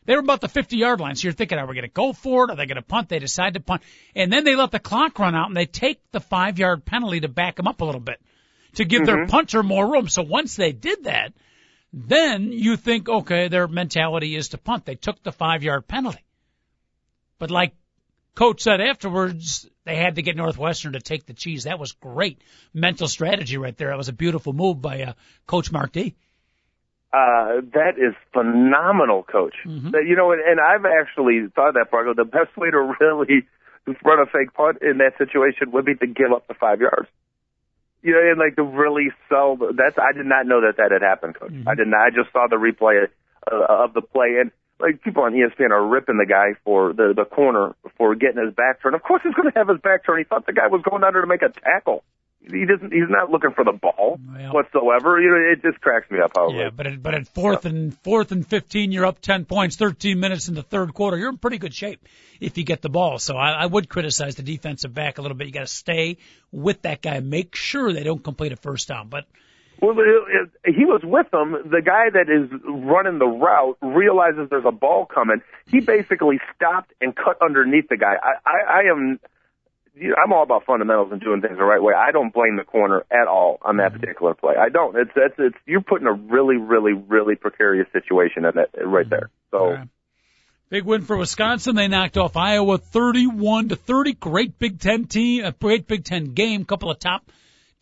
They 0.06 0.14
were 0.14 0.20
about 0.20 0.42
the 0.42 0.48
50 0.48 0.76
yard 0.76 1.00
line. 1.00 1.16
So 1.16 1.24
you're 1.24 1.32
thinking, 1.32 1.58
are 1.58 1.66
we 1.66 1.74
going 1.74 1.88
to 1.88 1.88
go 1.88 2.12
for 2.12 2.44
it? 2.44 2.50
Are 2.50 2.56
they 2.56 2.66
going 2.66 2.76
to 2.76 2.82
punt? 2.82 3.08
They 3.08 3.18
decide 3.18 3.54
to 3.54 3.60
punt. 3.60 3.82
And 4.14 4.30
then 4.30 4.44
they 4.44 4.54
let 4.54 4.70
the 4.70 4.78
clock 4.78 5.18
run 5.18 5.34
out 5.34 5.48
and 5.48 5.56
they 5.56 5.66
take 5.66 6.00
the 6.12 6.20
five 6.20 6.58
yard 6.58 6.84
penalty 6.84 7.20
to 7.20 7.28
back 7.28 7.56
them 7.56 7.66
up 7.66 7.80
a 7.80 7.84
little 7.84 8.00
bit 8.00 8.20
to 8.74 8.84
give 8.84 9.06
their 9.06 9.18
mm-hmm. 9.18 9.30
punter 9.30 9.62
more 9.62 9.90
room. 9.90 10.08
So 10.08 10.22
once 10.22 10.56
they 10.56 10.72
did 10.72 11.04
that, 11.04 11.32
then 11.92 12.52
you 12.52 12.76
think, 12.76 13.08
okay, 13.08 13.48
their 13.48 13.68
mentality 13.68 14.36
is 14.36 14.48
to 14.48 14.58
punt. 14.58 14.84
They 14.84 14.96
took 14.96 15.22
the 15.22 15.32
five 15.32 15.62
yard 15.62 15.86
penalty. 15.88 16.24
But 17.38 17.50
like 17.50 17.74
coach 18.34 18.62
said 18.62 18.80
afterwards, 18.80 19.68
they 19.84 19.96
had 19.96 20.16
to 20.16 20.22
get 20.22 20.36
Northwestern 20.36 20.92
to 20.92 21.00
take 21.00 21.26
the 21.26 21.34
cheese. 21.34 21.64
That 21.64 21.78
was 21.78 21.92
great 21.92 22.40
mental 22.72 23.08
strategy 23.08 23.56
right 23.56 23.76
there. 23.76 23.88
That 23.88 23.98
was 23.98 24.08
a 24.08 24.12
beautiful 24.12 24.52
move 24.52 24.80
by 24.80 25.02
uh, 25.02 25.12
Coach 25.46 25.70
Mark 25.72 25.92
D. 25.92 26.14
Uh, 27.12 27.62
that 27.74 27.94
is 27.96 28.14
phenomenal, 28.32 29.22
coach. 29.22 29.54
Mhm. 29.64 29.92
You 30.04 30.16
know, 30.16 30.32
and, 30.32 30.40
and 30.40 30.58
I've 30.58 30.84
actually 30.84 31.46
thought 31.54 31.74
that 31.74 31.90
part. 31.90 32.08
The 32.16 32.24
best 32.24 32.56
way 32.56 32.70
to 32.70 32.78
really 33.00 33.46
run 34.02 34.18
a 34.18 34.26
fake 34.26 34.52
punt 34.54 34.78
in 34.82 34.98
that 34.98 35.16
situation 35.18 35.70
would 35.72 35.84
be 35.84 35.94
to 35.94 36.06
give 36.06 36.32
up 36.32 36.48
the 36.48 36.54
five 36.54 36.80
yards. 36.80 37.08
You 38.02 38.12
know, 38.14 38.18
and 38.20 38.38
like 38.38 38.56
to 38.56 38.64
really 38.64 39.10
sell. 39.28 39.56
The, 39.56 39.72
that's 39.76 39.96
I 39.96 40.12
did 40.12 40.26
not 40.26 40.46
know 40.46 40.62
that 40.62 40.76
that 40.78 40.90
had 40.90 41.02
happened, 41.02 41.36
coach. 41.36 41.52
Mhm. 41.52 41.68
I 41.68 41.74
did 41.76 41.86
not. 41.86 42.00
I 42.00 42.10
just 42.10 42.32
saw 42.32 42.48
the 42.50 42.56
replay 42.56 43.06
uh, 43.50 43.84
of 43.84 43.94
the 43.94 44.02
play, 44.02 44.38
and 44.40 44.50
like 44.80 45.02
people 45.02 45.22
on 45.22 45.32
ESPN 45.32 45.70
are 45.70 45.86
ripping 45.86 46.18
the 46.18 46.26
guy 46.26 46.58
for 46.64 46.92
the 46.92 47.12
the 47.14 47.24
corner 47.24 47.74
for 47.96 48.14
getting 48.14 48.44
his 48.44 48.54
back 48.54 48.82
turned. 48.82 48.94
Of 48.94 49.02
course, 49.02 49.22
he's 49.22 49.34
going 49.34 49.50
to 49.50 49.58
have 49.58 49.68
his 49.68 49.80
back 49.80 50.04
turned. 50.04 50.18
He 50.18 50.24
thought 50.24 50.46
the 50.46 50.52
guy 50.52 50.66
was 50.66 50.82
going 50.88 51.04
under 51.04 51.20
to 51.20 51.26
make 51.26 51.42
a 51.42 51.48
tackle. 51.48 52.02
He 52.40 52.66
doesn't. 52.66 52.92
He's 52.92 53.08
not 53.08 53.30
looking 53.30 53.52
for 53.52 53.64
the 53.64 53.72
ball 53.72 54.18
Well. 54.20 54.52
whatsoever. 54.52 55.18
You 55.18 55.30
know, 55.30 55.52
it 55.52 55.62
just 55.62 55.80
cracks 55.80 56.10
me 56.10 56.18
up. 56.20 56.32
How 56.36 56.50
Yeah, 56.50 56.68
but 56.68 56.86
at, 56.86 57.02
but 57.02 57.14
at 57.14 57.26
fourth 57.28 57.64
and 57.64 57.96
fourth 58.00 58.32
and 58.32 58.46
fifteen, 58.46 58.92
you're 58.92 59.06
up 59.06 59.20
ten 59.20 59.46
points, 59.46 59.76
thirteen 59.76 60.20
minutes 60.20 60.48
in 60.48 60.54
the 60.54 60.62
third 60.62 60.92
quarter. 60.92 61.16
You're 61.16 61.30
in 61.30 61.38
pretty 61.38 61.56
good 61.56 61.72
shape 61.72 62.06
if 62.40 62.58
you 62.58 62.64
get 62.64 62.82
the 62.82 62.90
ball. 62.90 63.18
So 63.18 63.34
I, 63.36 63.52
I 63.52 63.66
would 63.66 63.88
criticize 63.88 64.34
the 64.34 64.42
defensive 64.42 64.92
back 64.92 65.16
a 65.16 65.22
little 65.22 65.36
bit. 65.38 65.46
You 65.46 65.54
got 65.54 65.60
to 65.60 65.66
stay 65.66 66.18
with 66.52 66.82
that 66.82 67.00
guy, 67.00 67.20
make 67.20 67.54
sure 67.54 67.92
they 67.92 68.04
don't 68.04 68.22
complete 68.22 68.52
a 68.52 68.56
first 68.56 68.88
down. 68.88 69.08
But 69.08 69.24
Well, 69.80 69.96
it, 69.98 70.50
it, 70.64 70.74
he 70.74 70.84
was 70.84 71.02
with 71.04 71.30
them. 71.30 71.52
The 71.70 71.82
guy 71.82 72.10
that 72.12 72.30
is 72.30 72.50
running 72.64 73.18
the 73.18 73.26
route 73.26 73.76
realizes 73.82 74.48
there's 74.50 74.64
a 74.66 74.72
ball 74.72 75.06
coming. 75.06 75.42
He 75.66 75.80
basically 75.80 76.40
stopped 76.54 76.92
and 77.00 77.14
cut 77.14 77.38
underneath 77.42 77.88
the 77.88 77.96
guy. 77.96 78.14
I, 78.22 78.34
I, 78.48 78.80
I 78.80 78.90
am 78.90 79.18
you 79.96 80.08
know, 80.08 80.16
I'm 80.22 80.32
all 80.32 80.42
about 80.42 80.64
fundamentals 80.64 81.12
and 81.12 81.20
doing 81.20 81.40
things 81.40 81.56
the 81.56 81.64
right 81.64 81.82
way. 81.82 81.94
I 81.94 82.10
don't 82.10 82.32
blame 82.32 82.56
the 82.56 82.64
corner 82.64 83.04
at 83.10 83.28
all 83.28 83.58
on 83.62 83.76
that 83.76 83.92
mm-hmm. 83.92 84.00
particular 84.00 84.34
play. 84.34 84.54
I 84.58 84.68
don't. 84.68 84.96
It's 84.96 85.10
it's, 85.14 85.34
it's 85.38 85.56
you're 85.66 85.82
putting 85.82 86.06
a 86.06 86.12
really, 86.12 86.56
really, 86.56 86.92
really 86.92 87.36
precarious 87.36 87.86
situation 87.92 88.44
in 88.44 88.52
that 88.56 88.70
right 88.84 89.04
mm-hmm. 89.04 89.10
there. 89.10 89.30
So. 89.50 89.70
Right. 89.70 89.88
Big 90.70 90.84
win 90.84 91.02
for 91.02 91.16
Wisconsin. 91.16 91.76
They 91.76 91.88
knocked 91.88 92.16
off 92.16 92.36
Iowa 92.36 92.78
31 92.78 93.68
to 93.68 93.76
30. 93.76 94.14
Great 94.14 94.58
Big 94.58 94.80
Ten 94.80 95.04
team, 95.04 95.44
a 95.44 95.52
great 95.52 95.86
Big 95.86 96.04
Ten 96.04 96.32
game. 96.32 96.64
Couple 96.64 96.90
of 96.90 96.98
top 96.98 97.30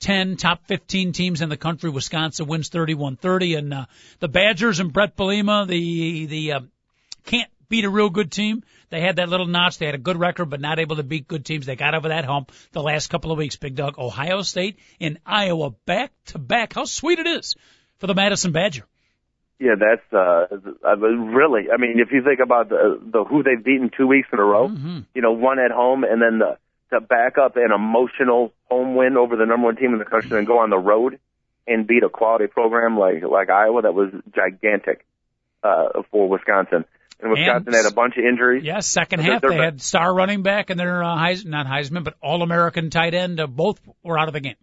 10, 0.03 0.37
top 0.37 0.67
15 0.67 1.13
teams 1.13 1.41
in 1.41 1.49
the 1.49 1.57
country. 1.57 1.89
Wisconsin 1.89 2.47
wins 2.47 2.69
31-30, 2.71 3.59
and 3.59 3.75
uh, 3.75 3.87
the 4.19 4.29
Badgers 4.29 4.81
and 4.81 4.93
Bret 4.93 5.17
Bielema, 5.17 5.67
the 5.67 6.27
the 6.27 6.53
uh, 6.53 6.61
can't 7.25 7.49
beat 7.69 7.85
a 7.85 7.91
real 7.91 8.11
good 8.11 8.31
team. 8.31 8.63
They 8.91 9.01
had 9.01 9.17
that 9.17 9.31
little 9.31 9.47
notch. 9.47 9.79
They 9.79 9.87
had 9.87 9.95
a 9.95 9.99
good 9.99 10.19
record, 10.19 10.51
but 10.51 10.61
not 10.61 10.79
able 10.79 10.97
to 10.97 11.03
beat 11.03 11.27
good 11.27 11.47
teams. 11.47 11.65
They 11.65 11.77
got 11.77 11.95
over 11.95 12.09
that 12.09 12.27
hump 12.27 12.53
the 12.73 12.83
last 12.83 13.09
couple 13.09 13.33
of 13.33 13.39
weeks. 13.39 13.57
Big 13.57 13.75
Dog, 13.75 13.99
Ohio 13.99 14.43
State 14.43 14.79
and 15.01 15.19
Iowa 15.25 15.71
back 15.87 16.13
to 16.27 16.39
back. 16.39 16.75
How 16.75 16.85
sweet 16.85 17.19
it 17.19 17.27
is 17.27 17.55
for 17.99 18.07
the 18.07 18.15
Madison 18.15 18.53
Badger. 18.53 18.85
Yeah, 19.59 19.77
that's 19.79 20.13
uh, 20.13 20.49
really. 20.97 21.71
I 21.73 21.77
mean, 21.77 22.01
if 22.01 22.11
you 22.11 22.23
think 22.23 22.41
about 22.41 22.69
the, 22.69 23.01
the 23.01 23.25
who 23.25 23.43
they've 23.45 23.65
beaten 23.65 23.91
two 23.97 24.09
weeks 24.09 24.29
in 24.33 24.41
a 24.41 24.45
row, 24.45 24.69
mm-hmm. 24.69 25.01
you 25.15 25.23
know, 25.23 25.33
one 25.33 25.61
at 25.61 25.71
home 25.71 26.03
and 26.03 26.21
then 26.21 26.41
the 26.41 26.59
to 26.93 27.01
back 27.01 27.39
up 27.39 27.57
an 27.57 27.73
emotional 27.75 28.53
home 28.71 28.95
win 28.95 29.17
over 29.17 29.37
the 29.37 29.47
number 29.47 29.67
one 29.67 29.77
team 29.77 29.93
in 29.93 29.99
the 29.99 30.05
country 30.05 30.39
and 30.39 30.47
go 30.47 30.61
on 30.61 30.71
the 30.71 30.79
road 30.79 31.19
and 31.67 31.87
beat 31.87 32.03
a 32.03 32.09
quality 32.09 32.47
program 32.47 32.99
like 32.99 33.23
like 33.23 33.51
Iowa 33.51 33.83
that 33.83 33.95
was 33.95 34.11
gigantic 34.35 35.05
uh, 35.63 36.03
for 36.11 36.29
Wisconsin. 36.29 36.85
And 37.21 37.31
Wisconsin 37.31 37.69
and, 37.69 37.77
had 37.77 37.87
a 37.87 37.95
bunch 37.95 38.17
of 38.17 38.25
injuries. 38.25 38.65
Yes, 38.65 38.87
second 38.87 39.21
half 39.21 39.43
they 39.43 39.55
had 39.55 39.81
star 39.81 40.13
running 40.13 40.43
back 40.43 40.71
and 40.71 40.81
their 40.81 41.05
uh, 41.05 41.17
Heis, 41.17 41.45
not 41.45 41.67
Heisman, 41.67 42.03
but 42.03 42.15
All 42.21 42.43
American 42.43 42.91
tight 42.91 43.15
end. 43.15 43.39
Uh, 43.39 43.47
both 43.47 43.81
were 44.03 44.19
out 44.19 44.29
of 44.29 44.35
the 44.35 44.41
game. 44.41 44.57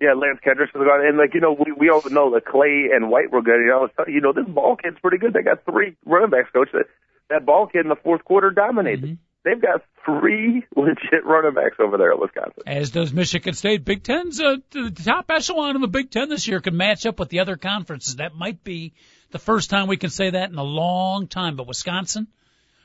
Yeah, 0.00 0.12
Lance 0.14 0.38
Kendricks 0.42 0.74
was 0.74 0.86
gone, 0.86 1.06
and 1.06 1.16
like 1.16 1.34
you 1.34 1.40
know, 1.40 1.52
we 1.52 1.72
we 1.72 1.88
all 1.88 2.02
know 2.10 2.34
that 2.34 2.44
Clay 2.44 2.90
and 2.94 3.10
White 3.10 3.32
were 3.32 3.42
good. 3.42 3.58
You 3.58 3.66
know, 3.66 3.88
you 4.06 4.20
know, 4.20 4.32
this 4.32 4.46
ball 4.46 4.76
kid's 4.76 4.98
pretty 5.00 5.18
good. 5.18 5.32
They 5.32 5.42
got 5.42 5.64
three 5.64 5.96
running 6.04 6.30
backs, 6.30 6.50
coach. 6.52 6.68
That 6.72 6.86
that 7.30 7.46
ball 7.46 7.66
kid 7.66 7.80
in 7.80 7.88
the 7.88 7.96
fourth 7.96 8.24
quarter 8.24 8.50
dominated. 8.50 9.04
Mm-hmm. 9.04 9.14
They've 9.44 9.60
got 9.60 9.82
three 10.04 10.64
legit 10.76 11.24
running 11.24 11.54
backs 11.54 11.76
over 11.78 11.98
there 11.98 12.12
at 12.12 12.18
Wisconsin. 12.18 12.62
As 12.66 12.90
does 12.90 13.12
Michigan 13.12 13.54
State. 13.54 13.84
Big 13.84 14.02
Ten's 14.02 14.40
uh, 14.40 14.56
the 14.70 14.90
top 14.90 15.30
echelon 15.30 15.76
of 15.76 15.82
the 15.82 15.88
Big 15.88 16.10
Ten 16.10 16.28
this 16.28 16.48
year 16.48 16.60
can 16.60 16.76
match 16.76 17.06
up 17.06 17.18
with 17.18 17.28
the 17.28 17.40
other 17.40 17.56
conferences. 17.56 18.16
That 18.16 18.34
might 18.34 18.64
be 18.64 18.94
the 19.30 19.38
first 19.38 19.70
time 19.70 19.86
we 19.86 19.96
can 19.96 20.10
say 20.10 20.30
that 20.30 20.50
in 20.50 20.56
a 20.56 20.64
long 20.64 21.28
time. 21.28 21.56
But 21.56 21.66
Wisconsin, 21.66 22.26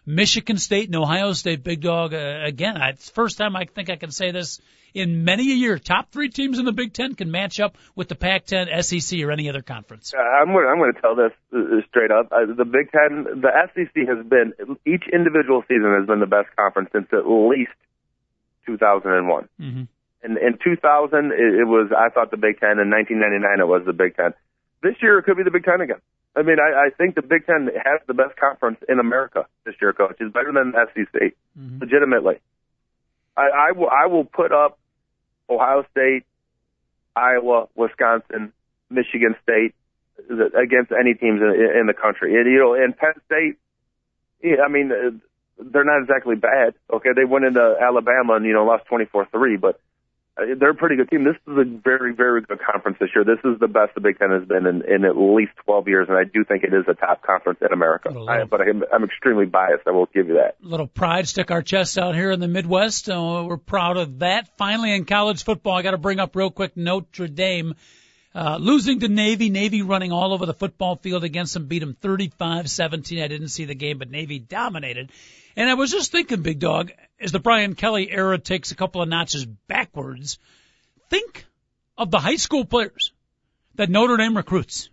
Michigan 0.06 0.58
State, 0.58 0.88
and 0.88 0.96
Ohio 0.96 1.34
State, 1.34 1.64
Big 1.64 1.82
Dog. 1.82 2.14
Uh, 2.14 2.42
again, 2.44 2.76
it's 2.78 3.08
the 3.08 3.14
first 3.14 3.38
time 3.38 3.56
I 3.56 3.66
think 3.66 3.90
I 3.90 3.96
can 3.96 4.12
say 4.12 4.32
this 4.32 4.60
in 4.94 5.24
many 5.24 5.52
a 5.52 5.56
year. 5.56 5.78
Top 5.78 6.12
three 6.12 6.30
teams 6.30 6.60
in 6.60 6.66
the 6.66 6.72
Big 6.72 6.94
Ten 6.94 7.16
can 7.16 7.32
match 7.32 7.60
up 7.60 7.78
with 7.96 8.08
the 8.08 8.16
Pac-10, 8.16 8.84
SEC, 8.84 9.20
or 9.22 9.32
any 9.32 9.50
other 9.50 9.62
conference. 9.62 10.14
Uh, 10.14 10.22
I'm 10.22 10.48
going. 10.48 10.68
I'm 10.68 10.78
going 10.78 10.94
to 10.94 11.02
tell 11.02 11.16
this 11.16 11.32
uh, 11.54 11.82
straight 11.90 12.12
up. 12.12 12.32
Uh, 12.32 12.46
the 12.56 12.66
Big 12.66 12.92
Ten, 12.92 13.42
the 13.42 13.52
SEC 13.74 14.08
has 14.08 14.26
been 14.26 14.54
each 14.86 15.04
individual 15.12 15.64
season 15.68 15.96
has 15.98 16.08
been 16.08 16.20
the 16.20 16.28
best 16.28 16.48
conference 16.56 16.90
since 16.94 17.08
at 17.12 17.28
least 17.28 17.72
2001. 18.66 19.50
Mm-hmm. 19.60 19.84
In, 20.22 20.32
in 20.38 20.60
2000, 20.62 21.32
it, 21.32 21.40
it 21.62 21.68
was 21.68 21.92
I 21.96 22.10
thought 22.10 22.32
the 22.32 22.38
Big 22.38 22.60
Ten. 22.60 22.80
In 22.80 22.90
1999, 22.90 23.60
it 23.60 23.68
was 23.68 23.84
the 23.86 23.94
Big 23.94 24.16
Ten. 24.16 24.34
This 24.82 24.96
year, 25.02 25.20
it 25.20 25.24
could 25.24 25.38
be 25.38 25.44
the 25.44 25.52
Big 25.52 25.64
Ten 25.64 25.82
again. 25.82 26.02
I 26.36 26.44
mean, 26.44 26.58
I, 26.60 26.88
I 26.88 26.90
think 26.96 27.16
the 27.16 27.22
Big 27.22 27.46
Ten 27.46 27.70
has 27.84 28.00
the 28.08 28.14
best 28.14 28.36
conference 28.38 28.80
in 28.88 29.00
America 29.00 29.48
this 29.66 29.76
year, 29.82 29.94
coach. 29.94 30.18
It's 30.20 30.34
better 30.34 30.54
than 30.54 30.72
the 30.72 30.86
SEC, 30.94 31.34
mm-hmm. 31.58 31.80
legitimately. 31.80 32.40
I, 33.36 33.70
I 33.70 33.72
will 33.72 33.90
I 33.90 34.08
will 34.08 34.26
put 34.26 34.52
up 34.52 34.79
Ohio 35.50 35.86
State, 35.92 36.24
Iowa, 37.16 37.68
Wisconsin, 37.76 38.54
Michigan 38.90 39.36
State 39.44 39.74
against 40.30 40.92
any 40.92 41.14
teams 41.14 41.42
in, 41.42 41.80
in 41.80 41.88
the 41.88 41.94
country. 41.94 42.36
And, 42.36 42.52
you 42.52 42.60
know, 42.60 42.74
in 42.74 42.94
Penn 42.94 43.14
State, 43.26 43.58
yeah, 44.42 44.64
I 44.64 44.70
mean, 44.70 44.92
they're 45.60 45.84
not 45.84 46.02
exactly 46.02 46.36
bad. 46.36 46.74
Okay, 46.92 47.10
they 47.16 47.26
went 47.26 47.46
into 47.46 47.76
Alabama 47.82 48.36
and 48.36 48.46
you 48.46 48.54
know 48.54 48.66
lost 48.66 48.86
twenty 48.86 49.06
four 49.06 49.28
three, 49.32 49.58
but 49.58 49.80
they're 50.58 50.72
a 50.72 50.76
pretty 50.76 50.96
good 50.96 51.10
team. 51.10 51.24
This 51.24 51.36
is 51.48 51.58
a 51.58 51.64
very, 51.64 52.14
very 52.14 52.42
good 52.42 52.60
conference 52.60 52.98
this 53.00 53.10
year. 53.16 53.24
This 53.24 53.40
is 53.44 53.60
the 53.60 53.68
best 53.68 53.96
the 53.96 54.02
Big 54.02 54.18
Ten 54.20 54.32
has 54.32 54.48
been 54.48 54.66
in, 54.66 54.84
in 54.84 55.06
at 55.06 55.18
least 55.18 55.52
12 55.66 55.88
years, 55.88 56.08
and 56.10 56.18
I 56.18 56.24
do 56.24 56.44
think 56.44 56.64
it 56.64 56.74
is 56.74 56.86
a 56.88 56.94
top 56.94 57.22
conference 57.22 57.60
in 57.62 57.72
America. 57.72 58.10
I, 58.28 58.44
but 58.46 58.62
I'm, 58.62 58.84
I'm 58.94 59.04
extremely 59.04 59.46
biased. 59.46 59.88
I 59.88 59.92
will 59.92 60.08
give 60.08 60.28
you 60.28 60.36
that. 60.36 60.56
Little 60.62 60.88
pride, 60.88 61.28
stick 61.28 61.52
our 61.52 61.62
chests 61.62 61.98
out 61.98 62.16
here 62.16 62.32
in 62.32 62.40
the 62.40 62.48
Midwest. 62.48 63.10
Uh, 63.10 63.46
we're 63.48 63.58
proud 63.58 63.98
of 63.98 64.20
that. 64.20 64.58
Finally, 64.58 64.94
in 64.94 65.06
college 65.06 65.44
football, 65.44 65.76
I 65.76 65.82
got 65.82 65.92
to 65.92 65.98
bring 65.98 66.20
up 66.20 66.36
real 66.36 66.52
quick 66.52 66.76
Notre 66.78 67.28
Dame. 67.28 67.76
Uh, 68.34 68.58
losing 68.60 69.00
to 69.00 69.08
Navy, 69.08 69.50
Navy 69.50 69.82
running 69.82 70.12
all 70.12 70.34
over 70.34 70.46
the 70.46 70.54
football 70.54 70.96
field 70.96 71.24
against 71.24 71.56
them, 71.56 71.66
beat 71.66 71.80
them 71.80 71.98
35-17. 72.00 73.24
I 73.24 73.28
didn't 73.28 73.48
see 73.48 73.66
the 73.66 73.74
game, 73.74 73.98
but 73.98 74.12
Navy 74.12 74.38
dominated. 74.38 75.12
And 75.60 75.70
I 75.70 75.74
was 75.74 75.92
just 75.92 76.14
thinking, 76.14 76.42
big 76.42 76.60
dog, 76.60 76.94
as 77.20 77.34
the 77.34 77.40
Brian 77.40 77.76
Kelly 77.76 78.10
era 78.10 78.38
takes 78.38 78.72
a 78.72 78.76
couple 78.76 79.02
of 79.02 79.10
notches 79.10 79.46
backwards, 79.46 80.40
think 81.10 81.46
of 81.98 82.10
the 82.10 82.18
high 82.18 82.38
school 82.38 82.64
players 82.64 83.12
that 83.76 83.90
Notre 83.90 84.16
Dame 84.16 84.38
recruits. 84.38 84.90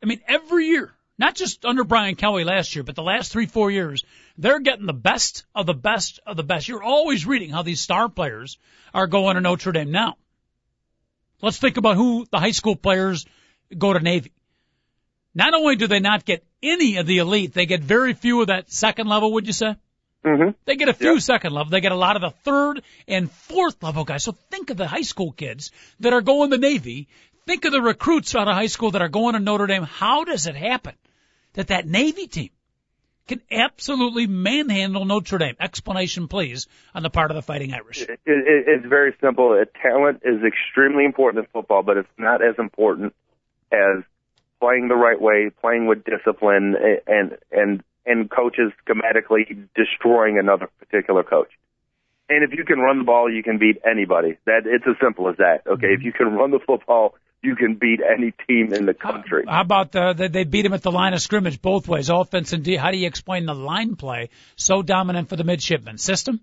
I 0.00 0.06
mean, 0.06 0.20
every 0.28 0.66
year, 0.66 0.94
not 1.18 1.34
just 1.34 1.64
under 1.64 1.82
Brian 1.82 2.14
Kelly 2.14 2.44
last 2.44 2.76
year, 2.76 2.84
but 2.84 2.94
the 2.94 3.02
last 3.02 3.32
three, 3.32 3.46
four 3.46 3.72
years, 3.72 4.04
they're 4.38 4.60
getting 4.60 4.86
the 4.86 4.92
best 4.92 5.46
of 5.52 5.66
the 5.66 5.74
best 5.74 6.20
of 6.24 6.36
the 6.36 6.44
best. 6.44 6.68
You're 6.68 6.84
always 6.84 7.26
reading 7.26 7.50
how 7.50 7.62
these 7.62 7.80
star 7.80 8.08
players 8.08 8.58
are 8.94 9.08
going 9.08 9.34
to 9.34 9.40
Notre 9.40 9.72
Dame 9.72 9.90
now. 9.90 10.16
Let's 11.42 11.58
think 11.58 11.76
about 11.76 11.96
who 11.96 12.24
the 12.30 12.38
high 12.38 12.52
school 12.52 12.76
players 12.76 13.26
go 13.76 13.92
to 13.92 13.98
Navy. 13.98 14.30
Not 15.36 15.52
only 15.52 15.76
do 15.76 15.86
they 15.86 16.00
not 16.00 16.24
get 16.24 16.42
any 16.62 16.96
of 16.96 17.06
the 17.06 17.18
elite, 17.18 17.52
they 17.52 17.66
get 17.66 17.82
very 17.82 18.14
few 18.14 18.40
of 18.40 18.46
that 18.46 18.72
second 18.72 19.06
level, 19.06 19.34
would 19.34 19.46
you 19.46 19.52
say? 19.52 19.76
Mm-hmm. 20.24 20.52
They 20.64 20.76
get 20.76 20.88
a 20.88 20.94
few 20.94 21.12
yep. 21.12 21.20
second 21.20 21.52
level. 21.52 21.70
They 21.70 21.82
get 21.82 21.92
a 21.92 21.96
lot 21.96 22.16
of 22.16 22.22
the 22.22 22.30
third 22.30 22.82
and 23.06 23.30
fourth 23.30 23.82
level 23.82 24.04
guys. 24.04 24.24
So 24.24 24.32
think 24.32 24.70
of 24.70 24.78
the 24.78 24.86
high 24.86 25.02
school 25.02 25.32
kids 25.32 25.72
that 26.00 26.14
are 26.14 26.22
going 26.22 26.50
to 26.50 26.56
the 26.56 26.60
Navy. 26.60 27.08
Think 27.44 27.66
of 27.66 27.72
the 27.72 27.82
recruits 27.82 28.34
out 28.34 28.48
of 28.48 28.54
high 28.54 28.66
school 28.68 28.92
that 28.92 29.02
are 29.02 29.10
going 29.10 29.34
to 29.34 29.38
Notre 29.38 29.66
Dame. 29.66 29.82
How 29.82 30.24
does 30.24 30.46
it 30.46 30.56
happen 30.56 30.94
that 31.52 31.66
that 31.66 31.86
Navy 31.86 32.28
team 32.28 32.50
can 33.28 33.42
absolutely 33.52 34.26
manhandle 34.26 35.04
Notre 35.04 35.36
Dame? 35.36 35.56
Explanation, 35.60 36.28
please, 36.28 36.66
on 36.94 37.02
the 37.02 37.10
part 37.10 37.30
of 37.30 37.34
the 37.34 37.42
Fighting 37.42 37.74
Irish. 37.74 38.00
It, 38.00 38.20
it, 38.24 38.64
it's 38.66 38.86
very 38.86 39.14
simple. 39.20 39.62
Talent 39.82 40.22
is 40.24 40.42
extremely 40.42 41.04
important 41.04 41.44
in 41.44 41.50
football, 41.52 41.82
but 41.82 41.98
it's 41.98 42.08
not 42.16 42.42
as 42.42 42.54
important 42.58 43.14
as 43.70 44.02
playing 44.60 44.88
the 44.88 44.94
right 44.94 45.20
way, 45.20 45.50
playing 45.60 45.86
with 45.86 46.04
discipline, 46.04 46.74
and 47.06 47.36
and 47.50 47.82
and 48.04 48.30
coaches 48.30 48.72
schematically 48.86 49.68
destroying 49.74 50.38
another 50.38 50.68
particular 50.78 51.22
coach. 51.22 51.50
And 52.28 52.42
if 52.42 52.56
you 52.56 52.64
can 52.64 52.78
run 52.78 52.98
the 52.98 53.04
ball, 53.04 53.32
you 53.32 53.42
can 53.42 53.58
beat 53.58 53.80
anybody. 53.88 54.38
That 54.46 54.62
it's 54.66 54.84
as 54.88 54.96
simple 55.00 55.28
as 55.28 55.36
that. 55.36 55.62
Okay, 55.66 55.86
mm-hmm. 55.86 55.94
if 55.94 56.02
you 56.02 56.12
can 56.12 56.34
run 56.34 56.50
the 56.50 56.58
football, 56.64 57.14
you 57.42 57.54
can 57.54 57.74
beat 57.74 58.00
any 58.00 58.32
team 58.46 58.72
in 58.72 58.86
the 58.86 58.94
country. 58.94 59.44
How 59.46 59.60
about 59.60 59.92
the, 59.92 60.12
the 60.12 60.28
they 60.28 60.44
beat 60.44 60.66
him 60.66 60.72
at 60.72 60.82
the 60.82 60.90
line 60.90 61.14
of 61.14 61.20
scrimmage 61.20 61.62
both 61.62 61.86
ways, 61.86 62.10
offense 62.10 62.52
and 62.52 62.64
D? 62.64 62.76
How 62.76 62.90
do 62.90 62.98
you 62.98 63.06
explain 63.06 63.46
the 63.46 63.54
line 63.54 63.96
play 63.96 64.30
so 64.56 64.82
dominant 64.82 65.28
for 65.28 65.36
the 65.36 65.44
midshipmen? 65.44 65.98
System, 65.98 66.40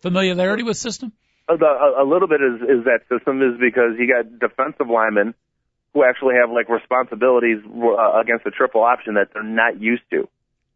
familiarity 0.00 0.62
with 0.62 0.76
system. 0.76 1.12
A, 1.48 1.54
a, 1.54 2.04
a 2.04 2.06
little 2.06 2.28
bit 2.28 2.40
is 2.40 2.60
is 2.62 2.84
that 2.84 3.00
system 3.08 3.42
is 3.42 3.58
because 3.60 3.98
you 3.98 4.08
got 4.08 4.38
defensive 4.38 4.88
linemen 4.88 5.34
who 5.94 6.04
actually 6.04 6.34
have 6.34 6.50
like 6.50 6.68
responsibilities 6.68 7.58
uh, 7.64 8.20
against 8.20 8.44
a 8.44 8.50
triple 8.50 8.82
option 8.82 9.14
that 9.14 9.28
they're 9.32 9.42
not 9.42 9.80
used 9.80 10.02
to 10.10 10.28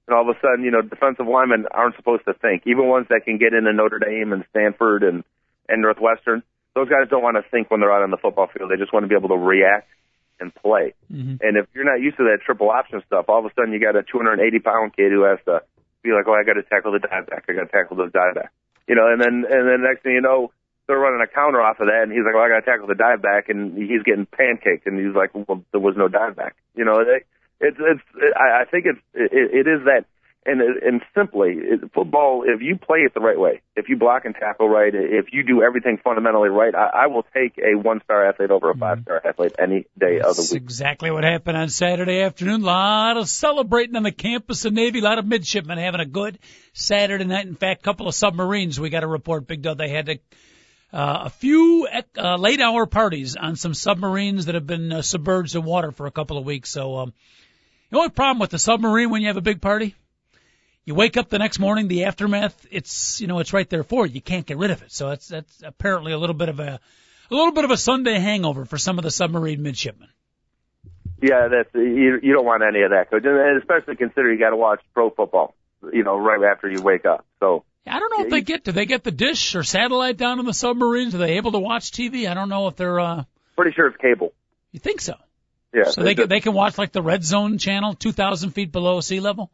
and 0.09 0.16
all 0.16 0.28
of 0.28 0.35
a 0.35 0.40
sudden, 0.40 0.64
you 0.64 0.70
know, 0.70 0.81
defensive 0.81 1.28
linemen 1.28 1.66
aren't 1.70 1.94
supposed 1.96 2.24
to 2.24 2.33
think. 2.33 2.62
Even 2.64 2.88
ones 2.88 3.07
that 3.11 3.28
can 3.28 3.37
get 3.37 3.52
into 3.52 3.72
Notre 3.74 3.98
Dame 3.98 4.33
and 4.33 4.44
Stanford 4.50 5.04
and 5.04 5.22
and 5.68 5.83
Northwestern, 5.83 6.42
those 6.74 6.88
guys 6.88 7.11
don't 7.11 7.22
want 7.22 7.37
to 7.37 7.44
think 7.50 7.70
when 7.70 7.81
they're 7.81 7.92
out 7.92 8.02
on 8.02 8.11
the 8.11 8.16
football 8.16 8.48
field. 8.48 8.70
They 8.72 8.81
just 8.81 8.90
want 8.90 9.04
to 9.04 9.09
be 9.09 9.14
able 9.14 9.28
to 9.28 9.37
react 9.37 9.87
and 10.40 10.48
play. 10.54 10.94
Mm-hmm. 11.12 11.44
And 11.44 11.59
if 11.61 11.68
you're 11.74 11.85
not 11.85 12.00
used 12.00 12.16
to 12.16 12.24
that 12.33 12.40
triple 12.40 12.70
option 12.70 13.02
stuff, 13.07 13.26
all 13.28 13.40
of 13.40 13.44
a 13.44 13.52
sudden 13.52 13.74
you 13.76 13.81
got 13.81 13.96
a 13.96 14.02
280 14.02 14.40
pound 14.61 14.96
kid 14.96 15.12
who 15.12 15.28
has 15.28 15.38
to 15.44 15.61
be 16.00 16.16
like, 16.16 16.24
oh, 16.26 16.33
I 16.33 16.42
got 16.42 16.54
to 16.54 16.64
tackle 16.64 16.92
the 16.92 17.04
dive 17.04 17.28
back. 17.28 17.44
I 17.48 17.52
got 17.52 17.68
to 17.68 17.72
tackle 17.72 17.99
the 18.01 18.09
dive 18.09 18.34
back. 18.34 18.51
You 18.88 18.97
know, 18.97 19.12
and 19.12 19.20
then 19.20 19.45
and 19.45 19.68
then 19.68 19.84
next 19.84 20.09
thing 20.09 20.16
you 20.16 20.24
know, 20.24 20.51
they're 20.89 20.99
running 20.99 21.20
a 21.20 21.28
counter 21.28 21.61
off 21.61 21.78
of 21.78 21.86
that, 21.86 22.03
and 22.03 22.12
he's 22.12 22.24
like, 22.24 22.34
"Well, 22.34 22.43
I 22.43 22.49
got 22.49 22.64
to 22.64 22.66
tackle 22.66 22.89
the 22.89 22.97
dive 22.97 23.22
back," 23.22 23.49
and 23.49 23.76
he's 23.76 24.03
getting 24.03 24.26
pancaked, 24.26 24.86
and 24.86 24.99
he's 24.99 25.14
like, 25.14 25.30
"Well, 25.34 25.62
there 25.70 25.80
was 25.80 25.95
no 25.97 26.09
dive 26.09 26.34
back." 26.34 26.57
You 26.74 26.84
know, 26.84 27.05
they, 27.05 27.22
it's 27.61 27.76
it's. 27.78 28.03
It, 28.16 28.34
I, 28.34 28.62
I 28.62 28.64
think 28.64 28.86
it's 28.86 29.01
it, 29.14 29.30
it 29.32 29.66
is 29.68 29.84
that 29.84 30.07
and 30.47 30.61
and 30.61 31.03
simply 31.14 31.59
football 31.95 32.45
if 32.47 32.62
you 32.62 32.76
play 32.76 33.01
it 33.01 33.12
the 33.12 33.20
right 33.20 33.39
way 33.39 33.61
if 33.76 33.89
you 33.89 33.97
block 33.97 34.24
and 34.24 34.34
tackle 34.34 34.68
right 34.68 34.95
if 34.95 35.26
you 35.32 35.43
do 35.43 35.62
everything 35.62 35.99
fundamentally 36.03 36.49
right 36.49 36.74
i, 36.74 37.03
I 37.03 37.07
will 37.09 37.24
take 37.34 37.59
a 37.59 37.76
one 37.76 38.01
star 38.05 38.26
athlete 38.26 38.51
over 38.51 38.70
a 38.70 38.72
mm-hmm. 38.72 38.80
five 38.80 39.03
star 39.03 39.20
athlete 39.24 39.53
any 39.59 39.86
day 39.99 40.18
That's 40.18 40.39
of 40.39 40.49
the 40.49 40.55
week 40.55 40.62
exactly 40.62 41.11
what 41.11 41.24
happened 41.24 41.57
on 41.57 41.68
saturday 41.68 42.22
afternoon 42.22 42.62
a 42.62 42.66
lot 42.66 43.16
of 43.16 43.28
celebrating 43.28 43.97
on 43.97 44.05
the 44.05 44.12
campus 44.12 44.64
of 44.64 44.72
navy 44.72 45.01
a 45.01 45.03
lot 45.03 45.18
of 45.18 45.26
midshipmen 45.26 45.76
having 45.76 46.01
a 46.01 46.07
good 46.07 46.39
saturday 46.72 47.24
night 47.24 47.47
in 47.47 47.55
fact 47.55 47.82
a 47.82 47.84
couple 47.84 48.09
of 48.09 48.14
submarines 48.14 48.80
we 48.80 48.91
got 48.91 49.05
a 49.05 49.09
report 49.09 49.47
big 49.47 49.62
dog 49.62 49.76
they 49.76 49.91
had 49.91 50.07
to 50.07 50.18
uh, 50.93 51.22
a 51.24 51.30
few 51.30 51.86
uh, 52.16 52.36
late 52.36 52.61
hour 52.61 52.86
parties 52.86 53.36
on 53.36 53.57
some 53.57 53.74
submarines 53.74 54.47
that 54.47 54.55
have 54.55 54.66
been 54.66 54.93
uh, 54.93 55.03
submerged 55.03 55.55
in 55.55 55.64
water 55.64 55.93
for 55.93 56.07
a 56.07 56.11
couple 56.11 56.39
of 56.39 56.45
weeks 56.45 56.70
so 56.70 56.99
um 56.99 57.12
the 57.91 57.97
only 57.97 58.11
problem 58.11 58.39
with 58.39 58.51
the 58.51 58.59
submarine 58.59 59.11
when 59.11 59.22
you 59.22 59.28
have 59.28 59.36
a 59.36 59.43
big 59.43 59.61
party 59.61 59.95
you 60.89 60.95
wake 60.95 61.18
up 61.18 61.28
the 61.28 61.39
next 61.39 61.59
morning, 61.59 61.86
the 61.86 62.05
aftermath, 62.05 62.66
it's, 62.70 63.20
you 63.20 63.26
know, 63.26 63.41
it's 63.41 63.53
right 63.53 63.68
there 63.68 63.82
for 63.82 64.07
you. 64.07 64.14
You 64.14 64.22
can't 64.22 64.47
get 64.47 64.57
rid 64.57 64.70
of 64.70 64.80
it. 64.80 64.91
So 64.91 65.11
that's, 65.11 65.28
that's 65.28 65.62
apparently 65.62 66.12
a 66.12 66.18
little 66.18 66.34
bit 66.34 66.49
of 66.49 66.61
a, 66.61 66.80
a 67.30 67.34
little 67.34 67.53
bit 67.53 67.64
of 67.64 67.70
a 67.70 67.76
Sunday 67.76 68.18
hangover 68.18 68.64
for 68.64 68.78
some 68.78 68.97
of 68.97 69.05
the 69.05 69.11
submarine 69.11 69.62
midshipmen. 69.62 70.09
Yeah, 71.20 71.49
that's, 71.49 71.68
you, 71.74 72.20
you 72.22 72.32
don't 72.32 72.47
want 72.47 72.62
any 72.62 72.80
of 72.84 72.93
that, 72.93 73.11
coach. 73.11 73.22
And 73.26 73.59
especially 73.59 73.97
consider 73.97 74.32
you 74.32 74.39
got 74.39 74.49
to 74.49 74.57
watch 74.57 74.80
pro 74.95 75.11
football, 75.11 75.55
you 75.93 76.05
know, 76.05 76.16
right 76.16 76.43
after 76.43 76.70
you 76.70 76.80
wake 76.80 77.05
up. 77.05 77.26
So. 77.39 77.64
I 77.89 77.99
don't 77.99 78.18
know 78.18 78.24
if 78.24 78.30
they 78.30 78.41
get, 78.41 78.64
do 78.64 78.72
they 78.72 78.86
get 78.86 79.05
the 79.05 79.11
dish 79.11 79.55
or 79.55 79.62
satellite 79.62 80.16
down 80.16 80.39
in 80.39 80.47
the 80.47 80.55
submarines? 80.55 81.14
Are 81.14 81.18
they 81.18 81.36
able 81.36 81.53
to 81.53 81.59
watch 81.59 81.91
TV? 81.91 82.30
I 82.30 82.34
don't 82.34 82.49
know 82.49 82.68
if 82.68 82.76
they're, 82.76 83.01
uh. 83.01 83.24
Pretty 83.57 83.72
sure 83.74 83.89
it's 83.89 83.97
cable. 83.97 84.32
You 84.72 84.80
think 84.80 85.01
so? 85.01 85.14
Yeah. 85.74 85.84
So 85.84 86.03
they, 86.03 86.14
can, 86.14 86.28
they 86.28 86.41
can 86.41 86.55
watch 86.55 86.78
like 86.78 86.93
the 86.93 87.03
red 87.03 87.24
zone 87.24 87.59
channel, 87.59 87.95
2,000 87.95 88.51
feet 88.51 88.72
below 88.72 89.01
sea 89.01 89.20
level? 89.20 89.51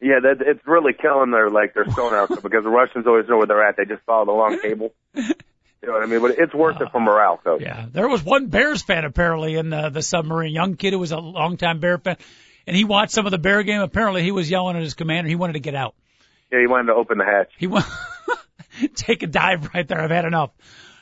Yeah, 0.00 0.20
that 0.22 0.36
it's 0.40 0.64
really 0.64 0.92
killing 0.92 1.32
their 1.32 1.50
like 1.50 1.74
their 1.74 1.90
stone 1.90 2.14
out 2.14 2.28
because 2.28 2.62
the 2.62 2.70
Russians 2.70 3.06
always 3.06 3.28
know 3.28 3.38
where 3.38 3.46
they're 3.46 3.66
at. 3.66 3.76
They 3.76 3.84
just 3.84 4.02
follow 4.04 4.26
the 4.26 4.32
long 4.32 4.60
cable. 4.60 4.94
You 5.80 5.88
know 5.88 5.94
what 5.94 6.02
I 6.02 6.06
mean? 6.06 6.20
But 6.20 6.32
it's 6.38 6.52
worth 6.52 6.80
uh, 6.80 6.86
it 6.86 6.90
for 6.90 7.00
morale, 7.00 7.38
coach. 7.42 7.60
Yeah, 7.62 7.86
there 7.92 8.08
was 8.08 8.22
one 8.22 8.48
Bears 8.48 8.82
fan 8.82 9.04
apparently 9.04 9.54
in 9.54 9.70
the, 9.70 9.90
the 9.90 10.02
submarine, 10.02 10.52
young 10.52 10.74
kid 10.74 10.92
who 10.92 10.98
was 10.98 11.12
a 11.12 11.18
longtime 11.18 11.78
Bear 11.78 11.98
fan, 11.98 12.16
and 12.66 12.76
he 12.76 12.82
watched 12.84 13.12
some 13.12 13.26
of 13.26 13.30
the 13.30 13.38
Bear 13.38 13.62
game. 13.62 13.80
Apparently, 13.80 14.24
he 14.24 14.32
was 14.32 14.50
yelling 14.50 14.76
at 14.76 14.82
his 14.82 14.94
commander. 14.94 15.28
He 15.28 15.36
wanted 15.36 15.52
to 15.52 15.60
get 15.60 15.76
out. 15.76 15.94
Yeah, 16.52 16.60
he 16.60 16.66
wanted 16.66 16.86
to 16.86 16.94
open 16.94 17.18
the 17.18 17.24
hatch. 17.24 17.50
He 17.58 17.66
want 17.66 17.86
take 18.94 19.22
a 19.22 19.26
dive 19.26 19.70
right 19.74 19.86
there. 19.86 20.00
I've 20.00 20.10
had 20.10 20.24
enough. 20.24 20.50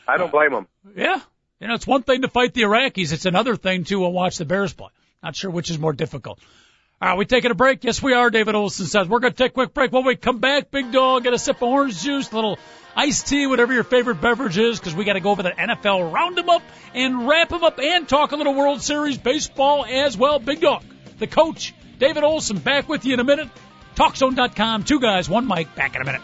I 0.09 0.17
don't 0.17 0.31
blame 0.31 0.53
him. 0.53 0.67
Yeah, 0.97 1.21
you 1.61 1.69
know, 1.69 1.75
it's 1.75 1.87
one 1.87 2.03
thing 2.03 2.23
to 2.23 2.29
fight 2.29 2.55
the 2.55 2.63
Iraqis. 2.63 3.13
It's 3.13 3.27
another 3.27 3.57
thing 3.57 3.85
to 3.85 4.05
uh, 4.05 4.09
watch 4.09 4.39
the 4.39 4.45
Bears 4.45 4.73
play. 4.73 4.89
Not 5.23 5.37
sure 5.37 5.51
which 5.51 5.71
is 5.71 5.79
more 5.79 5.93
difficult. 5.93 6.39
All 7.01 7.11
right, 7.11 7.19
we 7.19 7.27
taking 7.27 7.51
a 7.51 7.55
break? 7.55 7.85
Yes, 7.85 8.03
we 8.03 8.15
are. 8.15 8.31
David 8.31 8.55
Olson 8.55 8.87
says 8.87 9.07
we're 9.07 9.19
going 9.19 9.35
to 9.35 9.37
take 9.37 9.51
a 9.51 9.55
quick 9.55 9.75
break. 9.75 9.93
When 9.93 10.07
we 10.07 10.17
come 10.17 10.39
back, 10.39 10.71
big 10.71 10.93
dog, 10.93 11.25
get 11.25 11.35
a 11.35 11.39
sip 11.39 11.57
of 11.57 11.65
orange 11.65 12.01
juice, 12.03 12.33
a 12.33 12.35
little 12.35 12.59
iced 12.95 13.27
tea, 13.27 13.47
whatever 13.47 13.75
your 13.75 13.85
favorite 13.85 14.23
beverage 14.23 14.57
is, 14.57 14.79
because 14.79 14.95
we 14.95 15.05
got 15.05 15.13
to 15.13 15.21
go 15.21 15.31
over 15.31 15.43
the 15.43 15.51
NFL, 15.51 16.11
round 16.11 16.39
them 16.39 16.49
up 16.49 16.63
and 16.95 17.29
wrap 17.29 17.51
them 17.51 17.65
up, 17.65 17.79
and 17.79 18.09
talk 18.09 18.33
a 18.33 18.37
little 18.37 18.55
World 18.55 18.81
Series 18.81 19.19
baseball 19.19 19.85
as 19.85 20.17
well. 20.17 20.39
Big 20.39 20.63
dog, 20.63 20.85
the 21.19 21.27
coach, 21.27 21.75
David 21.99 22.25
Olson, 22.25 22.59
back 22.59 22.89
with 22.89 23.05
you 23.05 23.13
in 23.13 23.21
a 23.21 23.25
minute. 23.25 23.51
TalkZone.com, 23.97 24.85
two 24.85 25.01
guys, 25.01 25.29
one 25.29 25.49
mic. 25.49 25.75
Back 25.75 25.97
in 25.97 26.03
a 26.03 26.05
minute. 26.05 26.23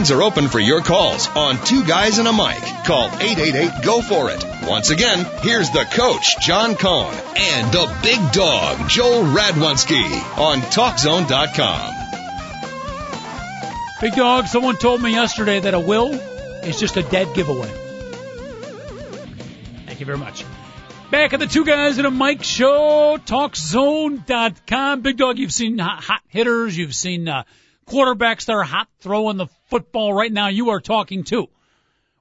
Lines 0.00 0.10
are 0.10 0.22
open 0.22 0.48
for 0.48 0.58
your 0.58 0.80
calls 0.80 1.28
on 1.28 1.62
Two 1.66 1.84
Guys 1.84 2.18
and 2.18 2.26
a 2.26 2.32
Mic. 2.32 2.58
Call 2.86 3.08
888 3.20 3.84
Go 3.84 4.00
For 4.00 4.30
It. 4.30 4.42
Once 4.62 4.88
again, 4.88 5.26
here's 5.42 5.68
the 5.72 5.84
coach, 5.92 6.40
John 6.40 6.74
Cohn, 6.74 7.12
and 7.36 7.70
the 7.70 7.94
big 8.02 8.32
dog, 8.32 8.88
Joel 8.88 9.24
Radwanski 9.24 10.02
on 10.38 10.60
TalkZone.com. 10.62 11.94
Big 14.00 14.14
dog, 14.14 14.46
someone 14.46 14.78
told 14.78 15.02
me 15.02 15.10
yesterday 15.10 15.60
that 15.60 15.74
a 15.74 15.80
will 15.80 16.14
is 16.14 16.80
just 16.80 16.96
a 16.96 17.02
dead 17.02 17.34
giveaway. 17.34 17.68
Thank 19.84 20.00
you 20.00 20.06
very 20.06 20.16
much. 20.16 20.46
Back 21.10 21.34
at 21.34 21.40
the 21.40 21.46
Two 21.46 21.66
Guys 21.66 21.98
and 21.98 22.06
a 22.06 22.10
Mic 22.10 22.42
show, 22.42 23.18
TalkZone.com. 23.18 25.02
Big 25.02 25.18
dog, 25.18 25.36
you've 25.36 25.52
seen 25.52 25.76
hot 25.78 26.22
hitters, 26.28 26.74
you've 26.74 26.94
seen 26.94 27.28
uh, 27.28 27.42
quarterbacks 27.86 28.46
that 28.46 28.54
are 28.54 28.62
hot 28.62 28.88
throwing 29.00 29.36
the 29.36 29.48
football 29.70 30.12
right 30.12 30.32
now 30.32 30.48
you 30.48 30.70
are 30.70 30.80
talking 30.80 31.24
to, 31.24 31.48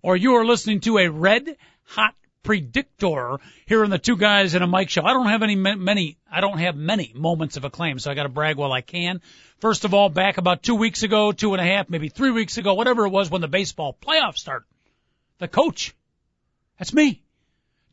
or 0.02 0.16
you 0.16 0.36
are 0.36 0.46
listening 0.46 0.80
to 0.82 1.00
a 1.00 1.10
red 1.10 1.58
hot 1.84 2.16
predictor 2.44 3.38
here 3.66 3.84
in 3.84 3.90
the 3.90 3.98
two 3.98 4.16
guys 4.16 4.56
in 4.56 4.62
a 4.62 4.68
mic 4.68 4.90
show. 4.90 5.04
I 5.04 5.14
don't 5.14 5.28
have 5.28 5.44
any 5.44 5.56
many 5.56 6.18
I 6.32 6.42
don't 6.42 6.60
have 6.60 6.76
many 6.76 7.12
moments 7.14 7.58
of 7.58 7.66
acclaim, 7.66 8.00
so 8.00 8.10
I 8.10 8.14
got 8.14 8.24
to 8.24 8.30
brag 8.30 8.56
while 8.56 8.72
I 8.72 8.82
can. 8.82 9.22
First 9.60 9.84
of 9.84 9.94
all, 9.94 10.10
back 10.10 10.38
about 10.38 10.64
two 10.64 10.76
weeks 10.76 11.04
ago, 11.04 11.32
two 11.32 11.54
and 11.54 11.62
a 11.62 11.66
half, 11.66 11.90
maybe 11.90 12.10
three 12.10 12.32
weeks 12.32 12.58
ago, 12.58 12.76
whatever 12.76 13.06
it 13.06 13.10
was 13.10 13.30
when 13.30 13.42
the 13.42 13.48
baseball 13.48 13.98
playoffs 14.02 14.38
started, 14.38 14.66
the 15.40 15.48
coach, 15.48 15.94
that's 16.78 16.94
me, 16.94 17.22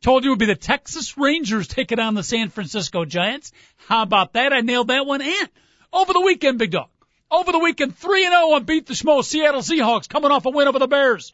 told 0.01 0.23
you 0.23 0.29
it 0.29 0.33
would 0.33 0.39
be 0.39 0.45
the 0.45 0.55
Texas 0.55 1.17
Rangers 1.17 1.67
taking 1.67 1.99
on 1.99 2.13
the 2.13 2.23
San 2.23 2.49
Francisco 2.49 3.03
Giants. 3.03 3.51
How 3.87 4.03
about 4.03 4.33
that? 4.33 4.53
I 4.53 4.61
nailed 4.61 4.87
that 4.87 5.05
one. 5.05 5.21
And 5.21 5.49
over 5.91 6.13
the 6.13 6.21
weekend, 6.21 6.59
big 6.59 6.71
dog, 6.71 6.89
over 7.31 7.51
the 7.51 7.59
weekend, 7.59 7.95
3 7.95 8.25
and 8.25 8.33
0 8.33 8.51
on 8.53 8.63
Beat 8.63 8.85
the 8.85 8.93
Schmo. 8.93 9.23
Seattle 9.23 9.61
Seahawks 9.61 10.07
coming 10.07 10.31
off 10.31 10.45
a 10.45 10.49
win 10.49 10.67
over 10.67 10.79
the 10.79 10.87
Bears. 10.87 11.33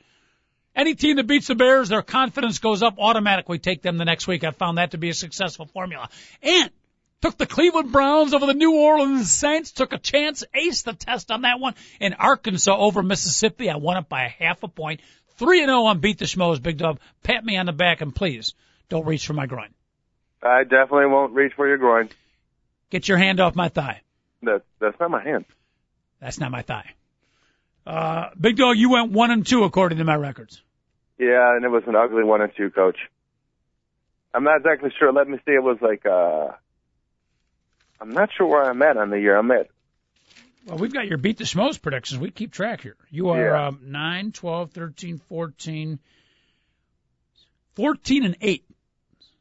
Any 0.75 0.95
team 0.95 1.17
that 1.17 1.27
beats 1.27 1.47
the 1.47 1.55
Bears, 1.55 1.89
their 1.89 2.01
confidence 2.01 2.57
goes 2.57 2.81
up 2.81 2.95
automatically. 2.97 3.59
Take 3.59 3.83
them 3.83 3.97
the 3.97 4.05
next 4.05 4.27
week. 4.27 4.43
I 4.43 4.51
found 4.51 4.79
that 4.79 4.91
to 4.91 4.97
be 4.97 5.09
a 5.09 5.13
successful 5.13 5.67
formula. 5.67 6.09
And 6.41 6.71
took 7.21 7.37
the 7.37 7.45
Cleveland 7.45 7.91
Browns 7.91 8.33
over 8.33 8.47
the 8.47 8.55
New 8.55 8.75
Orleans 8.75 9.31
Saints. 9.31 9.71
Took 9.71 9.93
a 9.93 9.99
chance, 9.99 10.43
aced 10.55 10.85
the 10.85 10.93
test 10.93 11.29
on 11.29 11.43
that 11.43 11.59
one. 11.59 11.75
In 11.99 12.13
Arkansas 12.13 12.75
over 12.75 13.03
Mississippi, 13.03 13.69
I 13.69 13.75
won 13.75 13.97
it 13.97 14.09
by 14.09 14.25
a 14.25 14.29
half 14.29 14.63
a 14.63 14.67
point. 14.67 15.01
3 15.37 15.61
and 15.61 15.69
0 15.69 15.83
on 15.83 15.99
Beat 15.99 16.17
the 16.17 16.25
Schmoes, 16.25 16.61
Big 16.61 16.77
Dub. 16.77 16.99
Pat 17.21 17.45
me 17.45 17.55
on 17.57 17.67
the 17.67 17.71
back 17.71 18.01
and 18.01 18.15
please 18.15 18.55
don't 18.89 19.05
reach 19.05 19.27
for 19.27 19.33
my 19.33 19.45
groin. 19.45 19.69
I 20.41 20.63
definitely 20.63 21.05
won't 21.05 21.33
reach 21.33 21.53
for 21.55 21.67
your 21.67 21.77
groin. 21.77 22.09
Get 22.89 23.07
your 23.07 23.17
hand 23.17 23.39
off 23.39 23.55
my 23.55 23.69
thigh. 23.69 24.01
That, 24.41 24.63
that's 24.79 24.99
not 24.99 25.11
my 25.11 25.23
hand. 25.23 25.45
That's 26.23 26.39
not 26.39 26.51
my 26.51 26.61
thigh. 26.61 26.89
Uh, 27.85 28.29
Big 28.39 28.55
Dog, 28.55 28.77
you 28.77 28.89
went 28.91 29.11
one 29.11 29.29
and 29.29 29.45
two 29.45 29.65
according 29.65 29.97
to 29.97 30.05
my 30.05 30.15
records. 30.15 30.61
Yeah, 31.19 31.53
and 31.53 31.65
it 31.65 31.67
was 31.67 31.83
an 31.85 31.97
ugly 31.97 32.23
one 32.23 32.41
and 32.41 32.51
two, 32.55 32.69
Coach. 32.69 32.97
I'm 34.33 34.45
not 34.45 34.57
exactly 34.57 34.89
sure. 34.97 35.11
Let 35.11 35.27
me 35.27 35.37
see. 35.45 35.51
It 35.51 35.61
was 35.61 35.77
like, 35.81 36.05
uh, 36.05 36.55
I'm 37.99 38.11
not 38.11 38.29
sure 38.37 38.47
where 38.47 38.63
I'm 38.63 38.81
at 38.81 38.95
on 38.95 39.09
the 39.09 39.19
year. 39.19 39.37
I'm 39.37 39.51
at. 39.51 39.67
Well, 40.65 40.77
we've 40.77 40.93
got 40.93 41.07
your 41.07 41.17
beat 41.17 41.37
the 41.37 41.43
Schmoes 41.43 41.79
predictions. 41.79 42.21
We 42.21 42.31
keep 42.31 42.53
track 42.53 42.79
here. 42.79 42.95
You 43.09 43.31
are 43.31 43.47
yeah. 43.47 43.67
um, 43.67 43.81
9, 43.83 44.31
12, 44.31 44.71
13, 44.71 45.21
14, 45.27 45.99
14 47.75 48.23
and 48.23 48.37
8. 48.39 48.65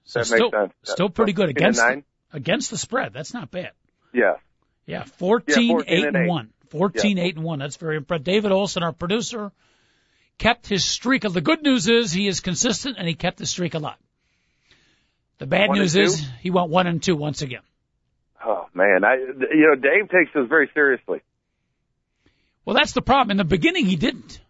So 0.05 0.18
that 0.18 0.26
still, 0.26 0.51
makes 0.51 0.57
sense. 0.57 0.72
Still 0.83 1.11
pretty 1.11 1.33
good 1.33 1.49
against 1.49 1.78
the, 1.78 2.03
against 2.33 2.70
the 2.72 2.76
spread. 2.76 3.12
That's 3.12 3.33
not 3.33 3.53
bad. 3.53 3.70
Yeah. 4.12 4.35
Yeah, 4.85 5.05
14, 5.05 5.62
yeah, 5.62 5.72
14 5.74 6.07
8 6.07 6.14
and 6.16 6.28
1. 6.28 6.53
14, 6.73 7.18
yeah. 7.18 7.25
8 7.25 7.37
and 7.37 7.45
1. 7.45 7.59
That's 7.59 7.77
very 7.77 7.99
impressive. 7.99 8.25
David 8.25 8.51
Olson, 8.51 8.83
our 8.83 8.93
producer, 8.93 9.53
kept 10.39 10.66
his 10.66 10.85
streak. 10.85 11.25
Of 11.25 11.35
The 11.35 11.43
good 11.43 11.62
news 11.62 11.87
is 11.87 12.12
he 12.12 12.27
is 12.27 12.41
consistent 12.41 12.97
and 12.99 13.07
he 13.07 13.14
kept 13.14 13.37
the 13.37 13.47
streak 13.47 13.75
alive. 13.75 13.97
The 15.39 15.47
bad 15.47 15.68
one 15.68 15.79
news 15.79 15.97
is 15.97 16.27
he 16.41 16.51
went 16.51 16.70
1 16.70 16.87
and 16.87 17.03
2 17.03 17.14
once 17.14 17.43
again. 17.43 17.61
Oh 18.45 18.66
man, 18.75 19.05
I 19.05 19.16
you 19.16 19.68
know 19.68 19.75
Dave 19.77 20.09
takes 20.11 20.33
this 20.35 20.49
very 20.49 20.68
seriously. 20.75 21.20
Well, 22.64 22.75
that's 22.75 22.93
the 22.93 23.03
problem. 23.03 23.33
In 23.33 23.37
the 23.37 23.45
beginning, 23.45 23.87
he 23.87 23.97
didn't. 23.97 24.41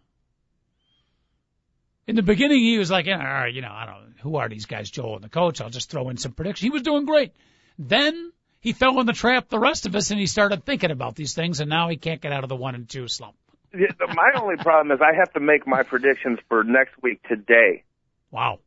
In 2.07 2.15
the 2.15 2.21
beginning, 2.21 2.59
he 2.59 2.77
was 2.77 2.91
like, 2.91 3.07
all 3.07 3.17
right, 3.17 3.53
you 3.53 3.61
know, 3.61 3.71
I 3.71 3.85
don't, 3.85 4.15
who 4.21 4.35
are 4.35 4.49
these 4.49 4.65
guys, 4.65 4.89
Joel 4.89 5.15
and 5.15 5.23
the 5.23 5.29
coach? 5.29 5.61
I'll 5.61 5.69
just 5.69 5.89
throw 5.89 6.09
in 6.09 6.17
some 6.17 6.33
predictions. 6.33 6.63
He 6.63 6.69
was 6.69 6.81
doing 6.81 7.05
great. 7.05 7.31
Then 7.79 8.32
he 8.63 8.73
fell 8.73 8.99
in 8.99 9.05
the 9.05 9.13
trap 9.13 9.49
the 9.49 9.59
rest 9.59 9.85
of 9.85 9.93
us 9.95 10.09
and 10.09 10.19
he 10.19 10.25
started 10.25 10.65
thinking 10.65 10.89
about 10.89 11.15
these 11.15 11.33
things 11.35 11.59
and 11.59 11.69
now 11.69 11.89
he 11.89 11.97
can't 11.97 12.21
get 12.21 12.31
out 12.31 12.43
of 12.43 12.49
the 12.49 12.55
one 12.55 12.73
and 12.75 12.89
two 12.89 13.07
slump. 13.07 13.35
My 13.73 14.31
only 14.35 14.55
problem 14.57 14.91
is 14.95 15.01
I 15.01 15.15
have 15.17 15.31
to 15.33 15.39
make 15.39 15.67
my 15.67 15.83
predictions 15.83 16.39
for 16.47 16.63
next 16.63 16.93
week 17.01 17.21
today. 17.27 17.83
Wow. 18.31 18.59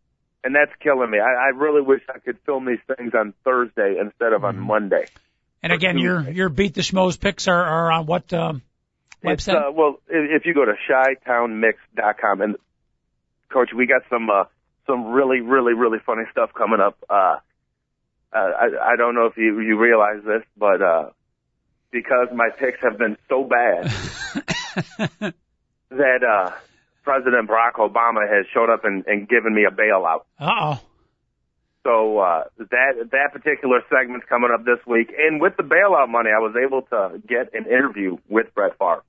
And 0.45 0.55
that's 0.55 0.71
killing 0.81 1.11
me. 1.11 1.19
I, 1.19 1.47
I 1.47 1.49
really 1.57 1.81
wish 1.81 2.03
I 2.15 2.19
could 2.19 2.39
film 2.47 2.67
these 2.67 2.79
things 2.97 3.13
on 3.15 3.33
Thursday 3.45 3.97
instead 4.01 4.33
of 4.33 4.45
on 4.45 4.57
Mhm. 4.57 4.61
Monday. 4.67 5.07
And 5.63 5.73
again, 5.73 5.99
your 5.99 6.19
Tuesday. 6.19 6.35
your 6.35 6.49
beat 6.51 6.75
the 6.75 6.83
schmoes 6.83 7.19
picks 7.19 7.49
are, 7.49 7.61
are 7.65 7.91
on 7.91 8.07
what 8.07 8.33
um, 8.33 8.63
website? 9.25 9.55
uh, 9.69 9.73
well, 9.73 9.99
if, 10.09 10.43
if 10.43 10.47
you 10.47 10.55
go 10.55 10.65
to 10.65 10.75
chitownmix.com 10.89 12.41
and 12.43 12.57
coach, 13.49 13.71
we 13.75 13.87
got 13.87 14.03
some, 14.11 14.29
uh, 14.31 14.45
some 14.87 15.07
really, 15.07 15.41
really, 15.41 15.73
really 15.75 15.99
funny 16.05 16.23
stuff 16.31 16.51
coming 16.55 16.81
up. 16.81 16.97
Uh, 17.09 17.37
uh, 18.37 18.51
I, 18.61 18.93
I 18.93 18.97
don't 18.97 19.15
know 19.15 19.27
if 19.27 19.37
you, 19.37 19.61
you 19.61 19.79
realize 19.79 20.23
this, 20.25 20.43
but, 20.57 20.83
uh, 20.83 21.11
because 21.91 22.29
my 22.35 22.51
picks 22.51 22.79
have 22.83 22.99
been 22.99 23.17
so 23.29 23.45
bad 23.45 23.85
that, 25.91 26.23
uh, 26.25 26.51
President 27.05 27.49
Barack 27.49 27.75
Obama 27.75 28.29
has 28.29 28.47
showed 28.53 28.69
up 28.69 28.85
and, 28.85 29.07
and 29.07 29.29
given 29.29 29.55
me 29.55 29.65
a 29.65 29.71
bailout. 29.71 30.23
oh. 30.41 30.81
So 31.85 32.19
uh, 32.19 32.45
that 32.59 33.11
that 33.13 33.29
particular 33.33 33.81
segment's 33.89 34.27
coming 34.29 34.51
up 34.53 34.65
this 34.65 34.85
week, 34.89 35.13
and 35.17 35.41
with 35.41 35.57
the 35.57 35.63
bailout 35.63 36.09
money, 36.09 36.31
I 36.37 36.41
was 36.41 36.57
able 36.61 36.83
to 36.83 37.23
get 37.29 37.55
an 37.55 37.67
interview 37.67 38.17
with 38.29 38.53
Brett 38.57 38.77
Favre. 38.77 39.05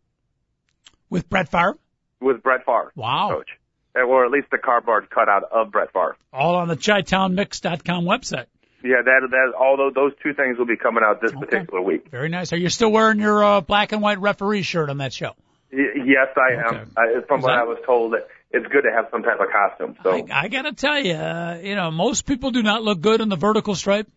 With 1.09 1.27
Brett 1.27 1.49
Favre? 1.49 1.75
With 2.21 2.43
Brett 2.43 2.65
Favre, 2.67 2.91
Wow. 2.95 3.29
coach, 3.31 3.49
or 3.95 4.25
at 4.25 4.31
least 4.31 4.51
the 4.51 4.59
cardboard 4.59 5.09
cutout 5.09 5.45
of 5.51 5.71
Brett 5.71 5.91
Favre. 5.91 6.17
All 6.31 6.53
on 6.57 6.67
the 6.67 6.77
ChiTownMix.com 6.77 8.05
website. 8.05 8.45
Yeah, 8.87 9.01
that 9.03 9.27
that 9.31 9.53
all 9.59 9.75
those, 9.75 9.93
those 9.93 10.11
two 10.23 10.33
things 10.33 10.57
will 10.57 10.65
be 10.65 10.77
coming 10.77 11.03
out 11.05 11.19
this 11.21 11.31
Okay. 11.31 11.45
particular 11.45 11.81
week. 11.81 12.09
Very 12.09 12.29
nice. 12.29 12.53
Are 12.53 12.57
you 12.57 12.69
still 12.69 12.91
wearing 12.91 13.19
your 13.19 13.43
uh, 13.43 13.61
black 13.61 13.91
and 13.91 14.01
white 14.01 14.19
referee 14.19 14.61
shirt 14.61 14.89
on 14.89 14.99
that 14.99 15.11
show? 15.13 15.31
Y- 15.73 15.79
yes, 16.05 16.27
I 16.37 16.53
Okay. 16.53 16.77
am. 16.79 16.91
I, 16.95 17.21
from 17.27 17.41
what 17.41 17.49
that- 17.49 17.59
I 17.59 17.63
was 17.63 17.79
told, 17.85 18.13
that 18.13 18.27
it's 18.51 18.65
good 18.67 18.83
to 18.83 18.91
have 18.95 19.07
some 19.11 19.23
type 19.23 19.39
of 19.41 19.47
costume. 19.51 19.95
So 20.03 20.11
I, 20.31 20.43
I 20.43 20.47
gotta 20.47 20.71
tell 20.73 20.97
you, 21.03 21.13
uh, 21.15 21.59
you 21.61 21.75
know, 21.75 21.91
most 21.91 22.25
people 22.25 22.51
do 22.51 22.63
not 22.63 22.81
look 22.83 23.01
good 23.01 23.19
in 23.19 23.27
the 23.29 23.35
vertical 23.35 23.75
stripe. 23.75 24.07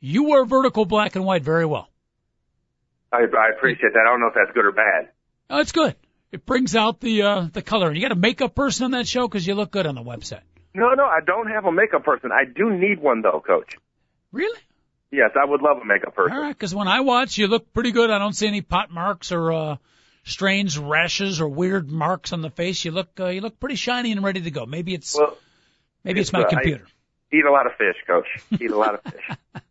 You 0.00 0.24
wear 0.24 0.44
vertical 0.46 0.84
black 0.86 1.14
and 1.16 1.24
white 1.24 1.42
very 1.42 1.66
well. 1.66 1.88
I, 3.12 3.18
I 3.18 3.50
appreciate 3.56 3.92
that. 3.92 4.00
I 4.06 4.10
don't 4.10 4.20
know 4.20 4.28
if 4.28 4.34
that's 4.34 4.52
good 4.54 4.64
or 4.64 4.72
bad. 4.72 5.08
Oh, 5.50 5.60
it's 5.60 5.72
good. 5.72 5.94
It 6.32 6.44
brings 6.44 6.74
out 6.74 7.00
the 7.00 7.22
uh, 7.22 7.48
the 7.52 7.62
color. 7.62 7.92
You 7.92 8.00
got 8.02 8.12
a 8.12 8.16
makeup 8.20 8.54
person 8.54 8.86
on 8.86 8.90
that 8.92 9.06
show 9.06 9.28
because 9.28 9.46
you 9.46 9.54
look 9.54 9.70
good 9.70 9.86
on 9.86 9.94
the 9.94 10.02
website. 10.02 10.40
No, 10.74 10.92
no, 10.94 11.04
I 11.04 11.20
don't 11.24 11.48
have 11.48 11.64
a 11.64 11.72
makeup 11.72 12.04
person. 12.04 12.30
I 12.32 12.44
do 12.44 12.70
need 12.70 13.00
one 13.00 13.22
though, 13.22 13.42
Coach. 13.46 13.76
Really? 14.36 14.58
Yes, 15.10 15.30
I 15.40 15.44
would 15.44 15.62
love 15.62 15.78
a 15.78 15.84
makeup 15.84 16.14
person. 16.14 16.36
All 16.36 16.42
right. 16.42 16.50
Because 16.52 16.74
when 16.74 16.88
I 16.88 17.00
watch, 17.00 17.38
you 17.38 17.46
look 17.46 17.72
pretty 17.72 17.92
good. 17.92 18.10
I 18.10 18.18
don't 18.18 18.34
see 18.34 18.46
any 18.46 18.60
pot 18.60 18.90
marks 18.90 19.32
or 19.32 19.52
uh, 19.52 19.76
strange 20.24 20.76
rashes 20.78 21.40
or 21.40 21.48
weird 21.48 21.88
marks 21.90 22.32
on 22.32 22.42
the 22.42 22.50
face. 22.50 22.84
You 22.84 22.90
look 22.90 23.08
uh, 23.18 23.26
you 23.28 23.40
look 23.40 23.58
pretty 23.60 23.76
shiny 23.76 24.12
and 24.12 24.22
ready 24.22 24.40
to 24.42 24.50
go. 24.50 24.66
Maybe 24.66 24.94
it's 24.94 25.16
Well, 25.16 25.36
maybe 26.04 26.20
it's 26.20 26.28
it's, 26.30 26.32
my 26.32 26.42
uh, 26.42 26.46
I- 26.46 26.50
computer. 26.50 26.86
eat 27.32 27.44
a 27.44 27.50
lot 27.52 27.66
of 27.66 27.72
fish, 27.76 27.96
Coach. 28.06 28.26
Eat 28.60 28.70
a 28.70 28.76
lot 28.76 28.94
of 28.94 29.02
fish. 29.02 29.30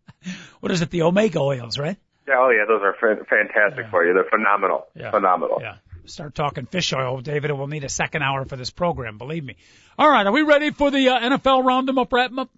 What 0.60 0.72
is 0.72 0.82
it? 0.82 0.90
The 0.90 1.04
omega 1.04 1.38
oils, 1.40 1.78
right? 1.78 1.98
Yeah, 2.28 2.36
oh 2.40 2.50
yeah, 2.50 2.66
those 2.68 2.82
are 2.82 2.96
fan- 3.00 3.24
fantastic 3.30 3.86
Yeah. 3.86 3.90
for 3.92 4.04
you. 4.04 4.14
They're 4.16 4.24
phenomenal. 4.24 4.88
Yeah. 4.96 5.12
Phenomenal. 5.12 5.60
Yeah. 5.62 5.76
Start 6.06 6.34
talking 6.34 6.66
fish 6.66 6.92
oil, 6.94 7.22
David, 7.22 7.52
and 7.52 7.60
we'll 7.60 7.68
need 7.68 7.84
a 7.84 7.90
second 7.90 8.24
hour 8.24 8.46
for 8.46 8.56
this 8.56 8.72
program. 8.72 9.20
Believe 9.20 9.44
me. 9.44 9.58
All 10.00 10.10
right. 10.10 10.26
Are 10.26 10.32
we 10.32 10.42
ready 10.42 10.72
for 10.72 10.90
the 10.90 11.10
uh, 11.10 11.20
NFL 11.20 11.64
roundup 11.64 11.98
up, 11.98 12.12
wrap 12.12 12.32
up? 12.38 12.50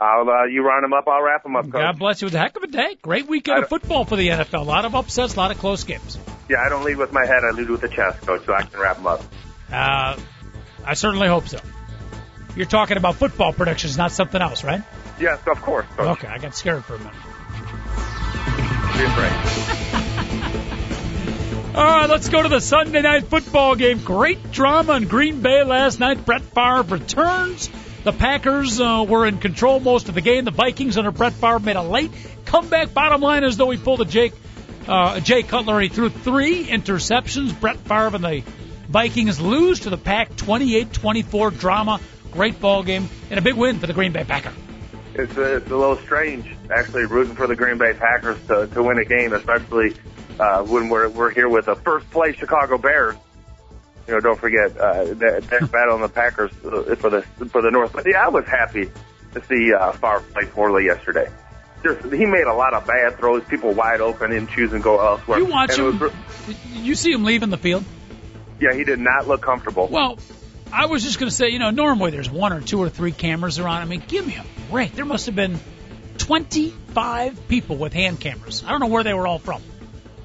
I'll 0.00 0.28
uh, 0.30 0.44
you 0.44 0.62
round 0.62 0.82
them 0.82 0.94
up, 0.94 1.06
I'll 1.06 1.22
wrap 1.22 1.42
them 1.42 1.56
up, 1.56 1.64
Coach. 1.64 1.72
God 1.72 1.98
bless 1.98 2.22
you. 2.22 2.26
It 2.26 2.30
was 2.30 2.34
a 2.34 2.38
heck 2.38 2.56
of 2.56 2.62
a 2.62 2.68
day. 2.68 2.96
Great 3.02 3.28
weekend 3.28 3.64
of 3.64 3.68
football 3.68 4.06
for 4.06 4.16
the 4.16 4.28
NFL. 4.28 4.60
A 4.60 4.62
lot 4.62 4.86
of 4.86 4.94
upsets, 4.94 5.34
a 5.34 5.36
lot 5.36 5.50
of 5.50 5.58
close 5.58 5.84
games. 5.84 6.18
Yeah, 6.48 6.56
I 6.64 6.70
don't 6.70 6.84
lead 6.84 6.96
with 6.96 7.12
my 7.12 7.26
head. 7.26 7.44
I 7.44 7.50
lead 7.50 7.68
with 7.68 7.82
the 7.82 7.88
chest, 7.88 8.26
Coach, 8.26 8.46
so 8.46 8.54
I 8.54 8.62
can 8.62 8.80
wrap 8.80 8.96
them 8.96 9.06
up. 9.06 9.22
Uh, 9.70 10.16
I 10.86 10.94
certainly 10.94 11.28
hope 11.28 11.48
so. 11.48 11.60
You're 12.56 12.66
talking 12.66 12.96
about 12.96 13.16
football 13.16 13.52
predictions, 13.52 13.98
not 13.98 14.10
something 14.10 14.40
else, 14.40 14.64
right? 14.64 14.82
Yes, 15.20 15.38
of 15.46 15.60
course, 15.60 15.86
Coach. 15.96 16.18
Okay, 16.18 16.28
I 16.28 16.38
got 16.38 16.56
scared 16.56 16.82
for 16.84 16.94
a 16.94 16.98
minute. 16.98 17.12
Be 18.96 19.04
afraid. 19.04 19.76
All 21.76 21.84
right, 21.84 22.10
let's 22.10 22.28
go 22.28 22.42
to 22.42 22.48
the 22.48 22.60
Sunday 22.60 23.02
night 23.02 23.24
football 23.28 23.76
game. 23.76 24.02
Great 24.02 24.50
drama 24.50 24.94
in 24.94 25.06
Green 25.06 25.40
Bay 25.40 25.62
last 25.62 26.00
night. 26.00 26.24
Brett 26.24 26.42
Favre 26.42 26.82
returns. 26.82 27.70
The 28.02 28.12
Packers 28.12 28.80
uh, 28.80 29.04
were 29.06 29.26
in 29.26 29.38
control 29.38 29.78
most 29.78 30.08
of 30.08 30.14
the 30.14 30.22
game. 30.22 30.46
The 30.46 30.50
Vikings 30.50 30.96
under 30.96 31.10
Brett 31.10 31.34
Favre 31.34 31.58
made 31.58 31.76
a 31.76 31.82
late 31.82 32.10
comeback. 32.46 32.94
Bottom 32.94 33.20
line 33.20 33.44
is 33.44 33.58
though 33.58 33.70
he 33.70 33.78
pulled 33.78 34.00
a 34.00 34.06
Jake 34.06 34.32
uh, 34.88 35.20
Jay 35.20 35.42
Cutler. 35.42 35.80
He 35.80 35.88
threw 35.88 36.08
three 36.08 36.64
interceptions. 36.64 37.58
Brett 37.58 37.76
Favre 37.76 38.16
and 38.16 38.24
the 38.24 38.42
Vikings 38.88 39.40
lose 39.40 39.80
to 39.80 39.90
the 39.90 39.98
Pack 39.98 40.30
28-24. 40.36 41.58
Drama. 41.58 42.00
Great 42.32 42.60
ball 42.60 42.82
game 42.82 43.08
and 43.28 43.38
a 43.38 43.42
big 43.42 43.54
win 43.54 43.78
for 43.78 43.86
the 43.86 43.92
Green 43.92 44.12
Bay 44.12 44.24
Packers. 44.24 44.54
It's 45.14 45.36
a, 45.36 45.56
it's 45.56 45.70
a 45.70 45.76
little 45.76 45.96
strange, 45.96 46.46
actually, 46.70 47.04
rooting 47.04 47.34
for 47.34 47.46
the 47.46 47.56
Green 47.56 47.76
Bay 47.76 47.92
Packers 47.92 48.38
to, 48.46 48.68
to 48.68 48.82
win 48.82 48.98
a 48.98 49.04
game, 49.04 49.32
especially 49.32 49.94
uh, 50.38 50.62
when 50.62 50.88
we're 50.88 51.08
we're 51.08 51.30
here 51.30 51.48
with 51.48 51.66
the 51.66 51.74
first 51.74 52.08
place 52.10 52.36
Chicago 52.36 52.78
Bears. 52.78 53.16
You 54.10 54.16
know, 54.16 54.20
don't 54.20 54.40
forget 54.40 54.76
uh, 54.76 55.04
that 55.14 55.44
they're 55.48 55.66
battling 55.68 56.02
the 56.02 56.08
Packers 56.08 56.50
for 56.50 57.10
the 57.10 57.22
for 57.48 57.62
the 57.62 57.70
North. 57.70 57.92
But 57.92 58.06
yeah, 58.10 58.24
I 58.24 58.28
was 58.28 58.44
happy 58.44 58.90
to 59.34 59.44
see 59.44 59.72
uh, 59.72 59.92
Favre 59.92 60.20
play 60.32 60.46
poorly 60.46 60.84
yesterday. 60.86 61.30
Just 61.84 62.12
he 62.12 62.26
made 62.26 62.42
a 62.48 62.52
lot 62.54 62.74
of 62.74 62.86
bad 62.88 63.18
throws, 63.18 63.44
people 63.44 63.72
wide 63.72 64.00
open 64.00 64.32
and 64.32 64.48
choose 64.48 64.72
and 64.72 64.82
go 64.82 64.98
elsewhere. 65.00 65.38
You 65.38 65.44
watch 65.46 65.78
And 65.78 65.94
him. 65.94 65.98
was- 66.00 66.12
you 66.72 66.96
see 66.96 67.12
him 67.12 67.22
leaving 67.22 67.50
the 67.50 67.56
field? 67.56 67.84
yeah, 68.60 68.74
he 68.74 68.82
did 68.82 68.98
not 68.98 69.28
look 69.28 69.42
comfortable. 69.42 69.86
Well, 69.86 70.18
I 70.72 70.86
was 70.86 71.04
just 71.04 71.18
going 71.20 71.30
to 71.30 71.34
say, 71.34 71.50
you 71.50 71.60
know, 71.60 71.70
normally 71.70 72.10
there's 72.10 72.28
one 72.28 72.52
or 72.52 72.60
two 72.60 72.80
or 72.80 72.88
three 72.88 73.12
cameras 73.12 73.60
around. 73.60 73.82
I 73.82 73.84
mean, 73.84 74.02
give 74.08 74.26
me 74.26 74.34
a 74.36 74.44
break. 74.72 74.92
There 74.92 75.04
must 75.04 75.26
have 75.26 75.36
been 75.36 75.58
25 76.18 77.48
people 77.48 77.76
with 77.76 77.92
hand 77.92 78.20
cameras. 78.20 78.62
I 78.66 78.70
don't 78.70 78.80
know 78.80 78.86
where 78.88 79.02
they 79.04 79.14
were 79.14 79.26
all 79.26 79.38
from. 79.38 79.62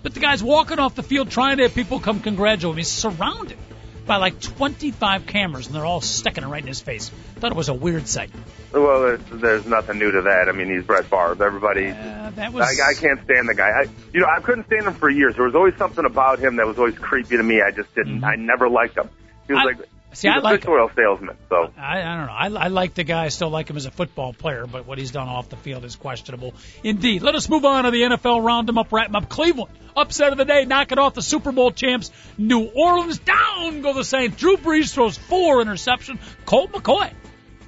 But 0.03 0.13
the 0.13 0.19
guy's 0.19 0.43
walking 0.43 0.77
off 0.79 0.93
the 0.95 1.03
field 1.03 1.31
trying 1.31 1.57
to 1.57 1.63
have 1.63 1.73
people 1.73 1.99
come 1.99 2.19
congratulate 2.19 2.73
him. 2.73 2.77
He's 2.77 2.89
surrounded 2.91 3.57
by 4.05 4.17
like 4.17 4.39
25 4.39 5.25
cameras, 5.25 5.67
and 5.67 5.75
they're 5.75 5.85
all 5.85 6.01
sticking 6.01 6.43
it 6.43 6.47
right 6.47 6.61
in 6.61 6.67
his 6.67 6.81
face. 6.81 7.09
Thought 7.37 7.51
it 7.51 7.57
was 7.57 7.69
a 7.69 7.73
weird 7.73 8.07
sight. 8.07 8.29
Well, 8.71 9.01
there's, 9.01 9.21
there's 9.41 9.65
nothing 9.65 9.99
new 9.99 10.11
to 10.11 10.21
that. 10.23 10.47
I 10.49 10.51
mean, 10.51 10.69
he's 10.69 10.83
Brett 10.85 11.05
Favre. 11.05 11.43
Everybody, 11.43 11.87
Uh, 11.87 12.29
that 12.35 12.53
was. 12.53 12.79
I, 12.79 12.89
I 12.91 12.93
can't 12.93 13.23
stand 13.23 13.47
the 13.49 13.55
guy. 13.55 13.69
I, 13.69 13.87
you 14.13 14.19
know, 14.19 14.27
I 14.27 14.41
couldn't 14.41 14.65
stand 14.67 14.85
him 14.85 14.93
for 14.93 15.09
years. 15.09 15.35
There 15.35 15.45
was 15.45 15.55
always 15.55 15.75
something 15.77 16.05
about 16.05 16.39
him 16.39 16.57
that 16.57 16.67
was 16.67 16.77
always 16.77 16.97
creepy 16.97 17.37
to 17.37 17.43
me. 17.43 17.61
I 17.61 17.71
just 17.71 17.93
didn't. 17.95 18.23
I 18.23 18.35
never 18.35 18.69
liked 18.69 18.97
him. 18.97 19.09
He 19.47 19.53
was 19.53 19.61
I- 19.61 19.65
like 19.65 19.77
see, 20.15 20.27
he's 20.27 20.35
I 20.35 20.39
a 20.39 20.41
like 20.41 20.67
oil 20.67 20.89
salesman. 20.95 21.37
So 21.49 21.71
I, 21.77 22.01
I 22.01 22.17
don't 22.17 22.25
know. 22.27 22.59
I, 22.59 22.65
I 22.65 22.67
like 22.69 22.93
the 22.93 23.03
guy. 23.03 23.25
I 23.25 23.29
still 23.29 23.49
like 23.49 23.69
him 23.69 23.77
as 23.77 23.85
a 23.85 23.91
football 23.91 24.33
player, 24.33 24.65
but 24.67 24.85
what 24.85 24.97
he's 24.97 25.11
done 25.11 25.27
off 25.27 25.49
the 25.49 25.57
field 25.57 25.85
is 25.85 25.95
questionable 25.95 26.53
indeed. 26.83 27.21
Let 27.21 27.35
us 27.35 27.49
move 27.49 27.65
on 27.65 27.83
to 27.83 27.91
the 27.91 28.01
NFL 28.01 28.43
round 28.43 28.69
'em 28.69 28.77
up, 28.77 28.91
wrap 28.91 29.13
up. 29.13 29.29
Cleveland, 29.29 29.71
upset 29.95 30.31
of 30.31 30.37
the 30.37 30.45
day, 30.45 30.65
knocking 30.65 30.97
off 30.97 31.13
the 31.13 31.21
Super 31.21 31.51
Bowl 31.51 31.71
champs. 31.71 32.11
New 32.37 32.63
Orleans, 32.63 33.19
down 33.19 33.81
go 33.81 33.93
the 33.93 34.03
Saints. 34.03 34.37
Drew 34.37 34.57
Brees 34.57 34.93
throws 34.93 35.17
four 35.17 35.61
interception. 35.61 36.19
Colt 36.45 36.71
McCoy 36.71 37.11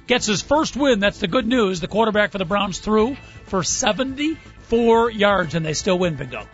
gets 0.06 0.26
his 0.26 0.42
first 0.42 0.76
win. 0.76 1.00
That's 1.00 1.18
the 1.20 1.28
good 1.28 1.46
news. 1.46 1.80
The 1.80 1.88
quarterback 1.88 2.32
for 2.32 2.38
the 2.38 2.44
Browns 2.44 2.78
threw 2.78 3.16
for 3.44 3.62
74 3.62 5.10
yards, 5.10 5.54
and 5.54 5.64
they 5.64 5.74
still 5.74 5.98
win, 5.98 6.16
Big 6.16 6.30
Dog. 6.30 6.46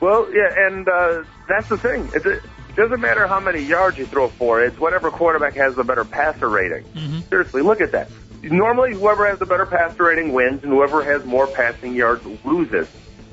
Well, 0.00 0.28
yeah, 0.32 0.66
and 0.66 0.88
uh, 0.88 1.24
that's 1.48 1.68
the 1.68 1.78
thing. 1.78 2.10
It, 2.14 2.26
it 2.26 2.42
doesn't 2.76 3.00
matter 3.00 3.26
how 3.26 3.40
many 3.40 3.60
yards 3.60 3.98
you 3.98 4.06
throw 4.06 4.28
for. 4.28 4.62
It's 4.62 4.78
whatever 4.78 5.10
quarterback 5.10 5.54
has 5.54 5.74
the 5.74 5.84
better 5.84 6.04
passer 6.04 6.48
rating. 6.48 6.84
Mm-hmm. 6.84 7.20
Seriously, 7.28 7.62
look 7.62 7.80
at 7.80 7.92
that. 7.92 8.10
Normally, 8.42 8.92
whoever 8.94 9.26
has 9.26 9.38
the 9.38 9.46
better 9.46 9.66
passer 9.66 10.04
rating 10.04 10.32
wins, 10.32 10.62
and 10.62 10.72
whoever 10.72 11.02
has 11.02 11.24
more 11.24 11.46
passing 11.46 11.94
yards 11.94 12.24
loses. 12.44 12.88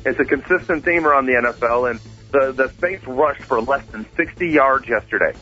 It's 0.05 0.19
a 0.19 0.25
consistent 0.25 0.85
theme 0.85 1.05
around 1.05 1.25
the 1.25 1.33
NFL, 1.33 1.91
and 1.91 1.99
the 2.31 2.51
the 2.51 2.71
Saints 2.79 3.05
rushed 3.05 3.43
for 3.43 3.61
less 3.61 3.85
than 3.87 4.05
60 4.15 4.49
yards 4.49 4.87
yesterday. 4.87 5.33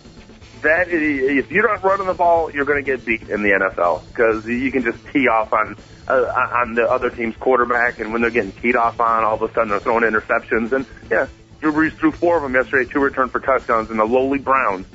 That 0.62 0.90
is, 0.90 1.46
if 1.46 1.52
you're 1.52 1.68
not 1.68 1.84
running 1.84 2.08
the 2.08 2.14
ball, 2.14 2.52
you're 2.52 2.66
going 2.66 2.84
to 2.84 2.92
get 2.98 3.06
beat 3.06 3.30
in 3.30 3.44
the 3.44 3.50
NFL 3.50 4.06
because 4.08 4.46
you 4.46 4.72
can 4.72 4.84
just 4.84 4.98
tee 5.14 5.28
off 5.28 5.54
on 5.54 5.78
uh, 6.08 6.14
on 6.56 6.74
the 6.74 6.90
other 6.90 7.10
team's 7.10 7.38
quarterback, 7.38 8.00
and 8.00 8.12
when 8.12 8.22
they're 8.22 8.32
getting 8.32 8.52
teed 8.52 8.76
off 8.76 9.00
on, 9.00 9.24
all 9.24 9.36
of 9.36 9.42
a 9.44 9.54
sudden 9.54 9.70
they're 9.70 9.80
throwing 9.80 10.04
interceptions. 10.04 10.72
And 10.74 10.86
yeah, 11.10 11.28
Drew 11.60 11.72
Brees 11.72 11.94
threw 11.94 12.12
four 12.12 12.38
of 12.38 12.44
them 12.44 12.54
yesterday, 12.54 12.90
two 12.90 13.00
returned 13.00 13.32
for 13.32 13.40
touchdowns, 13.40 13.90
and 13.90 14.00
the 14.00 14.06
lowly 14.06 14.40
Browns 14.40 14.88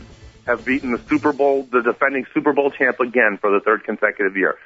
have 0.47 0.65
beaten 0.65 0.93
the 0.93 1.01
Super 1.09 1.33
Bowl, 1.33 1.63
the 1.71 1.83
defending 1.83 2.27
Super 2.35 2.53
Bowl 2.53 2.71
champ 2.71 3.01
again 3.01 3.39
for 3.41 3.51
the 3.51 3.61
third 3.61 3.85
consecutive 3.85 4.37
year. 4.37 4.57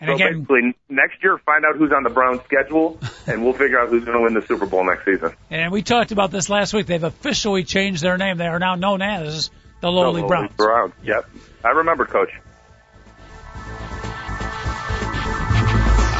And 0.00 0.08
so 0.08 0.14
again, 0.14 0.40
basically, 0.40 0.76
next 0.88 1.22
year, 1.22 1.38
find 1.38 1.64
out 1.64 1.76
who's 1.76 1.92
on 1.92 2.04
the 2.04 2.10
Browns 2.10 2.40
schedule, 2.44 3.00
and 3.26 3.42
we'll 3.42 3.52
figure 3.52 3.80
out 3.80 3.88
who's 3.88 4.04
going 4.04 4.16
to 4.16 4.22
win 4.22 4.34
the 4.34 4.46
Super 4.46 4.66
Bowl 4.66 4.84
next 4.84 5.04
season. 5.04 5.32
and 5.50 5.72
we 5.72 5.82
talked 5.82 6.12
about 6.12 6.30
this 6.30 6.48
last 6.48 6.72
week. 6.72 6.86
They've 6.86 7.02
officially 7.02 7.64
changed 7.64 8.02
their 8.02 8.16
name. 8.16 8.38
They 8.38 8.46
are 8.46 8.60
now 8.60 8.76
known 8.76 9.02
as 9.02 9.50
the 9.80 9.88
Lowly 9.88 10.22
The 10.22 10.28
Browns. 10.28 10.52
Browns. 10.56 10.92
Yep. 11.02 11.28
I 11.64 11.68
remember, 11.70 12.06
Coach. 12.06 12.30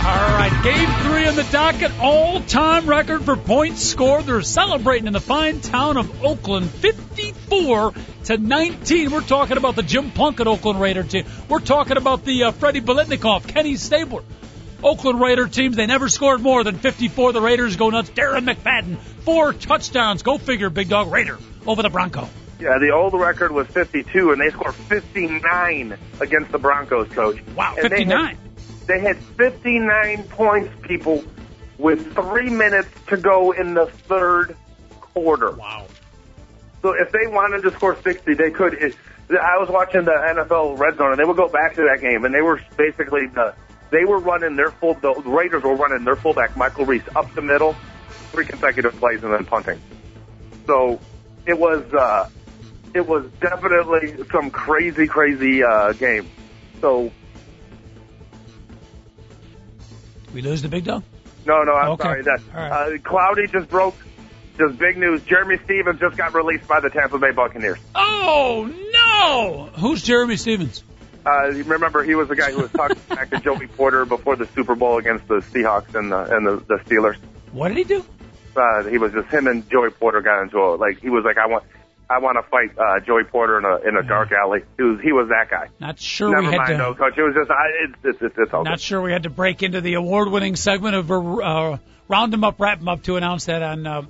All 0.09 0.15
right, 0.15 0.65
game 0.65 0.89
three 1.03 1.27
on 1.27 1.37
the 1.37 1.47
docket. 1.53 1.93
All-time 2.01 2.87
record 2.87 3.27
for 3.27 3.37
points 3.37 3.83
scored. 3.83 4.25
They're 4.25 4.41
celebrating 4.41 5.07
in 5.07 5.13
the 5.13 5.21
fine 5.21 5.61
town 5.61 5.99
of 5.99 6.25
Oakland, 6.25 6.71
54 6.71 7.93
to 8.25 8.39
19. 8.39 9.11
We're 9.11 9.21
talking 9.21 9.59
about 9.59 9.77
the 9.77 9.83
Jim 9.83 10.11
Plunkett 10.11 10.47
Oakland 10.47 10.81
Raider 10.81 11.03
team. 11.03 11.27
We're 11.51 11.61
talking 11.61 11.99
about 11.99 12.25
the 12.25 12.45
uh, 12.45 12.53
Freddie 12.53 12.81
Biletnikoff, 12.81 13.49
Kenny 13.49 13.77
Stabler. 13.77 14.23
Oakland 14.83 15.21
Raider 15.21 15.47
teams, 15.47 15.77
they 15.77 15.85
never 15.85 16.09
scored 16.09 16.41
more 16.41 16.65
than 16.65 16.79
54. 16.79 17.35
The 17.35 17.43
Raiders 17.43 17.77
go 17.77 17.91
nuts. 17.91 18.09
Darren 18.09 18.51
McFadden, 18.51 18.97
four 19.27 19.53
touchdowns. 19.53 20.23
Go 20.23 20.39
figure, 20.39 20.71
big 20.71 20.89
dog 20.89 21.13
Raider 21.13 21.37
over 21.67 21.83
the 21.83 21.91
Bronco. 21.91 22.31
Yeah, 22.59 22.79
the 22.79 22.93
old 22.93 23.13
record 23.13 23.53
was 23.53 23.67
52, 23.67 24.33
and 24.33 24.41
they 24.41 24.49
scored 24.49 24.75
59 24.75 25.99
against 26.21 26.51
the 26.51 26.59
Broncos, 26.59 27.09
coach. 27.11 27.43
Wow, 27.55 27.75
And 27.77 27.85
they 27.85 28.07
59. 28.07 28.39
They 28.89 29.01
had 29.01 29.19
59 29.19 30.25
points, 30.25 30.75
people, 30.83 31.23
with 31.77 32.15
three 32.15 32.49
minutes 32.49 32.89
to 33.09 33.19
go 33.19 33.53
in 33.53 33.75
the 33.75 33.87
third 33.87 34.57
quarter. 34.91 35.53
Wow. 35.53 35.87
So 36.81 36.95
if 36.95 37.13
they 37.13 37.27
wanted 37.27 37.63
to 37.63 37.71
score 37.73 37.97
60, 38.03 38.35
they 38.35 38.51
could. 38.51 38.75
I 39.31 39.59
was 39.59 39.69
watching 39.69 40.07
the 40.07 40.13
NFL 40.13 40.79
Red 40.79 40.97
Zone, 40.97 41.11
and 41.11 41.21
they 41.21 41.25
would 41.25 41.37
go 41.37 41.49
back 41.49 41.75
to 41.75 41.83
that 41.83 42.01
game, 42.01 42.25
and 42.25 42.35
they 42.35 42.41
were 42.41 42.63
basically 42.79 43.27
the 43.27 43.55
they 43.91 44.07
were 44.07 44.19
running 44.19 44.57
their 44.57 44.71
full. 44.71 44.95
The 44.95 45.13
Raiders 45.13 45.65
were 45.65 45.75
running 45.75 46.05
their 46.05 46.17
fullback 46.17 46.57
Marcel 46.57 46.87
Reece 46.87 47.03
up 47.15 47.35
the 47.35 47.43
middle, 47.43 47.77
three 48.33 48.47
consecutive 48.47 48.95
plays, 48.97 49.23
and 49.23 49.35
then 49.35 49.45
punting. 49.45 49.81
So 50.67 50.99
it 51.45 51.59
was 51.59 51.85
uh, 51.93 52.31
it 52.95 53.07
was 53.07 53.27
definitely 53.41 54.25
some 54.33 54.51
crazy, 54.51 55.07
crazy 55.07 55.63
uh, 55.63 55.93
game. 55.93 56.27
So 56.81 57.13
We 60.39 60.43
lose 60.43 60.63
the 60.63 60.69
big 60.69 60.85
dog? 60.85 61.03
no, 61.47 61.65
no, 61.65 61.73
I'm 61.75 61.89
Okay. 61.91 62.03
sorry. 62.05 62.23
That 62.23 62.41
right. 62.55 62.71
uh, 62.95 62.99
Cloudy 63.03 63.49
just 63.49 63.69
broke. 63.69 63.97
Just 64.57 64.79
big 64.79 64.97
news. 64.97 65.21
Jerramy 65.23 65.61
Stevens 65.65 65.99
just 65.99 66.17
got 66.17 66.33
released 66.33 66.69
by 66.69 66.79
the 66.79 66.91
Tampa 66.91 67.19
Bay 67.19 67.33
Buccaneers. 67.33 67.79
Oh, 67.97 68.73
no! 68.93 69.71
Who's 69.81 70.05
Jerramy 70.05 70.39
Stevens? 70.39 70.85
Uh, 71.27 71.49
you 71.49 71.65
remember, 71.65 72.05
he 72.05 72.15
was 72.15 72.29
the 72.29 72.37
guy 72.37 72.53
who 72.53 72.59
was 72.59 72.71
talking 72.71 72.99
back 73.09 73.31
to 73.31 73.41
Joey 73.41 73.67
Porter 73.67 74.05
before 74.05 74.37
the 74.37 74.47
Super 74.55 74.77
Bowl 74.77 74.99
against 74.99 75.27
the 75.27 75.41
Seahawks 75.41 75.93
and 75.97 76.13
the, 76.13 76.37
and 76.37 76.47
the, 76.47 76.65
the 76.69 76.77
Steelers. 76.87 77.17
What 77.51 77.69
did 77.71 77.79
he 77.79 77.83
do? 77.85 78.05
Uh, 78.57 78.85
he 78.85 78.99
was 78.99 79.11
just 79.13 79.27
him 79.31 79.49
and 79.49 79.69
Joey 79.69 79.91
Porter 79.91 80.21
got 80.21 80.43
into 80.45 80.59
a 80.59 80.77
like 80.77 81.01
he 81.01 81.11
was 81.11 81.25
like 81.25 81.37
I 81.37 81.47
want 81.49 81.65
I 82.11 82.19
want 82.21 82.39
to 82.43 82.49
fight 82.51 82.71
uh, 82.79 83.01
Joey 83.01 83.25
Porter 83.25 83.59
in 83.59 83.65
a 83.65 83.89
in 83.89 83.97
a 83.97 84.03
dark 84.09 84.33
alley. 84.33 84.61
He 84.77 84.83
was 84.83 85.01
he 85.03 85.13
was 85.13 85.29
that 85.29 85.51
guy. 85.51 85.69
Not 85.79 85.99
sure 86.01 86.31
Never 86.31 86.43
we 86.43 86.47
had 86.53 86.57
mind, 86.57 86.69
to. 86.71 86.79
no 86.79 86.95
coach. 86.95 87.19
It 87.19 87.23
was 87.23 87.35
just 87.35 87.51
I 87.51 88.09
it's 88.09 88.23
it's 88.23 88.35
it's, 88.39 88.55
all 88.55 88.65
Not 88.65 88.75
good. 88.75 88.81
sure 88.81 89.03
we 89.03 89.13
had 89.13 89.25
to 89.25 89.31
break 89.31 89.63
into 89.63 89.81
the 89.81 89.95
award-winning 89.95 90.57
segment 90.57 90.95
of 90.95 91.11
uh, 91.11 91.77
round 92.09 92.33
'em 92.35 92.45
up, 92.45 92.59
wrap 92.59 92.79
wrap 92.79 92.81
'em 92.81 92.89
up 92.89 93.03
to 93.03 93.17
announce 93.17 93.45
that 93.47 93.63
on 93.63 93.87
uh, 93.87 94.03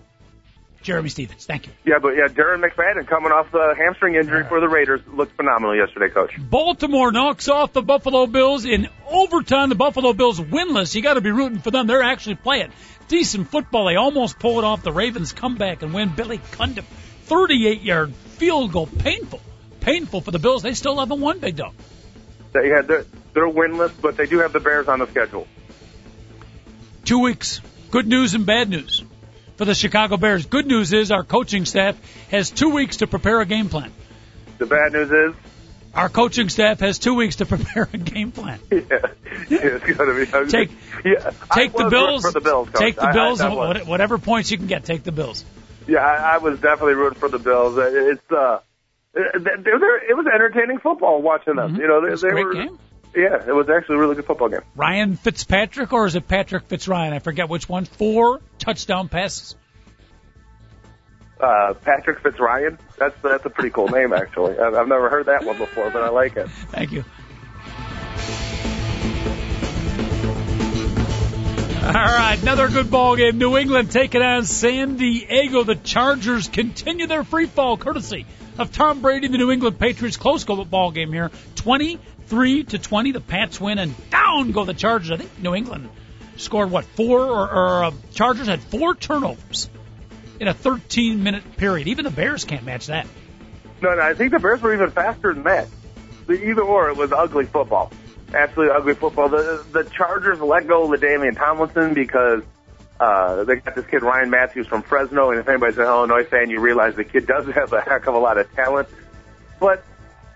Jerramy 0.84 1.10
Stevens. 1.10 1.44
Thank 1.44 1.66
you. 1.66 1.72
Yeah, 1.84 1.98
but 2.00 2.10
yeah, 2.10 2.28
Darren 2.28 2.62
McFadden 2.64 3.04
coming 3.08 3.32
off 3.32 3.50
the 3.50 3.74
hamstring 3.76 4.14
injury 4.14 4.44
for 4.44 4.60
the 4.60 4.68
Raiders 4.68 5.00
looked 5.12 5.34
phenomenal 5.34 5.74
yesterday, 5.76 6.08
coach. 6.08 6.32
Baltimore 6.38 7.10
knocks 7.10 7.48
off 7.48 7.72
the 7.72 7.82
Buffalo 7.82 8.26
Bills 8.28 8.64
in 8.64 8.88
overtime. 9.10 9.70
The 9.70 9.74
Buffalo 9.74 10.12
Bills 10.12 10.38
winless. 10.40 10.94
You 10.94 11.02
got 11.02 11.14
to 11.14 11.20
be 11.20 11.32
rooting 11.32 11.58
for 11.58 11.72
them. 11.72 11.88
They're 11.88 12.04
actually 12.04 12.36
playing 12.36 12.70
decent 13.08 13.48
football. 13.48 13.86
They 13.86 13.96
almost 13.96 14.38
pull 14.38 14.60
it 14.60 14.64
off. 14.64 14.82
The 14.84 14.92
Ravens 14.92 15.32
come 15.32 15.56
back 15.56 15.82
and 15.82 15.92
win. 15.92 16.10
Billy 16.14 16.38
Cundiff, 16.38 16.84
38-yard 17.28 18.12
field 18.14 18.72
goal. 18.72 18.86
Painful, 18.86 19.40
painful 19.80 20.20
for 20.20 20.30
the 20.30 20.38
Bills. 20.38 20.62
They 20.62 20.74
still 20.74 20.98
haven't 20.98 21.20
won, 21.20 21.38
big 21.38 21.56
dog. 21.56 21.74
They 22.52 22.68
had 22.68 22.86
they're, 22.88 23.04
they're 23.34 23.48
winless, 23.48 23.92
but 24.00 24.16
they 24.16 24.26
do 24.26 24.38
have 24.38 24.52
the 24.52 24.60
Bears 24.60 24.88
on 24.88 24.98
the 25.00 25.06
schedule. 25.06 25.46
Two 27.04 27.20
weeks. 27.20 27.60
Good 27.90 28.06
news 28.06 28.34
and 28.34 28.44
bad 28.44 28.68
news 28.68 29.02
for 29.56 29.64
the 29.64 29.74
Chicago 29.74 30.16
Bears. 30.16 30.46
Good 30.46 30.66
news 30.66 30.92
is 30.92 31.10
our 31.10 31.24
coaching 31.24 31.64
staff 31.64 31.96
has 32.30 32.50
two 32.50 32.70
weeks 32.70 32.98
to 32.98 33.06
prepare 33.06 33.40
a 33.40 33.46
game 33.46 33.68
plan. 33.68 33.92
The 34.58 34.66
bad 34.66 34.92
news 34.92 35.10
is 35.10 35.34
Our 35.94 36.08
coaching 36.10 36.48
staff 36.50 36.80
has 36.80 36.98
two 36.98 37.14
weeks 37.14 37.36
to 37.36 37.46
prepare 37.54 37.88
a 37.92 37.96
game 37.96 38.30
plan. 38.32 38.60
yeah, 38.70 38.80
it's 39.48 39.96
gonna 39.96 40.14
be 40.14 40.50
Take- 40.50 40.70
yeah, 41.04 41.30
Take 41.54 41.72
the 41.72 41.88
Bills. 41.88 42.22
for 42.22 42.32
the 42.32 42.40
Bills. 42.40 42.68
Coach. 42.68 42.78
Take 42.78 42.96
the 42.96 43.02
I- 43.06 43.10
I- 43.10 43.12
Bills. 43.12 43.40
I 43.40 43.54
what- 43.54 43.86
whatever 43.86 44.18
points 44.18 44.50
you 44.50 44.58
can 44.58 44.66
get, 44.66 44.84
take 44.84 45.02
the 45.02 45.12
Bills. 45.12 45.44
Yeah, 45.88 45.98
I, 46.00 46.34
I 46.34 46.38
was 46.38 46.60
definitely 46.60 46.94
rooting 46.94 47.18
for 47.18 47.28
the 47.28 47.38
Bills. 47.38 47.76
Uh, 47.76 47.90
It's 48.12 48.30
uh, 48.30 48.60
they're, 49.14 49.32
they're, 49.58 50.10
it 50.10 50.16
was 50.16 50.26
entertaining 50.32 50.78
football 50.78 51.20
watching 51.22 51.56
them. 51.56 51.74
You 51.76 51.88
know, 51.88 52.00
they, 52.02 52.08
Mm-hmm. 52.08 52.08
It 52.08 52.10
was 52.12 52.20
they 52.20 52.28
a 52.28 52.30
great 52.30 52.44
were. 52.46 52.54
game. 52.54 52.78
Yeah, 53.16 53.48
it 53.48 53.52
was 53.54 53.68
actually 53.70 53.96
a 53.96 53.98
really 53.98 54.14
good 54.16 54.26
football 54.26 54.50
game. 54.50 54.60
Ryan 54.76 55.16
Fitzpatrick, 55.16 55.92
or 55.94 56.06
is 56.06 56.14
it 56.14 56.28
Patrick 56.28 56.68
Fitzryan? 56.68 57.12
I 57.14 57.18
forget 57.20 57.48
which 57.48 57.66
one. 57.68 57.86
Four 57.86 58.40
touchdown 58.58 59.08
passes. 59.08 59.56
Uh, 61.40 61.72
Patrick 61.84 62.20
Fitzryan. 62.22 62.78
That's 62.98 63.14
that's 63.22 63.44
a 63.46 63.50
pretty 63.50 63.70
cool 63.70 63.88
name, 63.88 64.12
actually. 64.12 64.58
I've, 64.58 64.74
I've 64.74 64.88
never 64.88 65.08
heard 65.08 65.26
that 65.26 65.44
one 65.44 65.56
before, 65.56 65.90
but 65.90 66.02
I 66.02 66.10
like 66.10 66.36
it. 66.36 66.48
Thank 66.70 66.92
you. 66.92 67.04
All 71.88 71.94
right, 71.94 72.38
another 72.42 72.68
good 72.68 72.90
ball 72.90 73.16
game. 73.16 73.38
New 73.38 73.56
England 73.56 73.90
taking 73.90 74.20
on 74.20 74.44
San 74.44 74.96
Diego. 74.96 75.64
The 75.64 75.74
Chargers 75.74 76.46
continue 76.46 77.06
their 77.06 77.24
free 77.24 77.46
fall, 77.46 77.78
courtesy 77.78 78.26
of 78.58 78.70
Tom 78.70 79.00
Brady. 79.00 79.28
The 79.28 79.38
New 79.38 79.50
England 79.50 79.78
Patriots 79.78 80.18
close 80.18 80.44
go 80.44 80.62
ball 80.66 80.90
game 80.90 81.14
here, 81.14 81.30
twenty-three 81.56 82.64
to 82.64 82.78
twenty. 82.78 83.12
The 83.12 83.22
Pats 83.22 83.58
win, 83.58 83.78
and 83.78 83.94
down 84.10 84.52
go 84.52 84.66
the 84.66 84.74
Chargers. 84.74 85.12
I 85.12 85.16
think 85.16 85.38
New 85.38 85.54
England 85.54 85.88
scored 86.36 86.70
what 86.70 86.84
four 86.84 87.22
or, 87.22 87.50
or 87.50 87.84
uh, 87.84 87.90
Chargers 88.12 88.48
had 88.48 88.60
four 88.60 88.94
turnovers 88.94 89.70
in 90.38 90.46
a 90.46 90.52
13-minute 90.52 91.56
period. 91.56 91.88
Even 91.88 92.04
the 92.04 92.10
Bears 92.10 92.44
can't 92.44 92.64
match 92.64 92.88
that. 92.88 93.06
No, 93.80 93.94
no, 93.94 94.02
I 94.02 94.12
think 94.12 94.32
the 94.32 94.38
Bears 94.38 94.60
were 94.60 94.74
even 94.74 94.90
faster 94.90 95.32
than 95.32 95.44
that. 95.44 95.68
The, 96.26 96.34
either 96.50 96.60
or, 96.60 96.90
it 96.90 96.98
was 96.98 97.12
ugly 97.12 97.46
football. 97.46 97.90
Absolutely 98.34 98.74
ugly 98.76 98.94
football. 98.94 99.28
The 99.28 99.64
the 99.72 99.84
Chargers 99.84 100.40
let 100.40 100.66
go 100.66 100.84
of 100.92 101.00
LaDainian 101.00 101.36
Tomlinson 101.36 101.94
because 101.94 102.42
uh, 103.00 103.44
they 103.44 103.56
got 103.56 103.74
this 103.74 103.86
kid 103.86 104.02
Ryan 104.02 104.28
Mathews 104.30 104.66
from 104.66 104.82
Fresno, 104.82 105.30
and 105.30 105.40
if 105.40 105.48
anybody's 105.48 105.78
an 105.78 105.84
Illinois 105.84 106.24
fan, 106.24 106.50
you 106.50 106.60
realize 106.60 106.94
the 106.94 107.04
kid 107.04 107.26
does 107.26 107.46
have 107.54 107.72
a 107.72 107.80
heck 107.80 108.06
of 108.06 108.14
a 108.14 108.18
lot 108.18 108.36
of 108.36 108.52
talent. 108.54 108.88
But 109.58 109.82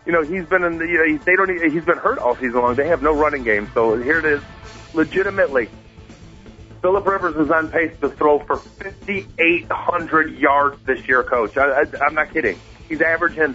you 0.07 0.13
know, 0.13 0.23
he's 0.23 0.47
been 0.47 0.65
in 0.65 0.79
the 0.79 0.87
you 0.87 1.07
know, 1.07 1.19
they 1.19 1.37
don't 1.37 1.51
e- 1.51 1.71
he's 1.71 1.85
been 1.85 1.99
hurt 1.99 2.19
all 2.19 2.35
season 2.37 2.55
long. 2.63 2.75
They 2.77 2.89
have 2.89 3.03
no 3.03 3.13
running 3.15 3.45
game, 3.45 3.71
so 3.75 4.01
here 4.01 4.19
it 4.19 4.25
is. 4.25 4.43
Legitimately, 4.95 5.69
Philip 6.81 7.07
Rivers 7.07 7.37
is 7.37 7.51
on 7.51 7.69
pace 7.69 7.95
to 8.01 8.09
throw 8.11 8.39
for 8.41 8.57
5,800 8.57 10.39
yards 10.39 10.83
this 10.85 11.07
year, 11.07 11.23
Coach. 11.23 11.57
I, 11.57 11.83
I, 11.83 11.85
I'm 12.07 12.15
not 12.15 12.33
kidding. 12.33 12.59
He's 12.89 13.01
averaging 13.01 13.55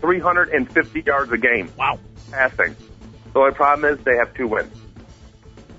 350 0.00 1.00
yards 1.02 1.32
a 1.32 1.38
game 1.38 1.70
Wow. 1.76 1.98
passing. 2.30 2.74
The 3.34 3.40
only 3.40 3.52
problem 3.52 3.92
is 3.92 4.04
they 4.04 4.16
have 4.16 4.32
two 4.34 4.46
wins. 4.46 4.72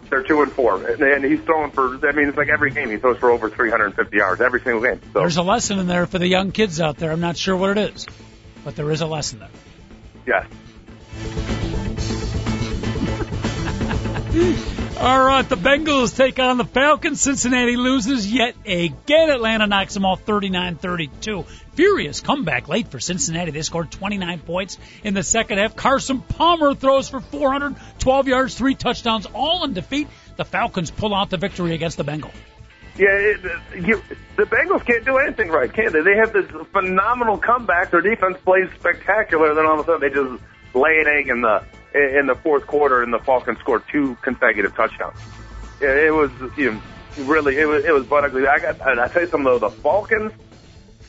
They're 0.10 0.24
two 0.24 0.42
and 0.42 0.52
four, 0.52 0.86
and, 0.88 1.26
he's 1.26 1.40
throwing 1.42 1.72
for. 1.72 2.08
I 2.08 2.12
mean, 2.12 2.28
it's 2.28 2.38
like 2.38 2.50
every 2.50 2.70
game 2.70 2.92
he 2.92 2.98
throws 2.98 3.18
for 3.18 3.32
over 3.32 3.50
350 3.50 4.16
yards 4.16 4.40
every 4.40 4.62
single 4.62 4.82
game. 4.82 5.02
So 5.14 5.20
There's 5.20 5.38
a 5.38 5.42
lesson 5.42 5.80
in 5.80 5.88
there 5.88 6.06
for 6.06 6.20
the 6.20 6.28
young 6.28 6.52
kids 6.52 6.80
out 6.80 6.98
there. 6.98 7.12
I'm 7.12 7.22
not 7.22 7.38
sure 7.38 7.56
what 7.56 7.76
it 7.76 7.96
is, 7.96 8.06
but 8.64 8.76
there 8.76 8.92
is 8.92 9.02
a 9.02 9.08
lesson 9.08 9.40
there. 9.40 9.50
yes, 10.28 10.46
All 15.00 15.24
right, 15.24 15.48
the 15.48 15.56
Bengals 15.56 16.16
take 16.16 16.40
on 16.40 16.58
the 16.58 16.66
Falcons. 16.66 17.22
Cincinnati 17.22 17.78
loses 17.78 18.32
yet 18.32 18.56
again. 18.66 19.30
Atlanta 19.30 19.66
knocks 19.66 19.94
them 19.94 20.06
off 20.06 20.26
39-32. 20.26 21.46
Furious 21.76 22.22
comeback 22.22 22.68
late 22.70 22.88
for 22.88 23.00
Cincinnati. 23.00 23.52
They 23.52 23.62
scored 23.62 23.92
29 23.92 24.40
points 24.40 24.78
in 25.04 25.14
the 25.14 25.24
second 25.24 25.58
half. 25.58 25.76
Carson 25.76 26.22
Palmer 26.22 26.74
throws 26.74 27.10
for 27.10 27.20
412 27.20 28.28
yards, 28.28 28.56
three 28.56 28.76
touchdowns, 28.76 29.26
all 29.34 29.66
in 29.66 29.74
defeat. 29.74 30.08
The 30.38 30.46
Falcons 30.46 30.90
pull 30.92 31.14
out 31.14 31.30
the 31.30 31.38
victory 31.38 31.74
against 31.74 31.98
the 31.98 32.04
Bengals. 32.06 32.34
yeah. 32.98 33.08
It, 33.10 33.42
you, 33.76 34.02
the 34.38 34.44
Bengals 34.44 34.86
can't 34.86 35.04
do 35.06 35.18
anything 35.18 35.50
right, 35.50 35.72
can 35.72 35.92
they? 35.92 36.02
They 36.02 36.16
have 36.16 36.32
this 36.32 36.50
phenomenal 36.72 37.38
comeback. 37.38 37.92
Their 37.92 38.02
defense 38.02 38.38
plays 38.44 38.70
spectacular. 38.80 39.54
Then 39.54 39.66
all 39.66 39.80
of 39.80 39.82
a 39.82 39.84
sudden 39.86 40.02
they 40.02 40.16
just 40.16 40.42
lay 40.74 41.00
an 41.00 41.08
egg 41.08 41.28
in 41.28 41.42
the 41.42 41.64
in 41.94 42.28
the 42.28 42.36
fourth 42.36 42.68
quarter, 42.68 43.04
and 43.04 43.14
the 43.14 43.20
Falcons 43.20 43.60
scored 43.60 43.84
two 43.92 44.16
consecutive 44.22 44.76
touchdowns. 44.76 45.18
Yeah, 45.82 45.96
it 45.96 46.14
was 46.14 46.32
you 46.58 46.72
know, 46.74 46.82
really 47.20 47.58
it 47.58 47.66
was 47.66 47.84
it 47.86 47.94
was 47.94 48.06
butt 48.06 48.24
ugly. 48.26 48.48
I 48.48 48.60
got 48.60 48.80
and 48.86 49.00
I 49.00 49.08
tell 49.08 49.24
you 49.24 49.30
something 49.30 49.46
though, 49.46 49.60
the 49.60 49.70
Falcons 49.70 50.34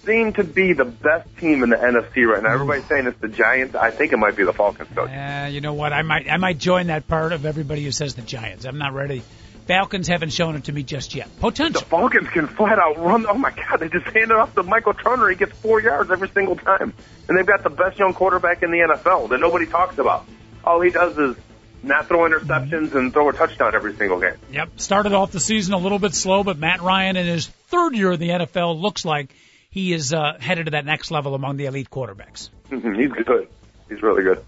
seem 0.06 0.32
to 0.34 0.44
be 0.44 0.72
the 0.72 0.84
best 0.84 1.28
team 1.38 1.62
in 1.62 1.70
the 1.70 1.76
NFC 1.76 2.26
right 2.26 2.42
now. 2.42 2.52
Everybody's 2.52 2.86
saying 2.86 3.06
it's 3.06 3.20
the 3.20 3.28
Giants. 3.28 3.74
I 3.74 3.90
think 3.90 4.12
it 4.12 4.16
might 4.16 4.36
be 4.36 4.44
the 4.44 4.52
Falcons, 4.52 4.88
coach. 4.94 5.10
Uh, 5.10 5.48
you 5.50 5.60
know 5.60 5.74
what? 5.74 5.92
I 5.92 6.02
might 6.02 6.30
I 6.30 6.36
might 6.38 6.58
join 6.58 6.86
that 6.86 7.06
part 7.08 7.32
of 7.32 7.44
everybody 7.44 7.84
who 7.84 7.92
says 7.92 8.14
the 8.14 8.22
Giants. 8.22 8.64
I'm 8.64 8.78
not 8.78 8.94
ready. 8.94 9.22
Falcons 9.66 10.06
haven't 10.06 10.30
shown 10.30 10.54
it 10.54 10.64
to 10.64 10.72
me 10.72 10.84
just 10.84 11.14
yet. 11.14 11.28
Potential. 11.40 11.80
The 11.80 11.86
Falcons 11.86 12.28
can 12.28 12.46
flat 12.46 12.78
out 12.78 12.98
run. 12.98 13.26
Oh 13.26 13.34
my 13.34 13.50
God! 13.50 13.80
They 13.80 13.88
just 13.88 14.06
hand 14.06 14.30
it 14.30 14.32
off 14.32 14.54
to 14.54 14.62
Michael 14.62 14.94
Turner. 14.94 15.28
He 15.28 15.36
gets 15.36 15.52
four 15.58 15.80
yards 15.82 16.10
every 16.10 16.28
single 16.28 16.56
time, 16.56 16.94
and 17.28 17.36
they've 17.36 17.46
got 17.46 17.64
the 17.64 17.70
best 17.70 17.98
young 17.98 18.14
quarterback 18.14 18.62
in 18.62 18.70
the 18.70 18.78
NFL 18.78 19.28
that 19.30 19.40
nobody 19.40 19.66
talks 19.66 19.98
about. 19.98 20.24
All 20.64 20.80
he 20.80 20.90
does 20.90 21.18
is 21.18 21.36
not 21.82 22.06
throw 22.06 22.28
interceptions 22.28 22.94
and 22.94 23.12
throw 23.12 23.28
a 23.28 23.32
touchdown 23.32 23.74
every 23.74 23.94
single 23.96 24.20
game. 24.20 24.34
Yep. 24.50 24.80
Started 24.80 25.12
off 25.12 25.32
the 25.32 25.40
season 25.40 25.74
a 25.74 25.78
little 25.78 25.98
bit 25.98 26.14
slow, 26.14 26.42
but 26.42 26.58
Matt 26.58 26.80
Ryan 26.80 27.16
in 27.16 27.26
his 27.26 27.46
third 27.46 27.94
year 27.94 28.12
in 28.12 28.20
the 28.20 28.28
NFL 28.30 28.80
looks 28.80 29.04
like 29.04 29.34
he 29.70 29.92
is 29.92 30.12
uh, 30.12 30.36
headed 30.40 30.66
to 30.66 30.70
that 30.72 30.84
next 30.84 31.10
level 31.10 31.34
among 31.34 31.56
the 31.56 31.66
elite 31.66 31.90
quarterbacks. 31.90 32.50
He's 32.70 32.80
good. 32.82 33.48
He's 33.88 34.02
really 34.02 34.22
good. 34.22 34.44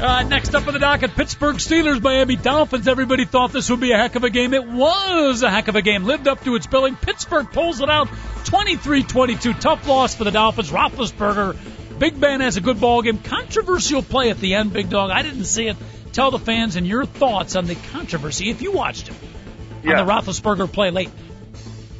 Uh, 0.00 0.24
next 0.24 0.52
up 0.52 0.66
on 0.66 0.72
the 0.72 0.80
docket, 0.80 1.12
Pittsburgh 1.12 1.56
Steelers, 1.56 2.02
Miami 2.02 2.34
Dolphins. 2.34 2.88
Everybody 2.88 3.24
thought 3.24 3.52
this 3.52 3.70
would 3.70 3.78
be 3.78 3.92
a 3.92 3.96
heck 3.96 4.16
of 4.16 4.24
a 4.24 4.30
game. 4.30 4.52
It 4.52 4.66
was 4.66 5.42
a 5.44 5.50
heck 5.50 5.68
of 5.68 5.76
a 5.76 5.82
game. 5.82 6.02
Lived 6.04 6.26
up 6.26 6.42
to 6.42 6.56
its 6.56 6.66
billing. 6.66 6.96
Pittsburgh 6.96 7.46
pulls 7.52 7.80
it 7.80 7.88
out 7.88 8.08
23-22. 8.08 9.60
Tough 9.60 9.86
loss 9.86 10.16
for 10.16 10.24
the 10.24 10.32
Dolphins. 10.32 10.70
Roethlisberger. 10.72 11.56
Big 12.00 12.18
Ben 12.18 12.40
has 12.40 12.56
a 12.56 12.60
good 12.60 12.80
ball 12.80 13.02
game. 13.02 13.18
Controversial 13.18 14.02
play 14.02 14.30
at 14.30 14.38
the 14.38 14.54
end, 14.54 14.72
Big 14.72 14.90
Dog. 14.90 15.12
I 15.12 15.22
didn't 15.22 15.44
see 15.44 15.68
it. 15.68 15.76
Tell 16.12 16.32
the 16.32 16.38
fans 16.40 16.74
and 16.74 16.84
your 16.84 17.04
thoughts 17.06 17.54
on 17.54 17.66
the 17.66 17.76
controversy 17.92 18.50
if 18.50 18.60
you 18.60 18.72
watched 18.72 19.08
it 19.08 19.14
Yeah. 19.84 20.00
on 20.00 20.06
the 20.06 20.12
Roethlisberger 20.12 20.72
play 20.72 20.90
late. 20.90 21.10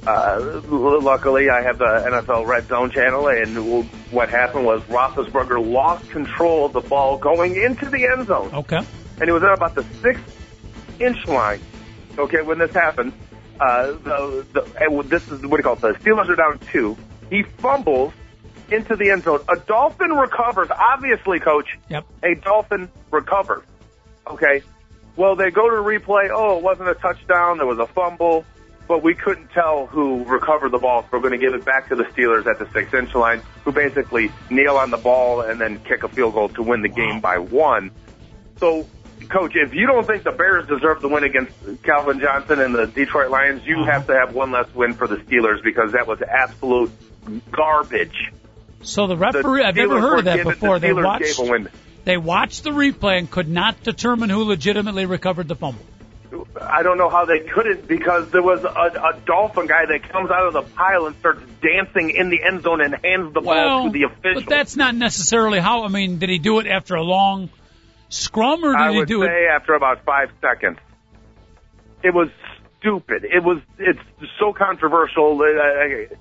Uh, 0.06 0.60
luckily, 0.68 1.48
I 1.48 1.62
have 1.62 1.78
the 1.78 1.84
NFL 1.84 2.46
Red 2.46 2.66
Zone 2.66 2.90
channel, 2.90 3.28
and 3.28 3.88
what 4.10 4.28
happened 4.30 4.64
was 4.64 4.82
Roethlisberger 4.82 5.64
lost 5.64 6.08
control 6.10 6.66
of 6.66 6.72
the 6.72 6.80
ball 6.80 7.18
going 7.18 7.54
into 7.54 7.88
the 7.88 8.06
end 8.06 8.26
zone, 8.26 8.50
Okay. 8.52 8.78
and 9.20 9.28
it 9.28 9.32
was 9.32 9.44
at 9.44 9.52
about 9.52 9.76
the 9.76 9.84
six-inch 10.02 11.26
line. 11.28 11.60
Okay, 12.18 12.42
when 12.42 12.58
this 12.58 12.72
happened, 12.74 13.12
uh, 13.60 13.92
the, 13.92 14.44
the 14.52 15.02
this 15.06 15.22
is 15.30 15.40
what 15.46 15.50
do 15.50 15.56
you 15.58 15.62
call 15.62 15.74
it? 15.74 15.80
The 15.80 15.92
Steelers 16.10 16.28
are 16.28 16.36
down 16.36 16.58
two. 16.72 16.96
He 17.30 17.44
fumbles 17.44 18.12
into 18.72 18.96
the 18.96 19.10
end 19.10 19.22
zone. 19.22 19.40
A 19.48 19.56
Dolphin 19.60 20.10
recovers. 20.10 20.68
Obviously, 20.70 21.38
coach, 21.38 21.78
Yep. 21.90 22.04
a 22.24 22.34
Dolphin 22.34 22.90
recovers. 23.12 23.62
Okay. 24.26 24.62
Well, 25.14 25.36
they 25.36 25.50
go 25.50 25.70
to 25.70 25.76
replay. 25.76 26.28
Oh, 26.34 26.56
it 26.58 26.62
wasn't 26.64 26.88
a 26.88 26.94
touchdown. 26.94 27.58
There 27.58 27.66
was 27.66 27.78
a 27.78 27.86
fumble, 27.86 28.44
but 28.92 29.02
we 29.02 29.14
couldn't 29.14 29.48
tell 29.52 29.86
who 29.86 30.22
recovered 30.24 30.68
the 30.70 30.76
ball. 30.78 31.00
So 31.00 31.08
we're 31.12 31.20
going 31.20 31.32
to 31.32 31.38
give 31.38 31.54
it 31.54 31.64
back 31.64 31.88
to 31.88 31.94
the 31.96 32.02
Steelers 32.04 32.46
at 32.46 32.58
the 32.58 32.70
six 32.74 32.92
inch 32.92 33.14
line, 33.14 33.40
who 33.64 33.72
basically 33.72 34.30
kneel 34.50 34.76
on 34.76 34.90
the 34.90 34.98
ball 34.98 35.40
and 35.40 35.58
then 35.58 35.78
kick 35.82 36.02
a 36.02 36.08
field 36.08 36.34
goal 36.34 36.50
to 36.50 36.62
win 36.62 36.82
the 36.82 36.90
game 36.90 37.20
by 37.20 37.38
one. 37.38 37.90
So, 38.58 38.86
coach, 39.30 39.52
if 39.54 39.72
you 39.72 39.86
don't 39.86 40.06
think 40.06 40.24
the 40.24 40.32
Bears 40.32 40.68
deserve 40.68 41.00
the 41.00 41.08
win 41.08 41.24
against 41.24 41.54
Calvin 41.82 42.20
Johnson 42.20 42.60
and 42.60 42.74
the 42.74 42.86
Detroit 42.86 43.30
Lions, 43.30 43.62
you 43.64 43.82
have 43.90 44.08
to 44.08 44.12
have 44.12 44.34
one 44.34 44.50
less 44.50 44.68
win 44.74 44.92
for 44.92 45.08
the 45.08 45.16
Steelers 45.16 45.62
because 45.64 45.92
that 45.92 46.06
was 46.06 46.20
absolute 46.20 46.90
garbage. 47.50 48.30
So 48.82 49.06
the 49.06 49.14
The 49.14 49.20
referee, 49.20 49.62
I've 49.64 49.74
never 49.74 50.02
heard 50.02 50.18
of 50.18 50.24
that 50.26 50.36
given- 50.36 50.52
before. 50.52 50.78
The 50.78 50.88
They 50.88 50.92
watched, 50.92 51.38
gave 51.38 51.48
a 51.48 51.50
win. 51.50 51.68
they 52.04 52.16
watched 52.18 52.62
the 52.64 52.72
replay 52.72 53.16
and 53.20 53.30
could 53.30 53.48
not 53.48 53.82
determine 53.84 54.28
who 54.28 54.44
legitimately 54.44 55.06
recovered 55.06 55.48
the 55.48 55.56
fumble. 55.56 55.80
I 56.60 56.82
don't 56.82 56.98
know 56.98 57.08
how 57.08 57.24
they 57.24 57.40
couldn't 57.40 57.86
because 57.86 58.30
there 58.30 58.42
was 58.42 58.64
a, 58.64 58.68
a 58.68 59.20
dolphin 59.24 59.66
guy 59.66 59.86
that 59.86 60.08
comes 60.10 60.30
out 60.30 60.46
of 60.46 60.52
the 60.52 60.62
pile 60.62 61.06
and 61.06 61.16
starts 61.16 61.42
dancing 61.60 62.10
in 62.10 62.30
the 62.30 62.42
end 62.42 62.62
zone 62.62 62.80
and 62.80 62.94
hands 63.02 63.34
the 63.34 63.40
ball 63.40 63.84
to 63.84 63.90
the 63.90 64.04
official. 64.04 64.42
but 64.42 64.48
that's 64.48 64.76
not 64.76 64.94
necessarily 64.94 65.58
how. 65.58 65.84
I 65.84 65.88
mean, 65.88 66.18
did 66.18 66.30
he 66.30 66.38
do 66.38 66.58
it 66.58 66.66
after 66.66 66.94
a 66.94 67.02
long 67.02 67.50
scrum, 68.08 68.64
or 68.64 68.72
did 68.72 68.80
I 68.80 68.92
he 68.92 69.04
do 69.04 69.22
it? 69.22 69.30
after 69.54 69.74
about 69.74 70.04
five 70.04 70.30
seconds. 70.40 70.78
It 72.02 72.14
was 72.14 72.28
stupid. 72.78 73.24
It 73.24 73.42
was. 73.42 73.60
It's 73.78 74.00
so 74.38 74.52
controversial. 74.52 75.40
I, 75.40 75.46
I, 75.46 76.16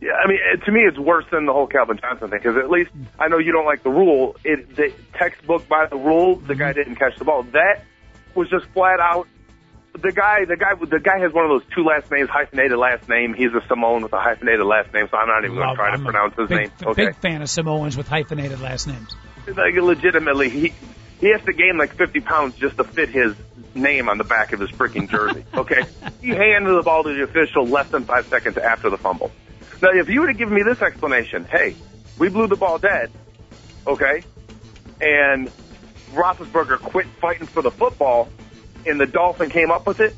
yeah, 0.00 0.12
I 0.12 0.28
mean, 0.28 0.38
it, 0.52 0.64
to 0.64 0.72
me, 0.72 0.80
it's 0.80 0.98
worse 0.98 1.24
than 1.30 1.46
the 1.46 1.52
whole 1.52 1.66
Calvin 1.66 1.98
Johnson 2.00 2.28
thing 2.28 2.38
because 2.42 2.56
at 2.56 2.70
least 2.70 2.90
I 3.18 3.28
know 3.28 3.38
you 3.38 3.52
don't 3.52 3.64
like 3.64 3.82
the 3.82 3.90
rule. 3.90 4.36
It 4.44 4.76
the 4.76 4.92
textbook 5.14 5.68
by 5.68 5.86
the 5.86 5.96
rule. 5.96 6.36
The 6.36 6.54
guy 6.54 6.70
mm-hmm. 6.70 6.78
didn't 6.78 6.96
catch 6.96 7.16
the 7.18 7.24
ball. 7.24 7.42
That 7.44 7.84
was 8.34 8.48
just 8.50 8.66
flat 8.66 9.00
out. 9.00 9.26
The 9.98 10.12
guy, 10.12 10.44
the 10.44 10.56
guy, 10.56 10.74
the 10.74 11.00
guy 11.00 11.18
has 11.20 11.32
one 11.32 11.44
of 11.44 11.50
those 11.50 11.62
two 11.74 11.82
last 11.82 12.10
names, 12.10 12.28
hyphenated 12.28 12.76
last 12.76 13.08
name. 13.08 13.32
He's 13.34 13.52
a 13.54 13.62
Samoan 13.66 14.02
with 14.02 14.12
a 14.12 14.20
hyphenated 14.20 14.64
last 14.66 14.92
name, 14.92 15.08
so 15.10 15.16
I'm 15.16 15.26
not 15.26 15.44
even 15.44 15.56
going 15.56 15.68
to 15.70 15.74
try 15.74 15.90
to 15.90 15.98
I'm 15.98 16.04
pronounce 16.04 16.36
his 16.36 16.48
big, 16.48 16.58
name. 16.58 16.70
Okay, 16.84 17.06
Big 17.06 17.16
fan 17.16 17.40
of 17.42 17.48
Samoans 17.48 17.96
with 17.96 18.06
hyphenated 18.06 18.60
last 18.60 18.86
names. 18.86 19.14
like 19.46 19.74
legitimately, 19.74 20.50
he 20.50 20.74
he 21.20 21.30
has 21.32 21.40
to 21.46 21.52
gain 21.54 21.78
like 21.78 21.94
50 21.96 22.20
pounds 22.20 22.56
just 22.56 22.76
to 22.76 22.84
fit 22.84 23.08
his 23.08 23.34
name 23.74 24.08
on 24.10 24.18
the 24.18 24.24
back 24.24 24.52
of 24.52 24.60
his 24.60 24.70
freaking 24.70 25.08
jersey. 25.08 25.44
Okay, 25.54 25.82
he 26.20 26.28
handed 26.28 26.74
the 26.74 26.82
ball 26.82 27.02
to 27.04 27.14
the 27.14 27.22
official 27.22 27.64
less 27.64 27.88
than 27.88 28.04
five 28.04 28.26
seconds 28.26 28.58
after 28.58 28.90
the 28.90 28.98
fumble. 28.98 29.30
Now, 29.80 29.88
if 29.92 30.08
you 30.10 30.20
would 30.20 30.28
have 30.28 30.38
given 30.38 30.54
me 30.54 30.62
this 30.62 30.82
explanation, 30.82 31.44
hey, 31.50 31.74
we 32.18 32.28
blew 32.28 32.46
the 32.48 32.56
ball 32.56 32.78
dead, 32.78 33.10
okay, 33.86 34.22
and 35.00 35.50
Roethlisberger 36.12 36.80
quit 36.80 37.06
fighting 37.20 37.46
for 37.46 37.62
the 37.62 37.70
football, 37.70 38.28
and 38.86 39.00
the 39.00 39.06
Dolphin 39.06 39.50
came 39.50 39.70
up 39.70 39.86
with 39.86 40.00
it, 40.00 40.14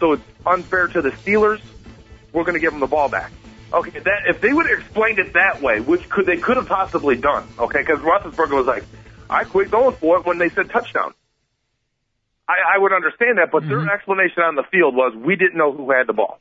so 0.00 0.12
it's 0.12 0.22
unfair 0.44 0.88
to 0.88 1.02
the 1.02 1.10
Steelers. 1.10 1.60
We're 2.32 2.44
going 2.44 2.54
to 2.54 2.60
give 2.60 2.72
them 2.72 2.80
the 2.80 2.86
ball 2.86 3.08
back. 3.08 3.30
Okay, 3.72 3.98
that 3.98 4.26
if 4.28 4.40
they 4.40 4.52
would 4.52 4.66
have 4.68 4.78
explained 4.78 5.18
it 5.18 5.32
that 5.34 5.60
way, 5.60 5.80
which 5.80 6.08
could 6.08 6.26
they 6.26 6.36
could 6.36 6.56
have 6.56 6.68
possibly 6.68 7.16
done, 7.16 7.46
okay? 7.58 7.80
Because 7.80 7.98
Roethlisberger 7.98 8.56
was 8.56 8.66
like, 8.66 8.84
"I 9.28 9.44
quit 9.44 9.70
going 9.70 9.96
for 9.96 10.18
it" 10.18 10.26
when 10.26 10.38
they 10.38 10.48
said 10.50 10.70
touchdown. 10.70 11.14
I, 12.48 12.76
I 12.76 12.78
would 12.78 12.92
understand 12.92 13.38
that, 13.38 13.50
but 13.50 13.66
their 13.66 13.90
explanation 13.90 14.42
on 14.42 14.54
the 14.54 14.62
field 14.70 14.94
was, 14.94 15.14
"We 15.16 15.34
didn't 15.34 15.56
know 15.56 15.72
who 15.72 15.90
had 15.90 16.06
the 16.06 16.12
ball." 16.12 16.38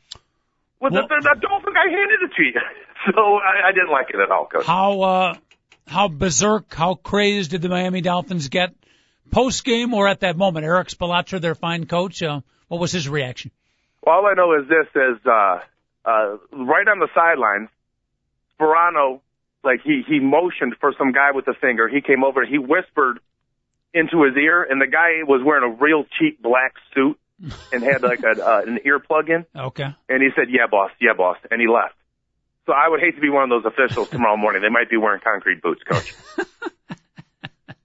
Well, 0.80 0.92
Well- 0.92 1.08
the, 1.08 1.16
the, 1.22 1.34
the 1.36 1.40
Dolphin 1.48 1.74
guy 1.74 1.90
handed 1.90 2.20
it 2.22 2.36
to 2.36 2.44
you, 2.44 2.54
so 3.12 3.38
I, 3.38 3.70
I 3.70 3.72
didn't 3.72 3.90
like 3.92 4.10
it 4.12 4.20
at 4.20 4.30
all, 4.30 4.46
Coach. 4.46 4.66
How 4.66 5.02
uh, 5.02 5.36
how 5.88 6.08
berserk, 6.08 6.74
how 6.76 6.94
crazed 6.94 7.52
did 7.52 7.62
the 7.64 7.70
Miami 7.70 8.02
Dolphins 8.02 8.50
get 8.50 8.76
post 9.32 9.64
game 9.64 9.94
or 9.94 10.08
at 10.08 10.22
that 10.22 10.38
moment? 10.38 10.66
Eric 10.66 10.90
Spoelstra, 10.90 11.42
their 11.42 11.56
fine 11.56 11.86
coach, 11.86 12.22
uh, 12.24 12.42
what 12.68 12.80
was 12.80 12.92
his 12.92 13.08
reaction? 13.08 13.52
Well, 14.06 14.16
All 14.16 14.28
I 14.28 14.34
know 14.34 14.54
is 14.60 14.68
this: 14.68 14.88
is 14.96 15.26
uh, 15.26 15.60
uh, 16.06 16.38
right 16.52 16.88
on 16.88 17.00
the 17.00 17.08
sidelines, 17.14 17.70
Sparano, 18.60 19.22
like 19.64 19.82
he 19.84 20.04
he 20.08 20.20
motioned 20.20 20.76
for 20.80 20.94
some 20.98 21.12
guy 21.12 21.32
with 21.32 21.48
a 21.48 21.54
finger. 21.54 21.88
He 21.88 22.02
came 22.02 22.24
over. 22.24 22.46
He 22.46 22.58
whispered 22.58 23.20
into 23.94 24.24
his 24.24 24.36
ear, 24.36 24.64
and 24.64 24.82
the 24.82 24.88
guy 24.88 25.24
was 25.28 25.42
wearing 25.44 25.72
a 25.72 25.76
real 25.82 26.06
cheap 26.20 26.42
black 26.42 26.74
suit 26.94 27.18
and 27.72 27.84
had 27.84 28.04
like 28.04 28.22
a, 28.24 28.46
uh, 28.46 28.62
an 28.68 28.80
earplug 28.86 29.30
in. 29.30 29.46
Okay. 29.56 29.96
And 30.10 30.22
he 30.22 30.30
said, 30.36 30.50
"Yeah, 30.50 30.68
boss. 30.70 30.92
Yeah, 31.00 31.14
boss." 31.14 31.38
And 31.50 31.60
he 31.60 31.68
left. 31.68 31.96
So 32.66 32.74
I 32.74 32.90
would 32.90 33.00
hate 33.00 33.16
to 33.16 33.22
be 33.22 33.30
one 33.30 33.44
of 33.44 33.50
those 33.50 33.72
officials 33.72 34.10
tomorrow 34.10 34.38
morning. 34.38 34.62
They 34.64 34.70
might 34.70 34.90
be 34.90 34.98
wearing 34.98 35.22
concrete 35.24 35.62
boots, 35.62 35.84
coach. 35.84 36.16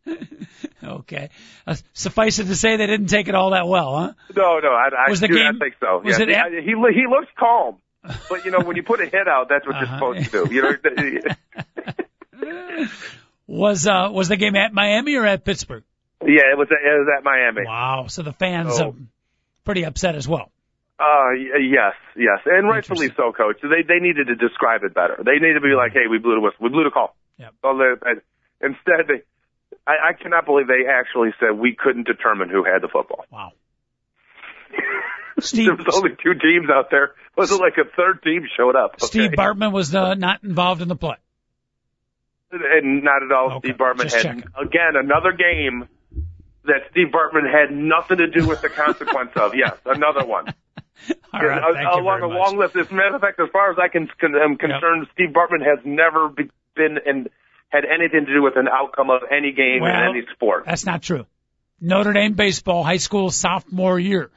Okay. 0.82 1.30
Uh, 1.66 1.76
suffice 1.92 2.38
it 2.38 2.44
to 2.46 2.54
say, 2.56 2.76
they 2.76 2.86
didn't 2.86 3.08
take 3.08 3.28
it 3.28 3.34
all 3.34 3.50
that 3.50 3.66
well, 3.68 3.96
huh? 3.98 4.12
No, 4.36 4.58
no, 4.60 4.68
I, 4.70 4.88
I 5.06 5.10
Was 5.10 5.20
the 5.20 5.28
do 5.28 5.34
game- 5.34 5.44
not 5.44 5.58
think 5.58 5.74
so. 5.80 5.98
was 6.04 6.18
yeah, 6.18 6.24
it 6.24 6.30
at- 6.30 6.52
he, 6.52 6.60
he 6.60 6.70
he 7.00 7.06
looks 7.08 7.28
calm, 7.38 7.76
but 8.30 8.44
you 8.44 8.50
know 8.50 8.60
when 8.60 8.76
you 8.76 8.82
put 8.82 9.00
a 9.00 9.06
hit 9.06 9.28
out, 9.28 9.48
that's 9.48 9.66
what 9.66 9.76
Uh-huh. 9.76 9.98
you're 10.00 10.18
supposed 10.22 10.32
to 10.32 10.46
do. 10.46 10.54
You 10.54 11.20
know, 11.22 12.86
Was 13.46 13.86
uh, 13.86 14.08
was 14.12 14.28
the 14.28 14.36
game 14.36 14.54
at 14.54 14.72
Miami 14.72 15.16
or 15.16 15.26
at 15.26 15.44
Pittsburgh? 15.44 15.82
yeah, 16.22 16.52
it 16.52 16.58
was 16.58 16.68
it 16.70 16.74
was 16.84 17.08
at 17.18 17.24
Miami. 17.24 17.62
Wow. 17.66 18.06
So 18.08 18.22
the 18.22 18.32
fans 18.32 18.78
uh, 18.78 18.92
pretty 19.64 19.84
upset 19.84 20.14
as 20.14 20.28
well. 20.28 20.52
Uh, 21.00 21.32
y- 21.34 21.58
yes, 21.68 21.94
yes, 22.16 22.38
and 22.46 22.68
rightfully 22.68 23.08
so, 23.16 23.32
coach. 23.32 23.56
They 23.62 23.82
they 23.82 23.98
needed 24.00 24.28
to 24.28 24.36
describe 24.36 24.84
it 24.84 24.94
better. 24.94 25.16
They 25.24 25.32
needed 25.32 25.54
to 25.54 25.60
be 25.60 25.74
like, 25.74 25.92
hey, 25.92 26.06
we 26.08 26.18
blew 26.18 26.34
the 26.34 26.40
whistle, 26.40 26.58
we 26.60 26.68
blew 26.68 26.84
the 26.84 26.90
call. 26.90 27.16
Yep. 27.38 27.54
Well, 27.64 27.76
they, 27.78 27.94
they- 28.04 28.66
instead, 28.68 29.08
they, 29.08 29.22
I, 29.86 30.10
I 30.10 30.12
cannot 30.12 30.44
believe 30.46 30.66
they 30.66 30.86
actually 30.88 31.30
said 31.40 31.58
we 31.58 31.74
couldn't 31.74 32.06
determine 32.06 32.48
who 32.48 32.64
had 32.64 32.82
the 32.82 32.88
football. 32.88 33.24
Wow. 33.30 33.52
Steve- 35.40 35.66
there 35.66 35.74
was 35.74 35.94
only 35.94 36.10
two 36.22 36.34
teams 36.34 36.68
out 36.70 36.90
there. 36.90 37.14
Was 37.36 37.50
it 37.50 37.60
like 37.60 37.74
a 37.78 37.84
third 37.96 38.22
team 38.22 38.46
showed 38.56 38.76
up? 38.76 38.94
okay? 38.94 39.06
Steve 39.06 39.30
Bartman 39.32 39.72
was 39.72 39.94
uh, 39.94 40.14
not 40.14 40.42
involved 40.44 40.82
in 40.82 40.88
the 40.88 40.96
play. 40.96 41.16
and 42.52 43.02
not 43.02 43.22
at 43.22 43.32
all. 43.32 43.52
Okay, 43.52 43.68
Steve 43.68 43.78
Bartman 43.78 44.02
just 44.02 44.16
had 44.16 44.22
checking. 44.22 44.44
again 44.60 44.96
another 44.96 45.32
game 45.32 45.88
that 46.64 46.82
Steve 46.90 47.08
Bartman 47.08 47.50
had 47.50 47.74
nothing 47.74 48.18
to 48.18 48.26
do 48.26 48.46
with 48.46 48.60
the 48.60 48.68
consequence 48.68 49.30
of. 49.36 49.54
Yes, 49.54 49.76
another 49.86 50.24
one. 50.26 50.46
All 51.32 51.40
right. 51.40 51.62
Yeah, 51.62 51.72
thank 51.72 51.88
a- 51.88 51.96
you 51.96 52.02
along 52.02 52.22
a 52.22 52.26
long 52.26 52.58
list. 52.58 52.76
As 52.76 52.90
a 52.90 52.94
matter 52.94 53.14
of 53.14 53.20
fact, 53.20 53.40
as 53.40 53.48
far 53.52 53.70
as 53.70 53.78
I 53.78 53.88
can, 53.88 54.08
am 54.22 54.56
concerned, 54.56 55.06
Steve 55.14 55.30
Bartman 55.30 55.64
has 55.64 55.78
never 55.84 56.28
be, 56.28 56.50
been 56.76 56.98
and 57.06 57.30
had 57.70 57.84
anything 57.84 58.26
to 58.26 58.32
do 58.32 58.42
with 58.42 58.56
an 58.56 58.68
outcome 58.68 59.10
of 59.10 59.22
any 59.30 59.52
game 59.52 59.80
Well, 59.80 59.90
in 59.90 60.16
any 60.16 60.26
sport. 60.34 60.64
That's 60.66 60.84
not 60.84 61.02
true. 61.02 61.26
Notre 61.80 62.12
Dame 62.12 62.34
baseball, 62.34 62.84
high 62.84 62.98
school 62.98 63.30
sophomore 63.30 63.98
year. 63.98 64.30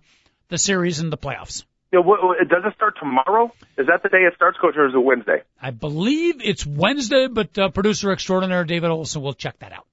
the 0.50 0.58
series 0.58 1.00
and 1.00 1.12
the 1.12 1.18
playoffs? 1.18 1.64
Yeah, 1.92 2.00
what, 2.00 2.24
what- 2.24 2.38
does 2.50 2.64
it 2.66 2.74
start 2.76 2.96
tomorrow? 3.00 3.54
Is 3.78 3.88
that 3.88 4.04
the 4.04 4.10
day 4.10 4.24
it 4.24 4.34
starts, 4.36 4.58
Coach, 4.60 4.76
or 4.76 4.88
is 4.88 4.94
it 4.96 5.00
Wednesday? 5.00 5.44
I 5.62 5.72
believe 5.72 6.42
it's 6.44 6.66
Wednesday, 6.66 7.28
but 7.28 7.58
uh, 7.58 7.70
producer 7.70 8.12
extraordinaire 8.12 8.64
David 8.66 8.90
Olson 8.90 9.22
will 9.22 9.34
check 9.34 9.60
that 9.60 9.72
out. 9.72 9.86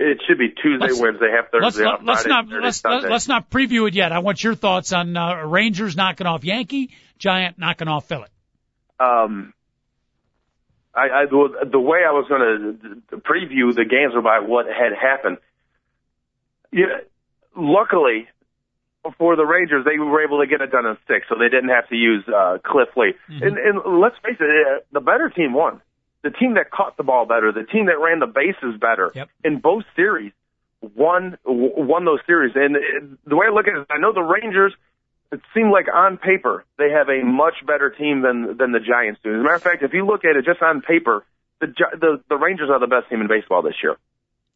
It 0.00 0.20
should 0.26 0.38
be 0.38 0.50
Tuesday, 0.50 0.86
Let's- 0.86 1.00
Wednesday, 1.00 1.30
half 1.30 1.46
Let's 1.52 1.76
Thursday, 1.76 1.84
off 1.84 2.00
let's 2.04 2.22
Friday, 2.22 2.28
not 2.28 2.44
Saturday, 2.46 2.64
let's 2.64 2.80
Sunday. 2.80 3.08
let's 3.10 3.28
not 3.28 3.50
preview 3.50 3.88
it 3.88 3.94
yet. 3.94 4.12
I 4.12 4.20
want 4.20 4.42
your 4.44 4.54
thoughts 4.54 4.92
on 4.92 5.16
uh, 5.16 5.42
Rangers 5.44 5.96
knocking 5.96 6.26
off 6.26 6.44
Yankee, 6.44 6.90
Giant 7.18 7.58
knocking 7.58 7.88
off 7.88 8.06
Philly. 8.06 8.28
um, 9.00 9.52
I, 10.94 11.22
I 11.22 11.24
the 11.26 11.68
the 11.72 11.80
way 11.80 11.98
I 12.06 12.12
was 12.12 12.26
going 12.28 12.78
to 13.10 13.16
preview 13.18 13.74
the 13.74 13.84
games 13.84 14.14
were 14.14 14.22
by 14.22 14.38
what 14.40 14.66
had 14.66 14.92
happened. 15.00 15.38
Yeah, 16.72 16.86
luckily 17.56 18.28
for 19.16 19.36
the 19.36 19.44
Rangers, 19.44 19.84
they 19.84 19.98
were 19.98 20.22
able 20.24 20.40
to 20.40 20.46
get 20.46 20.60
it 20.60 20.70
done 20.70 20.86
in 20.86 20.96
six, 21.06 21.26
so 21.28 21.36
they 21.38 21.48
didn't 21.48 21.70
have 21.70 21.88
to 21.88 21.96
use 21.96 22.24
uh, 22.28 22.58
Cliff 22.64 22.88
Lee. 22.96 23.14
And, 23.28 23.56
and 23.56 24.00
let's 24.00 24.16
face 24.22 24.36
it, 24.38 24.86
the 24.92 25.00
better 25.00 25.30
team 25.30 25.54
won. 25.54 25.80
The 26.22 26.30
team 26.30 26.54
that 26.54 26.70
caught 26.70 26.96
the 26.96 27.04
ball 27.04 27.26
better, 27.26 27.52
the 27.52 27.64
team 27.64 27.86
that 27.86 27.98
ran 28.00 28.18
the 28.18 28.26
bases 28.26 28.78
better 28.80 29.12
Yep. 29.14 29.28
in 29.44 29.58
both 29.60 29.84
series 29.94 30.32
won 30.80 31.38
won 31.44 32.04
those 32.04 32.20
series. 32.26 32.52
And 32.54 33.18
the 33.26 33.36
way 33.36 33.46
I 33.46 33.54
look 33.54 33.66
at 33.68 33.74
it, 33.74 33.86
I 33.90 33.98
know 33.98 34.12
the 34.12 34.22
Rangers. 34.22 34.74
It 35.30 35.40
seemed 35.54 35.70
like 35.70 35.86
on 35.92 36.16
paper 36.16 36.64
they 36.78 36.90
have 36.90 37.08
a 37.08 37.22
much 37.24 37.54
better 37.66 37.90
team 37.90 38.22
than 38.22 38.56
than 38.56 38.72
the 38.72 38.80
Giants 38.80 39.20
do. 39.22 39.34
As 39.34 39.40
a 39.40 39.42
matter 39.42 39.54
of 39.54 39.62
fact, 39.62 39.82
if 39.82 39.92
you 39.92 40.06
look 40.06 40.24
at 40.24 40.36
it 40.36 40.44
just 40.44 40.62
on 40.62 40.80
paper, 40.80 41.24
the 41.60 41.66
the, 41.66 42.22
the 42.28 42.36
Rangers 42.36 42.70
are 42.70 42.80
the 42.80 42.86
best 42.86 43.08
team 43.10 43.20
in 43.20 43.28
baseball 43.28 43.62
this 43.62 43.74
year. 43.82 43.96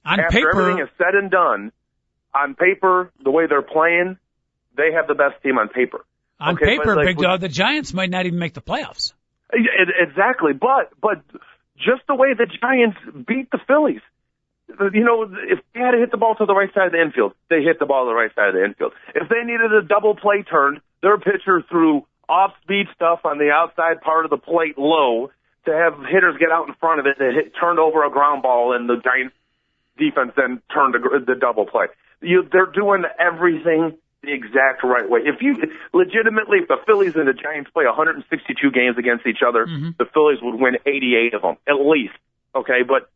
On 0.04 0.18
After 0.18 0.50
everything 0.50 0.82
is 0.82 0.88
said 0.98 1.14
and 1.14 1.30
done, 1.30 1.70
on 2.34 2.54
paper, 2.54 3.12
the 3.22 3.30
way 3.30 3.46
they're 3.46 3.62
playing, 3.62 4.18
they 4.76 4.92
have 4.92 5.06
the 5.06 5.14
best 5.14 5.40
team 5.42 5.58
on 5.58 5.68
paper. 5.68 6.04
on 6.40 6.54
okay, 6.54 6.78
paper, 6.78 6.96
like 6.96 7.06
Big 7.06 7.18
Dog, 7.18 7.40
the 7.40 7.48
Giants 7.48 7.92
might 7.92 8.10
not 8.10 8.26
even 8.26 8.38
make 8.38 8.54
the 8.54 8.62
playoffs. 8.62 9.12
It, 9.52 9.88
exactly, 10.08 10.54
but 10.54 10.90
but 11.00 11.22
just 11.82 12.02
the 12.06 12.14
way 12.14 12.34
the 12.34 12.46
Giants 12.46 12.98
beat 13.26 13.50
the 13.50 13.58
Phillies. 13.66 14.00
You 14.68 15.04
know, 15.04 15.24
if 15.24 15.58
they 15.74 15.80
had 15.80 15.90
to 15.90 15.98
hit 15.98 16.10
the 16.10 16.16
ball 16.16 16.34
to 16.36 16.46
the 16.46 16.54
right 16.54 16.72
side 16.72 16.86
of 16.86 16.92
the 16.92 17.02
infield, 17.02 17.34
they 17.50 17.62
hit 17.62 17.78
the 17.78 17.84
ball 17.84 18.04
to 18.04 18.08
the 18.08 18.14
right 18.14 18.34
side 18.34 18.48
of 18.48 18.54
the 18.54 18.64
infield. 18.64 18.92
If 19.14 19.28
they 19.28 19.44
needed 19.44 19.72
a 19.72 19.82
double 19.82 20.14
play 20.16 20.42
turn, 20.42 20.80
their 21.02 21.18
pitcher 21.18 21.62
threw 21.68 22.06
off 22.28 22.52
speed 22.62 22.86
stuff 22.94 23.20
on 23.24 23.36
the 23.36 23.50
outside 23.50 24.00
part 24.00 24.24
of 24.24 24.30
the 24.30 24.38
plate 24.38 24.78
low 24.78 25.30
to 25.66 25.72
have 25.72 25.94
hitters 26.08 26.36
get 26.38 26.50
out 26.50 26.68
in 26.68 26.74
front 26.80 27.00
of 27.00 27.06
it 27.06 27.18
that 27.18 27.34
hit, 27.34 27.52
turned 27.60 27.78
over 27.78 28.04
a 28.04 28.10
ground 28.10 28.42
ball, 28.42 28.74
and 28.74 28.88
the 28.88 28.96
Giants 28.96 29.34
defense 29.98 30.32
then 30.36 30.62
turned 30.72 30.94
the, 30.94 31.24
the 31.26 31.34
double 31.34 31.66
play. 31.66 31.86
You, 32.22 32.48
they're 32.50 32.66
doing 32.66 33.04
everything 33.18 33.98
the 34.22 34.32
exact 34.32 34.84
right 34.84 35.08
way. 35.08 35.20
If 35.24 35.42
you 35.42 35.56
legitimately, 35.92 36.58
if 36.58 36.68
the 36.68 36.78
Phillies 36.86 37.16
and 37.16 37.26
the 37.26 37.32
Giants 37.32 37.70
play 37.70 37.84
162 37.84 38.70
games 38.70 38.96
against 38.96 39.26
each 39.26 39.42
other, 39.46 39.66
mm-hmm. 39.66 39.90
the 39.98 40.06
Phillies 40.14 40.38
would 40.40 40.60
win 40.60 40.76
88 40.86 41.34
of 41.34 41.42
them 41.42 41.56
at 41.66 41.74
least. 41.74 42.14
Okay, 42.54 42.82
but 42.86 43.10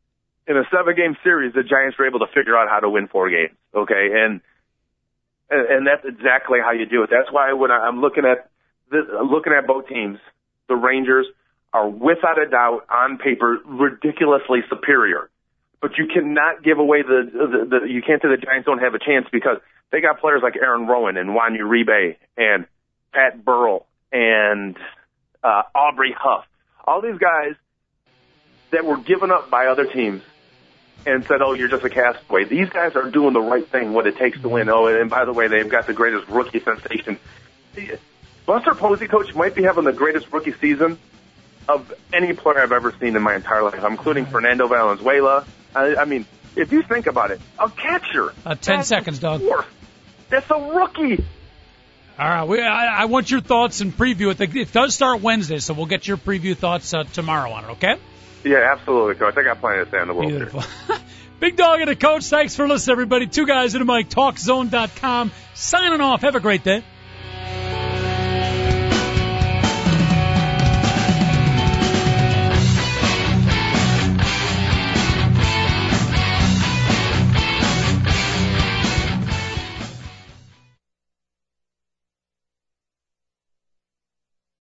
in 0.49 0.57
a 0.57 0.65
seven-game 0.71 1.17
series, 1.23 1.55
the 1.55 1.63
Giants 1.63 1.99
were 1.99 2.07
able 2.07 2.21
to 2.21 2.27
figure 2.35 2.57
out 2.57 2.69
how 2.69 2.81
to 2.81 2.91
win 2.91 3.09
four 3.09 3.31
games. 3.31 3.55
Okay, 3.75 4.11
and 4.15 4.41
and, 5.49 5.87
that's 5.87 6.05
exactly 6.05 6.59
how 6.59 6.73
you 6.73 6.87
do 6.87 7.05
it. 7.05 7.11
That's 7.11 7.31
why 7.31 7.53
when 7.53 7.71
I- 7.71 7.87
I'm 7.87 8.01
looking 8.01 8.25
at 8.25 8.51
this, 8.91 9.05
looking 9.07 9.53
at 9.53 9.67
both 9.67 9.87
teams, 9.87 10.19
the 10.69 10.75
Rangers 10.75 11.27
are 11.73 11.89
without 11.89 12.39
a 12.41 12.47
doubt 12.49 12.87
on 12.91 13.19
paper 13.19 13.59
ridiculously 13.65 14.61
superior. 14.69 15.31
But 15.81 15.99
you 15.99 16.07
cannot 16.13 16.65
give 16.65 16.79
away 16.79 17.03
the, 17.03 17.31
the, 17.31 17.79
the 17.79 17.87
you 17.87 18.03
can't 18.03 18.21
say 18.23 18.29
the 18.29 18.39
Giants 18.39 18.67
don't 18.67 18.81
have 18.81 18.95
a 18.95 18.99
chance 18.99 19.27
because 19.31 19.59
they 19.91 20.01
got 20.01 20.21
players 20.21 20.43
like 20.43 20.57
Aaron 20.57 20.87
Rowand 20.87 21.19
and 21.19 21.35
Juan 21.35 21.57
Uribe 21.57 22.17
and 22.37 22.67
Pat 23.13 23.45
Burrell 23.45 23.87
and 24.13 24.77
uh, 25.43 25.63
Aubrey 25.75 26.15
Huff. 26.17 26.45
All 26.85 27.01
these 27.01 27.19
guys 27.19 27.55
that 28.71 28.85
were 28.85 28.97
given 28.97 29.31
up 29.31 29.51
by 29.51 29.67
other 29.67 29.87
teams 29.87 30.23
and 31.05 31.25
said, 31.25 31.41
"Oh, 31.41 31.53
you're 31.55 31.69
just 31.69 31.85
a 31.85 31.91
castaway." 31.91 32.45
These 32.45 32.69
guys 32.71 32.97
are 32.97 33.11
doing 33.11 33.33
the 33.33 33.41
right 33.41 33.67
thing, 33.67 33.93
what 33.93 34.07
it 34.07 34.17
takes 34.17 34.41
to 34.41 34.49
win. 34.49 34.69
Oh, 34.69 34.87
and 34.87 35.11
by 35.11 35.25
the 35.25 35.33
way, 35.33 35.49
they've 35.49 35.69
got 35.69 35.87
the 35.87 35.95
greatest 35.95 36.29
rookie 36.29 36.61
sensation. 36.61 37.19
Buster 38.47 38.75
Posey, 38.75 39.07
coach, 39.09 39.35
might 39.35 39.55
be 39.55 39.65
having 39.65 39.85
the 39.85 39.93
greatest 39.93 40.33
rookie 40.33 40.55
season 40.61 40.99
of 41.69 41.93
any 42.13 42.33
player 42.33 42.61
I've 42.61 42.73
ever 42.73 42.95
seen 43.01 43.17
in 43.17 43.23
my 43.23 43.35
entire 43.35 43.63
life, 43.63 43.83
including 43.85 44.27
Fernando 44.27 44.69
Valenzuela. 44.69 45.45
I, 45.75 45.97
I 45.97 46.05
mean, 46.05 46.27
if 46.55 46.73
you 46.73 46.83
think 46.83 47.07
about 47.07 47.33
it, 47.33 47.41
a 47.59 47.69
catcher. 47.69 48.33
Uh, 48.45 48.55
10 48.55 48.85
seconds, 48.85 49.19
dog. 49.19 49.41
fourth. 49.41 49.67
That's 50.29 50.51
a 50.51 50.55
rookie. 50.55 51.25
All 52.19 52.29
right, 52.29 52.49
we, 52.49 52.63
I, 52.63 53.03
I 53.03 53.05
want 53.07 53.31
your 53.31 53.43
thoughts 53.43 53.83
and 53.83 53.97
preview 53.97 54.31
it. 54.31 54.57
It 54.57 54.73
does 54.73 54.95
start 54.95 55.21
Wednesday, 55.21 55.59
so 55.59 55.75
we'll 55.75 55.87
get 55.87 56.09
your 56.09 56.17
preview 56.17 56.57
thoughts 56.57 56.95
uh, 56.95 57.05
tomorrow 57.05 57.53
on 57.53 57.65
it. 57.65 57.71
Okay? 57.73 57.97
Yeah, 58.43 58.73
absolutely, 58.73 59.17
coach. 59.17 59.37
I 59.37 59.43
got 59.43 59.61
plenty 59.61 59.85
to 59.85 59.91
say 59.91 59.99
on 59.99 60.09
the 60.09 60.15
World. 60.15 60.31
Beautiful. 60.31 60.63
Big 61.41 61.57
Dog 61.57 61.81
and 61.81 61.91
a 61.91 61.97
coach. 61.97 62.25
Thanks 62.25 62.57
for 62.57 62.67
listening, 62.67 62.93
everybody. 62.93 63.27
Two 63.27 63.47
guys 63.47 63.75
in 63.75 63.83
a 63.83 63.85
mic. 63.85 64.09
TalkZone.com. 64.09 65.31
Signing 65.55 66.01
off. 66.01 66.23
Have 66.23 66.37
a 66.37 66.41
great 66.41 66.65
day. 66.65 66.83